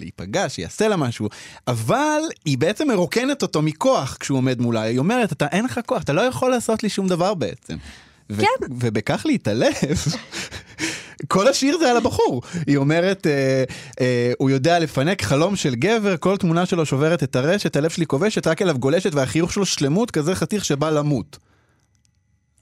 להיפגע, 0.00 0.48
שיעשה 0.48 0.88
לה 0.88 0.96
משהו, 0.96 1.28
אבל 1.66 2.20
היא 2.44 2.58
בעצם 2.58 2.88
מרוקנת 2.88 3.42
אותו 3.42 3.62
מכוח 3.62 4.16
כשהוא 4.20 4.38
עומד 4.38 4.60
מולה. 4.60 4.80
היא 4.80 4.98
אומרת, 4.98 5.32
אתה 5.32 5.46
אין 5.52 5.64
לך 5.64 5.80
כוח, 5.86 6.02
אתה 6.02 6.12
לא 6.12 6.20
יכול 6.20 6.50
לעשות 6.50 6.82
לי 6.82 6.88
שום 6.88 7.08
דבר 7.08 7.34
בעצם. 7.34 7.76
ו- 8.30 8.42
כן. 8.42 8.66
ובכך 8.70 9.22
להתעלב, 9.26 9.72
כל 11.28 11.48
השיר 11.48 11.78
זה 11.78 11.90
על 11.90 11.96
הבחור. 11.96 12.42
היא 12.66 12.76
אומרת, 12.76 13.26
אה, 13.26 13.64
אה, 14.00 14.32
הוא 14.38 14.50
יודע 14.50 14.78
לפנק 14.78 15.22
חלום 15.22 15.56
של 15.56 15.74
גבר, 15.74 16.16
כל 16.16 16.36
תמונה 16.36 16.66
שלו 16.66 16.86
שוברת 16.86 17.22
את 17.22 17.36
הרשת, 17.36 17.76
הלב 17.76 17.90
שלי 17.90 18.06
כובשת, 18.06 18.46
רק 18.46 18.62
אליו 18.62 18.78
גולשת, 18.78 19.14
והחיוך 19.14 19.52
שלו 19.52 19.66
שלמות, 19.66 20.10
כזה 20.10 20.34
חתיך 20.34 20.64
שבא 20.64 20.90
למות. 20.90 21.38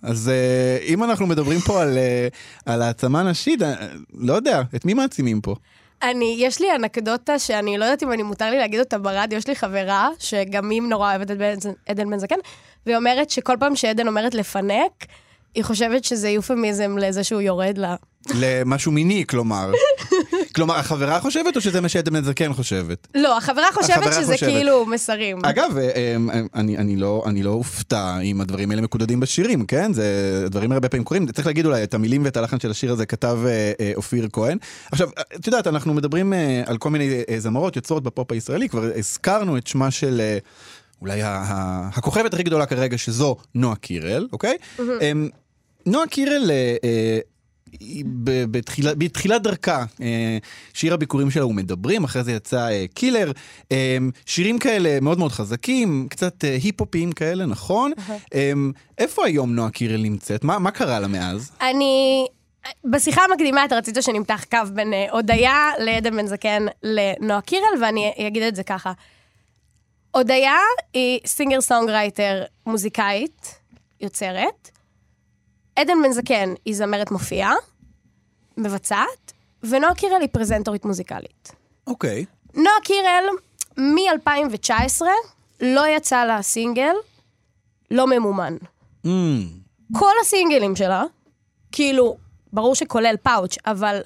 אז 0.05 0.29
אה, 0.29 0.79
אם 0.87 1.05
אנחנו 1.05 1.27
מדברים 1.27 1.61
פה 1.61 1.83
על, 1.83 1.99
אה, 1.99 2.29
על 2.67 2.83
העצמה 2.83 3.23
נשית, 3.23 3.63
אה, 3.63 3.75
לא 4.15 4.33
יודע, 4.33 4.63
את 4.77 4.85
מי 4.85 4.95
מעצימים 4.95 5.41
פה? 5.41 5.55
אני, 6.03 6.37
יש 6.39 6.61
לי 6.61 6.75
אנקדוטה 6.75 7.39
שאני 7.39 7.79
לא 7.79 7.85
יודעת 7.85 8.03
אם 8.03 8.13
אני 8.13 8.23
מותר 8.23 8.51
לי 8.51 8.59
להגיד 8.59 8.81
אותה 8.81 8.99
ברדיו, 8.99 9.39
יש 9.39 9.49
לי 9.49 9.57
חברה 9.57 10.09
שגם 10.19 10.71
היא 10.71 10.83
נורא 10.83 11.11
אוהבת 11.11 11.31
את 11.31 11.37
עדן 11.89 12.11
בן 12.11 12.19
זקן, 12.19 12.37
והיא 12.87 12.97
אומרת 12.97 13.31
שכל 13.31 13.57
פעם 13.61 13.77
שעדן 13.77 14.09
אומרת 14.09 14.35
לפנק, 14.35 15.07
היא 15.55 15.65
חושבת 15.65 16.05
שזה 16.05 16.29
יופמיזם 16.29 16.99
לזה 16.99 17.25
שהוא 17.25 17.41
יורד 17.41 17.79
לה. 17.79 17.97
למשהו 18.35 18.93
מיני, 18.93 19.25
כלומר. 19.27 19.73
כלומר, 20.55 20.77
החברה 20.77 21.21
חושבת 21.21 21.57
או 21.57 21.61
שזה 21.61 21.81
מה 21.81 21.89
שעדן 21.89 22.13
בן 22.13 22.25
זקן 22.25 22.53
חושבת? 22.53 23.09
לא, 23.15 23.37
החברה 23.37 23.67
חושבת 23.73 23.97
החברה 23.97 24.13
שזה 24.13 24.33
חושבת. 24.33 24.49
כאילו 24.49 24.87
מסרים. 24.87 25.39
אגב, 25.43 25.79
אה, 25.79 25.91
אה, 25.95 26.41
אני, 26.55 26.79
אני, 26.79 26.97
לא, 26.97 27.25
אני 27.27 27.43
לא 27.43 27.51
אופתע 27.51 28.21
אם 28.21 28.41
הדברים 28.41 28.71
האלה 28.71 28.83
מקודדים 28.83 29.21
בשירים, 29.21 29.67
כן? 29.67 29.93
זה, 29.93 30.43
הדברים 30.47 30.71
האלה 30.71 30.77
הרבה 30.77 30.89
פעמים 30.89 31.05
קורים. 31.05 31.27
צריך 31.27 31.47
להגיד 31.47 31.67
אולי, 31.67 31.83
את 31.83 31.95
המילים 31.95 32.25
ואת 32.25 32.37
הלחן 32.37 32.61
של 32.61 32.71
השיר 32.71 32.93
הזה 32.93 33.07
כתב 33.07 33.39
אה, 33.47 33.73
אה, 33.81 33.93
אופיר 33.97 34.29
כהן. 34.33 34.59
עכשיו, 34.93 35.09
את 35.35 35.47
יודעת, 35.47 35.67
אנחנו 35.67 35.95
מדברים 35.95 36.33
על 36.67 36.79
כל 36.79 36.91
מיני 36.91 37.23
זמרות 37.39 37.77
יוצרות 37.77 38.03
בפופ 38.03 38.33
הישראלי, 38.33 38.69
כבר 38.69 38.91
הזכרנו 38.97 39.59
את 39.59 39.67
שמה 39.67 39.91
של... 39.91 40.21
אולי 41.01 41.21
הכוכבת 41.23 42.35
הכי 42.35 42.43
גדולה 42.43 42.67
כרגע, 42.67 42.99
שזו 42.99 43.37
נועה 43.55 43.77
קירל, 43.77 44.29
אוקיי? 44.33 44.57
אמ, 44.79 45.29
נועה 45.87 46.07
קירל, 46.07 46.51
אה, 46.51 46.77
אה, 46.85 47.19
בתחילה- 48.51 48.95
בתחילת 48.95 49.43
דרכה, 49.43 49.85
אה, 50.03 50.39
שיר 50.75 50.95
הביקורים 50.95 51.31
שלה 51.31 51.43
הוא 51.43 51.55
מדברים, 51.55 52.05
אחרי 52.05 52.25
זה 52.25 52.33
יצא 52.33 52.69
אה, 52.69 52.85
קילר, 52.95 53.33
אה, 53.73 53.97
שירים 54.27 54.59
כאלה 54.59 55.01
מאוד 55.01 55.19
מאוד 55.19 55.33
חזקים, 55.33 56.07
קצת 56.11 56.45
היפ-הופיים 56.63 57.13
כאלה, 57.13 57.47
נכון? 57.47 57.93
איפה 58.99 59.27
היום 59.27 59.55
נועה 59.55 59.71
קירל 59.71 60.03
נמצאת? 60.03 60.45
מה 60.45 60.59
מה 60.59 60.71
קרה 60.71 61.01
לה 61.01 61.09
מאז? 61.09 61.51
אני... 61.61 62.27
בשיחה 62.85 63.23
המקדימה 63.31 63.65
אתה 63.65 63.77
רצית 63.77 63.97
שנמתח 64.01 64.45
קו 64.51 64.59
בין 64.75 64.93
הודיה 65.11 65.71
לעדן 65.79 66.17
בן 66.17 66.27
זקן 66.27 66.67
לנועה 66.83 67.41
קירל, 67.41 67.83
ואני 67.83 68.13
אגיד 68.29 68.43
את 68.43 68.57
זה 68.57 68.63
ככה. 68.63 68.93
הודיה 70.11 70.57
היא 70.93 71.21
singer 71.27 71.61
songwriter 71.61 72.43
מוזיקאית, 72.67 73.55
יוצרת. 74.01 74.71
עדן 75.77 76.03
בן 76.03 76.13
זקן 76.13 76.55
היא 76.65 76.75
זמרת 76.75 77.11
מופיעה, 77.11 77.55
מבצעת, 78.57 79.33
ונועה 79.63 79.95
קירל 79.95 80.21
היא 80.21 80.29
פרזנטורית 80.33 80.85
מוזיקלית. 80.85 81.53
אוקיי. 81.87 82.25
נועה 82.55 82.81
קירל, 82.85 83.25
מ-2019, 83.79 85.03
לא 85.61 85.89
יצא 85.89 86.25
לה 86.25 86.43
סינגל 86.43 86.95
לא 87.91 88.07
ממומן. 88.07 88.57
Mm, 89.07 89.09
כל 89.99 90.13
הסינגלים 90.23 90.77
שלה, 90.77 91.05
כאילו, 91.73 92.17
ברור 92.53 92.75
שכולל 92.75 93.15
פאוץ', 93.23 93.57
אבל 93.67 94.01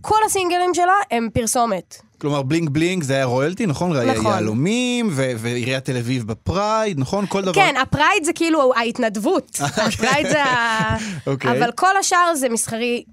כל 0.00 0.18
הסינגלים 0.26 0.74
שלה 0.74 0.94
הם 1.10 1.28
פרסומת. 1.32 2.02
כלומר, 2.22 2.42
בלינג 2.42 2.70
בלינג 2.70 3.02
זה 3.02 3.14
היה 3.14 3.24
רויאלטי, 3.24 3.66
נכון? 3.66 3.92
נכון. 3.92 4.32
יהלומים, 4.32 5.08
ועיריית 5.12 5.84
תל 5.84 5.96
אביב 5.96 6.26
ב 6.26 6.36
pride, 6.36 6.98
נכון? 6.98 7.26
כל 7.26 7.42
דבר. 7.42 7.52
כן, 7.52 7.74
ה 7.82 7.89
pride 7.89 8.24
זה 8.24 8.32
כאילו 8.32 8.72
ההתנדבות. 8.76 9.58
ה 9.86 9.93
pride 9.93 10.28
זה 10.28 10.44
ה... 10.44 10.96
אוקיי. 11.26 11.58
אבל 11.58 11.72
כל 11.72 11.96
השאר 12.00 12.34
זה 12.34 12.48
מסחרי 12.48 13.04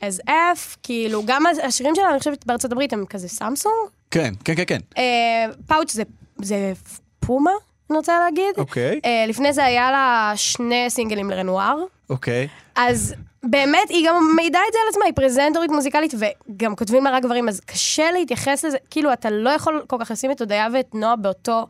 as 0.00 0.28
F, 0.28 0.76
כאילו, 0.82 1.22
גם 1.26 1.42
השירים 1.62 1.94
שלה, 1.94 2.10
אני 2.10 2.18
חושבת, 2.18 2.46
בארצות 2.46 2.72
הברית 2.72 2.92
הם 2.92 3.04
כזה 3.06 3.28
סמסונג. 3.28 3.74
כן, 4.10 4.34
כן, 4.44 4.54
כן, 4.56 4.64
כן. 4.66 4.80
אה, 4.98 5.46
פאוץ' 5.66 5.92
זה, 5.92 6.02
זה 6.42 6.72
פומה, 7.20 7.50
אני 7.90 7.98
רוצה 7.98 8.18
להגיד. 8.18 8.54
אוקיי. 8.56 9.00
אה, 9.04 9.24
לפני 9.28 9.52
זה 9.52 9.64
היה 9.64 9.90
לה 9.90 10.32
שני 10.36 10.86
סינגלים 10.88 11.30
לרנואר. 11.30 11.76
אוקיי. 12.10 12.48
אז 12.74 13.14
באמת, 13.44 13.88
היא 13.88 14.08
גם 14.08 14.32
מעידה 14.36 14.58
את 14.68 14.72
זה 14.72 14.78
על 14.82 14.88
עצמה, 14.88 15.04
היא 15.04 15.14
פרזנטורית 15.14 15.70
מוזיקלית, 15.70 16.14
וגם 16.14 16.76
כותבים 16.76 17.04
לה 17.04 17.10
רק 17.10 17.22
גברים, 17.22 17.48
אז 17.48 17.60
קשה 17.60 18.12
להתייחס 18.12 18.64
לזה, 18.64 18.76
כאילו, 18.90 19.12
אתה 19.12 19.30
לא 19.30 19.50
יכול 19.50 19.82
כל 19.86 19.96
כך 20.00 20.10
לשים 20.10 20.30
את 20.30 20.40
הודיה 20.40 20.68
ואת 20.72 20.94
נועה 20.94 21.16
באותו 21.16 21.66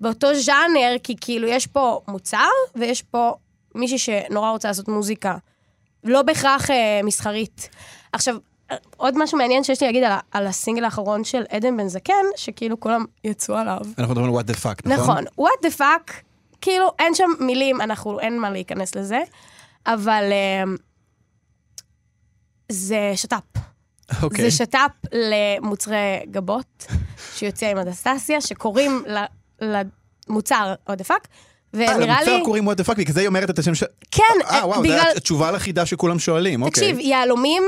באותו 0.00 0.34
ז'אנר, 0.34 0.96
כי 1.02 1.16
כאילו 1.20 1.48
יש 1.48 1.66
פה 1.66 2.00
מוצר, 2.08 2.48
ויש 2.76 3.02
פה 3.02 3.32
מישהי 3.74 3.98
שנורא 3.98 4.50
רוצה 4.50 4.68
לעשות 4.68 4.88
מוזיקה. 4.88 5.36
לא 6.04 6.22
בהכרח 6.22 6.70
אה, 6.70 7.00
מסחרית. 7.04 7.68
עכשיו, 8.12 8.36
עוד 8.96 9.18
משהו 9.18 9.38
מעניין 9.38 9.64
שיש 9.64 9.80
לי 9.80 9.86
להגיד 9.86 10.04
על, 10.04 10.12
על 10.32 10.46
הסינגל 10.46 10.84
האחרון 10.84 11.24
של 11.24 11.42
עדן 11.48 11.76
בן 11.76 11.88
זקן, 11.88 12.24
שכאילו 12.36 12.80
כולם 12.80 13.04
יצאו 13.24 13.56
עליו. 13.56 13.80
אנחנו 13.98 14.14
מדברים 14.14 14.34
על 14.34 14.40
what 14.40 14.48
the 14.50 14.54
fuck, 14.54 14.82
נכון? 14.84 15.24
נכון. 15.24 15.46
what 15.46 15.66
the 15.66 15.78
fuck, 15.78 16.12
כאילו, 16.60 16.92
אין 16.98 17.14
שם 17.14 17.30
מילים, 17.40 17.80
אנחנו, 17.80 18.20
אין 18.20 18.38
מה 18.38 18.50
להיכנס 18.50 18.94
לזה, 18.94 19.22
אבל 19.86 20.24
אה, 20.32 20.64
זה 22.68 23.12
שת"פ. 23.16 23.60
אוקיי. 24.22 24.50
זה 24.50 24.56
שת"פ 24.56 24.90
למוצרי 25.12 26.20
גבות, 26.30 26.86
שיוצא 27.34 27.66
עם 27.66 27.78
אדסטסיה, 27.78 28.40
שקוראים 28.40 29.04
למוצר 29.60 30.74
the 30.90 31.04
fuck, 31.08 31.10
אה, 31.12 31.16
ונראה 31.74 32.22
לי... 32.22 32.30
למוצר 32.30 32.44
קוראים 32.44 32.68
what 32.68 32.74
the 32.74 32.84
fuck, 32.86 32.94
בגלל 32.94 33.14
זה 33.14 33.20
היא 33.20 33.28
אומרת 33.28 33.50
את 33.50 33.58
השם 33.58 33.74
של... 33.74 33.86
כן, 34.10 34.22
אה, 34.50 34.66
וואו, 34.66 34.82
בגלל... 34.82 35.00
זו 35.00 35.16
התשובה 35.16 35.50
לחידה 35.50 35.86
שכולם 35.86 36.18
שואלים, 36.18 36.62
אוקיי. 36.62 36.92
תקשיב, 36.92 36.98
יהלומים, 36.98 37.62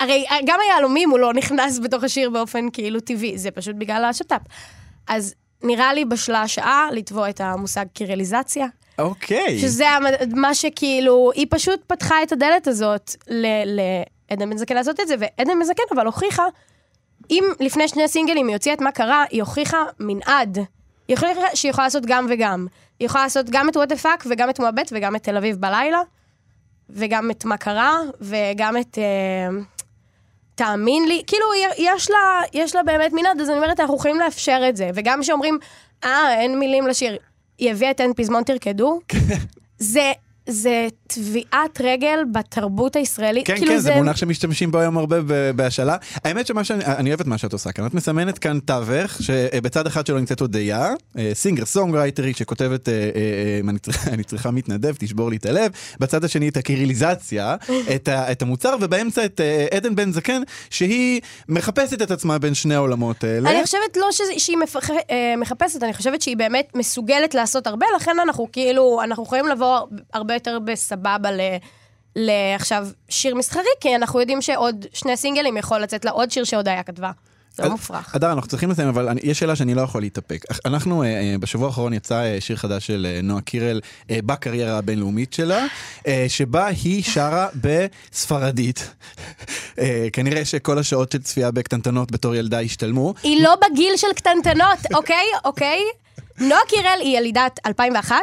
הרי 0.00 0.24
גם 0.46 0.58
היהלומים 0.60 1.10
הוא 1.10 1.18
לא 1.18 1.34
נכנס 1.34 1.78
בתוך 1.78 2.04
השיר 2.04 2.30
באופן 2.30 2.70
כאילו 2.72 3.00
טבעי, 3.00 3.38
זה 3.38 3.50
פשוט 3.50 3.76
בגלל 3.78 4.04
השת"פ. 4.04 4.40
אז 5.08 5.34
נראה 5.62 5.94
לי 5.94 6.04
בשלה 6.04 6.42
השעה 6.42 6.88
לתבוע 6.92 7.30
את 7.30 7.40
המושג 7.40 7.84
קירליזציה, 7.92 8.66
אוקיי. 8.98 9.58
שזה 9.58 9.84
מה 10.34 10.54
שכאילו, 10.54 11.30
היא 11.34 11.46
פשוט 11.50 11.80
פתחה 11.86 12.22
את 12.22 12.32
הדלת 12.32 12.66
הזאת 12.66 13.10
ל- 13.28 14.02
לעדן 14.30 14.50
בן 14.50 14.56
זקן 14.56 14.74
לעשות 14.74 15.00
את 15.00 15.08
זה, 15.08 15.14
ועדן 15.18 15.58
בן 15.58 15.64
זקן 15.64 15.82
אבל 15.94 16.06
הוכיחה, 16.06 16.44
אם 17.30 17.44
לפני 17.60 17.88
שני 17.88 18.08
סינגלים 18.08 18.46
היא 18.46 18.56
הוציאה 18.56 18.74
את 18.74 18.80
מה 18.80 18.92
קרה, 18.92 19.24
היא 19.30 19.42
הוכיחה 19.42 19.84
מנעד. 20.00 20.58
היא 21.08 21.16
הוכיחה 21.16 21.56
שהיא 21.56 21.70
יכולה 21.70 21.86
לעשות 21.86 22.06
גם 22.06 22.26
וגם. 22.28 22.66
היא 22.98 23.06
יכולה 23.06 23.24
לעשות 23.24 23.46
גם 23.50 23.68
את 23.68 23.76
what 23.76 23.88
the 23.88 23.96
fuck, 23.96 24.24
וגם 24.30 24.50
את 24.50 24.60
מועבט, 24.60 24.92
וגם 24.92 25.16
את 25.16 25.22
תל 25.22 25.36
אביב 25.36 25.56
בלילה, 25.56 26.00
וגם 26.90 27.30
את 27.30 27.44
מה 27.44 27.56
קרה, 27.56 27.98
וגם 28.20 28.76
את... 28.76 28.98
אה, 28.98 29.48
תאמין 30.54 31.08
לי, 31.08 31.22
כאילו, 31.26 31.46
יש 31.78 32.10
לה, 32.10 32.40
יש 32.52 32.74
לה 32.74 32.82
באמת 32.82 33.12
מנעד, 33.12 33.40
אז 33.40 33.50
אני 33.50 33.56
אומרת, 33.56 33.80
אנחנו 33.80 33.96
יכולים 33.96 34.20
לאפשר 34.20 34.60
את 34.68 34.76
זה. 34.76 34.90
וגם 34.94 35.20
כשאומרים, 35.22 35.58
אה, 36.04 36.40
אין 36.40 36.58
מילים 36.58 36.86
לשיר, 36.86 37.16
היא 37.58 37.70
הביאה 37.70 37.90
את 37.90 38.00
אין 38.00 38.12
פזמון 38.16 38.42
תרקדו, 38.42 39.00
זה, 39.78 40.12
זה 40.48 40.86
טביעת 41.06 41.80
רגל 41.80 42.18
בתרבות 42.32 42.96
הישראלית. 42.96 43.46
כן, 43.46 43.56
כאילו 43.56 43.72
כן, 43.72 43.78
זה 43.78 43.94
מונח 43.94 44.16
שמשתמשים 44.16 44.70
בו 44.70 44.78
היום 44.78 44.98
הרבה 44.98 45.16
בהשאלה. 45.56 45.96
האמת 46.24 46.46
שמה 46.46 46.64
שאני, 46.64 46.84
אני 46.84 47.10
אוהב 47.10 47.20
את 47.20 47.26
מה 47.26 47.38
שאת 47.38 47.52
עושה 47.52 47.72
כאן. 47.72 47.86
את 47.86 47.94
מסמנת 47.94 48.38
כאן 48.38 48.58
תווך, 48.60 49.22
שבצד 49.22 49.86
אחד 49.86 50.06
שלו 50.06 50.18
נמצאת 50.18 50.40
הודיה, 50.40 50.90
סינגר, 51.32 51.64
סונגרייטרית, 51.64 52.36
שכותבת, 52.36 52.88
אה, 52.88 52.92
אה, 52.94 53.00
אה, 53.14 53.60
אני 53.68 53.78
צריכה- 53.78 54.10
אני 54.14 54.24
צריכה 54.24 54.50
מתנדב, 54.50 54.94
תשבור 54.98 55.30
לי 55.30 55.36
את 55.36 55.46
הלב. 55.46 55.70
בצד 56.00 56.24
השני 56.24 56.48
את 56.48 56.56
הקיריליזציה, 56.56 57.56
את 57.94 58.08
ה- 58.08 58.32
את 58.32 58.42
המוצר, 58.42 58.76
ובאמצע 58.80 59.24
את 59.24 59.40
עדן 59.76 59.94
בן 59.94 60.12
זקן, 60.12 60.42
שהיא 60.70 61.20
מחפשת 61.48 62.02
את 62.02 62.10
עצמה 62.10 62.38
בין 62.38 62.54
שני 62.54 62.74
העולמות 62.74 63.24
האלה. 63.24 63.50
אני 63.50 63.64
חושבת 63.64 63.96
לא 63.96 64.06
שזה, 64.12 64.32
שהיא 64.38 64.56
מפח... 64.56 64.90
מחפשת, 65.38 65.82
אני 65.82 65.92
חושבת 65.94 66.22
שהיא 66.22 66.36
באמת 66.36 66.68
מסוגלת 66.74 67.34
לעשות 67.34 67.66
הרבה, 67.66 67.86
לכן 67.96 68.16
אנחנו 68.22 68.48
כאילו, 68.52 69.00
אנחנו 69.04 69.24
יכולים 69.24 69.48
לבוא 69.48 69.78
הרבה 70.14 70.33
יותר 70.34 70.58
בסבבה 70.58 71.30
ל... 71.30 71.40
לעכשיו 72.16 72.88
שיר 73.08 73.34
מסחרי, 73.34 73.62
כי 73.80 73.96
אנחנו 73.96 74.20
יודעים 74.20 74.42
שעוד 74.42 74.86
שני 74.92 75.16
סינגלים 75.16 75.56
יכול 75.56 75.80
לצאת 75.80 76.04
לה 76.04 76.10
עוד 76.10 76.30
שיר 76.30 76.44
שהודיה 76.44 76.82
כתבה. 76.82 77.10
זה 77.56 77.62
לא 77.62 77.70
מופרך. 77.70 78.14
אדר, 78.16 78.32
אנחנו 78.32 78.48
צריכים 78.48 78.70
לסיים, 78.70 78.88
אבל 78.88 79.08
אני, 79.08 79.20
יש 79.24 79.38
שאלה 79.38 79.56
שאני 79.56 79.74
לא 79.74 79.80
יכול 79.80 80.00
להתאפק. 80.00 80.44
אנחנו, 80.64 81.02
אה, 81.02 81.08
אה, 81.08 81.34
בשבוע 81.40 81.66
האחרון 81.66 81.92
יצא 81.92 82.22
אה, 82.22 82.36
שיר 82.40 82.56
חדש 82.56 82.86
של 82.86 83.06
אה, 83.10 83.20
נועה 83.22 83.40
קירל 83.40 83.80
אה, 84.10 84.18
בקריירה 84.26 84.78
הבינלאומית 84.78 85.32
שלה, 85.32 85.66
אה, 86.06 86.26
שבה 86.28 86.66
היא 86.66 87.02
שרה 87.02 87.48
בספרדית. 87.54 88.90
אה, 89.78 90.06
כנראה 90.12 90.44
שכל 90.44 90.78
השעות 90.78 91.12
של 91.12 91.22
צפייה 91.22 91.50
בקטנטנות 91.50 92.12
בתור 92.12 92.34
ילדה 92.34 92.60
השתלמו. 92.60 93.14
היא 93.22 93.42
לא 93.42 93.54
בגיל 93.56 93.96
של 93.96 94.12
קטנטנות, 94.16 94.78
אוקיי? 94.94 95.26
אוקיי? 95.44 95.80
נועה 96.38 96.60
קירל 96.68 96.98
היא 97.00 97.18
ילידת 97.18 97.60
2001. 97.66 98.16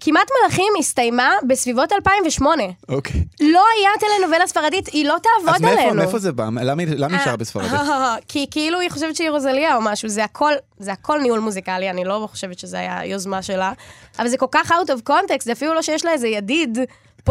כמעט 0.00 0.28
מלאכים 0.42 0.72
הסתיימה 0.78 1.32
בסביבות 1.46 1.92
2008. 1.92 2.62
אוקיי. 2.88 3.24
לא 3.40 3.62
היה 3.78 3.90
טלנובלה 4.00 4.46
ספרדית, 4.46 4.86
היא 4.88 5.04
לא 5.06 5.14
אז 5.14 5.20
תעבוד 5.44 5.62
מאיפה, 5.62 5.80
עלינו. 5.82 5.96
מאיפה 5.96 6.18
זה 6.18 6.32
בא? 6.32 6.44
למה, 6.62 6.82
היא- 6.82 6.88
למה 6.96 7.16
היא 7.16 7.24
שרה 7.24 7.32
אה, 7.32 7.36
בספרדית? 7.36 7.70
כי 8.28 8.46
כאילו 8.50 8.80
היא 8.80 8.90
חושבת 8.90 9.16
שהיא 9.16 9.30
רוזליה 9.30 9.76
או 9.76 9.80
משהו, 9.82 10.08
זה 10.08 10.24
הכל, 10.24 10.52
זה 10.78 10.92
הכל 10.92 11.18
ניהול 11.20 11.38
מוזיקלי, 11.40 11.90
אני 11.90 12.04
לא 12.04 12.28
חושבת 12.30 12.58
שזה 12.58 12.78
היה 12.78 13.04
יוזמה 13.04 13.42
שלה, 13.42 13.72
אבל 14.18 14.28
זה 14.28 14.36
כל 14.36 14.46
כך 14.50 14.70
out 14.72 14.90
of 14.90 15.10
context, 15.10 15.44
זה 15.44 15.52
אפילו 15.52 15.74
לא 15.74 15.82
שיש 15.82 16.04
לה 16.04 16.12
איזה 16.12 16.28
ידיד 16.28 16.78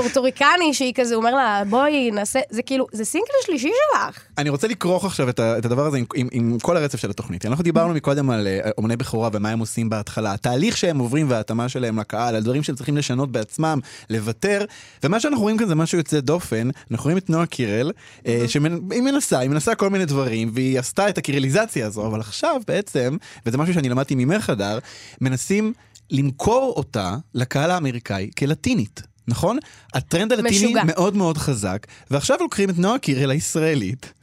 פורטוריקני 0.01 0.73
שהיא 0.73 0.93
כזה, 0.95 1.15
אומר 1.15 1.35
לה, 1.35 1.63
בואי 1.69 2.11
נעשה, 2.11 2.39
זה 2.49 2.61
כאילו, 2.61 2.87
זה 2.91 3.05
סינגל 3.05 3.27
שלישי 3.45 3.69
שלך. 3.93 4.19
אני 4.37 4.49
רוצה 4.49 4.67
לכרוך 4.67 5.05
עכשיו 5.05 5.29
את, 5.29 5.39
ה- 5.39 5.57
את 5.57 5.65
הדבר 5.65 5.85
הזה 5.85 5.97
עם, 5.97 6.05
עם, 6.15 6.27
עם 6.31 6.57
כל 6.61 6.77
הרצף 6.77 6.99
של 6.99 7.09
התוכנית. 7.09 7.45
אנחנו 7.45 7.63
דיברנו 7.63 7.93
מקודם 7.93 8.29
על 8.29 8.47
אה, 8.47 8.69
אומני 8.77 8.97
בכורה 8.97 9.29
ומה 9.33 9.49
הם 9.49 9.59
עושים 9.59 9.89
בהתחלה, 9.89 10.33
התהליך 10.33 10.77
שהם 10.77 10.99
עוברים 10.99 11.29
וההתאמה 11.29 11.69
שלהם 11.69 11.99
לקהל, 11.99 12.35
על 12.35 12.43
דברים 12.43 12.63
שהם 12.63 12.75
צריכים 12.75 12.97
לשנות 12.97 13.31
בעצמם, 13.31 13.79
לוותר, 14.09 14.65
ומה 15.03 15.19
שאנחנו 15.19 15.41
רואים 15.41 15.57
כאן 15.57 15.67
זה 15.67 15.75
משהו 15.75 15.97
יוצא 15.97 16.19
דופן, 16.19 16.69
אנחנו 16.91 17.03
רואים 17.03 17.17
את 17.17 17.29
נועה 17.29 17.45
קירל, 17.45 17.91
אה, 18.27 18.43
שהיא 18.47 18.61
מנסה, 19.01 19.39
היא 19.39 19.49
מנסה 19.49 19.75
כל 19.75 19.89
מיני 19.89 20.05
דברים, 20.05 20.51
והיא 20.53 20.79
עשתה 20.79 21.09
את 21.09 21.17
הקירליזציה 21.17 21.87
הזו, 21.87 22.07
אבל 22.07 22.19
עכשיו 22.19 22.61
בעצם, 22.67 23.17
וזה 23.45 23.57
משהו 23.57 23.73
שאני 23.73 23.89
למדתי 23.89 24.15
ממך 24.15 24.49
הדר, 24.49 24.79
מנסים 25.21 25.73
למכור 26.11 26.73
אותה 26.77 27.15
לקהל 27.33 27.71
האמריקאי 27.71 28.29
כלטינית. 28.39 29.08
נכון? 29.29 29.57
הטרנד 29.93 30.33
הלטיני 30.33 30.65
משוגע. 30.65 30.83
מאוד 30.85 31.15
מאוד 31.15 31.37
חזק, 31.37 31.87
ועכשיו 32.11 32.37
לוקחים 32.39 32.69
את 32.69 32.77
נועה 32.77 32.99
קירל 32.99 33.31
הישראלית, 33.31 34.13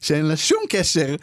שאין 0.00 0.26
לה 0.26 0.36
שום 0.36 0.58
קשר 0.68 1.16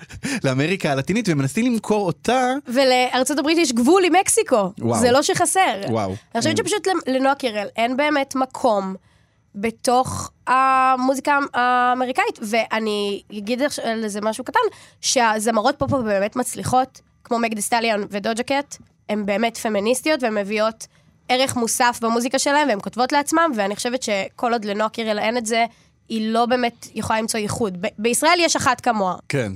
לאמריקה 0.44 0.92
הלטינית, 0.92 1.30
ומנסים 1.30 1.74
למכור 1.74 2.06
אותה... 2.06 2.48
ולארצות 2.68 3.40
הברית 3.40 3.58
יש 3.58 3.72
גבול 3.72 4.04
עם 4.06 4.14
מקסיקו, 4.22 4.72
וואו. 4.80 5.00
זה 5.00 5.12
לא 5.12 5.22
שחסר. 5.22 5.82
וואו. 5.90 6.16
אני 6.36 6.42
חושבת 6.42 6.58
שפשוט 6.58 6.88
לנועה 7.08 7.36
קירל 7.36 7.68
אין 7.76 7.98
באמת 7.98 8.36
מקום 8.36 8.96
בתוך 9.56 10.32
המוזיקה 10.48 11.40
האמריקאית, 11.54 12.40
ואני 12.42 13.22
אגיד 13.38 13.62
לזה 13.96 14.22
משהו 14.22 14.44
קטן, 14.44 14.60
שהזמרות 15.02 15.76
פופ 15.78 15.92
באמת 15.92 16.36
מצליחות, 16.36 17.02
כמו 17.24 17.40
מייגן 17.40 17.54
דה 17.54 17.62
סטאליון 17.62 18.02
ודוג'ה 18.10 18.44
קט, 18.44 18.78
הן 19.10 19.26
באמת 19.26 19.58
פמיניסטיות 19.58 20.24
והן 20.24 20.38
מביאות 20.38 20.88
ערך 21.30 21.56
מוסף 21.56 22.00
במוזיקה 22.02 22.40
שלהן, 22.40 22.68
והן 22.68 22.80
כותבות 22.82 23.12
לעצמן, 23.12 23.52
ואני 23.56 23.76
חושבת 23.76 24.04
שכל 24.04 24.54
עוד 24.54 24.66
לנועה 24.66 24.90
קירל 24.90 25.20
אין 25.20 25.38
את 25.38 25.46
זה, 25.46 25.66
היא 26.10 26.32
לא 26.32 26.46
באמת 26.46 26.88
יכולה 26.96 27.22
למצוא 27.22 27.40
ייחוד. 27.40 27.78
ב- 27.82 27.88
בישראל 28.00 28.38
יש 28.40 28.56
אחת 28.56 28.82
כמוה. 28.82 29.16
כן. 29.30 29.52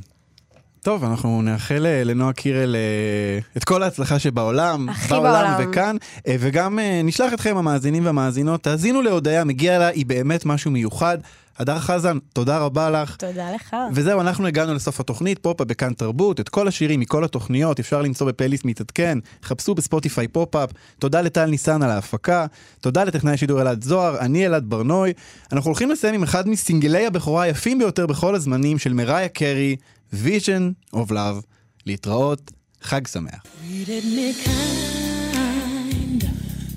טוב, 0.84 1.04
אנחנו 1.04 1.42
נאחל 1.42 1.86
אה, 1.86 2.04
לנועה 2.04 2.34
קירל 2.34 2.76
אה, 2.76 3.40
את 3.58 3.64
כל 3.64 3.84
ההצלחה 3.84 4.20
שבעולם, 4.20 4.88
בעולם 5.10 5.24
בעולם. 5.24 5.70
וכאן, 5.70 5.96
אה, 6.28 6.36
וגם 6.40 6.80
נשלח 7.04 7.34
אתכם 7.34 7.58
המאזינים 7.58 8.06
והמאזינות, 8.06 8.64
תאזינו 8.64 9.02
להודיה, 9.02 9.44
מגיע 9.44 9.80
לה, 9.80 9.88
היא 9.88 10.06
באמת 10.06 10.46
משהו 10.46 10.72
מיוחד. 10.72 11.18
הדר 11.62 11.80
חזן, 11.80 12.18
תודה 12.34 12.58
רבה 12.58 12.90
לך. 12.90 13.16
תודה 13.16 13.52
לך. 13.52 13.76
וזהו, 13.94 14.22
אנחנו 14.22 14.48
הגענו 14.48 14.74
לסוף 14.74 15.00
התוכנית, 15.00 15.40
פופ-אפ 15.40 15.68
בכאן 15.68 15.94
תרבות, 15.94 16.40
את 16.40 16.50
כל 16.50 16.68
השירים 16.68 17.00
מכל 17.00 17.24
התוכניות 17.24 17.80
אפשר 17.80 18.02
למצוא 18.02 18.28
בפלייליסט 18.28 18.66
מתעדכן, 18.66 19.18
חפשו 19.44 19.76
בספוטיפיי 19.76 20.28
פופ-אפ, 20.28 20.70
תודה 21.00 21.22
לטל 21.22 21.46
ניסן 21.46 21.84
על 21.84 21.90
ההפקה, 21.90 22.46
תודה 22.80 23.04
לטכנאי 23.04 23.38
שידור 23.38 23.62
אלעד 23.62 23.84
זוהר, 23.84 24.20
אני 24.20 24.46
אלעד 24.46 24.64
ברנוי. 24.68 25.14
אנחנו 25.52 25.70
הולכים 25.70 25.92
לסיים 25.92 26.14
עם 26.14 26.24
אחד 26.24 26.48
מסינגלי 26.50 27.06
הבכורה 27.06 27.44
היפים 27.44 27.80
ביותר 27.80 28.08
בכל 28.08 28.36
הזמנים 28.36 28.80
של 28.80 28.94
מריה 28.94 29.28
קרי, 29.28 29.76
Vision 30.14 30.96
of 30.96 31.10
Love. 31.10 31.46
להתראות, 31.86 32.52
חג 32.82 33.08
שמח. 33.08 33.44
Treated 33.44 34.06
me 34.16 34.46
kind, 34.46 36.24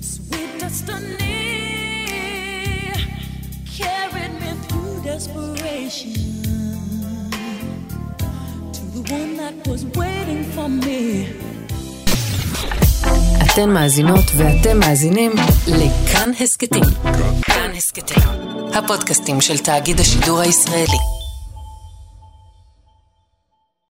sweet 0.01 0.61
destiny 0.61 1.34
desperation 5.15 6.13
to 8.75 8.81
the 8.95 9.01
one 9.17 9.31
that 9.41 9.55
was 9.71 9.81
waiting 9.99 10.43
for 10.55 10.67
me. 10.83 11.01
אתן 13.45 13.69
מאזינות 13.69 14.25
ואתם 14.37 14.79
מאזינים 14.79 15.31
לכאן 15.67 16.31
הסכתים. 16.39 16.83
כאן 17.41 17.71
הסכתים, 17.77 18.23
הפודקאסטים 18.73 19.41
של 19.41 19.57
תאגיד 19.57 19.99
השידור 19.99 20.39
הישראלי. 20.39 21.24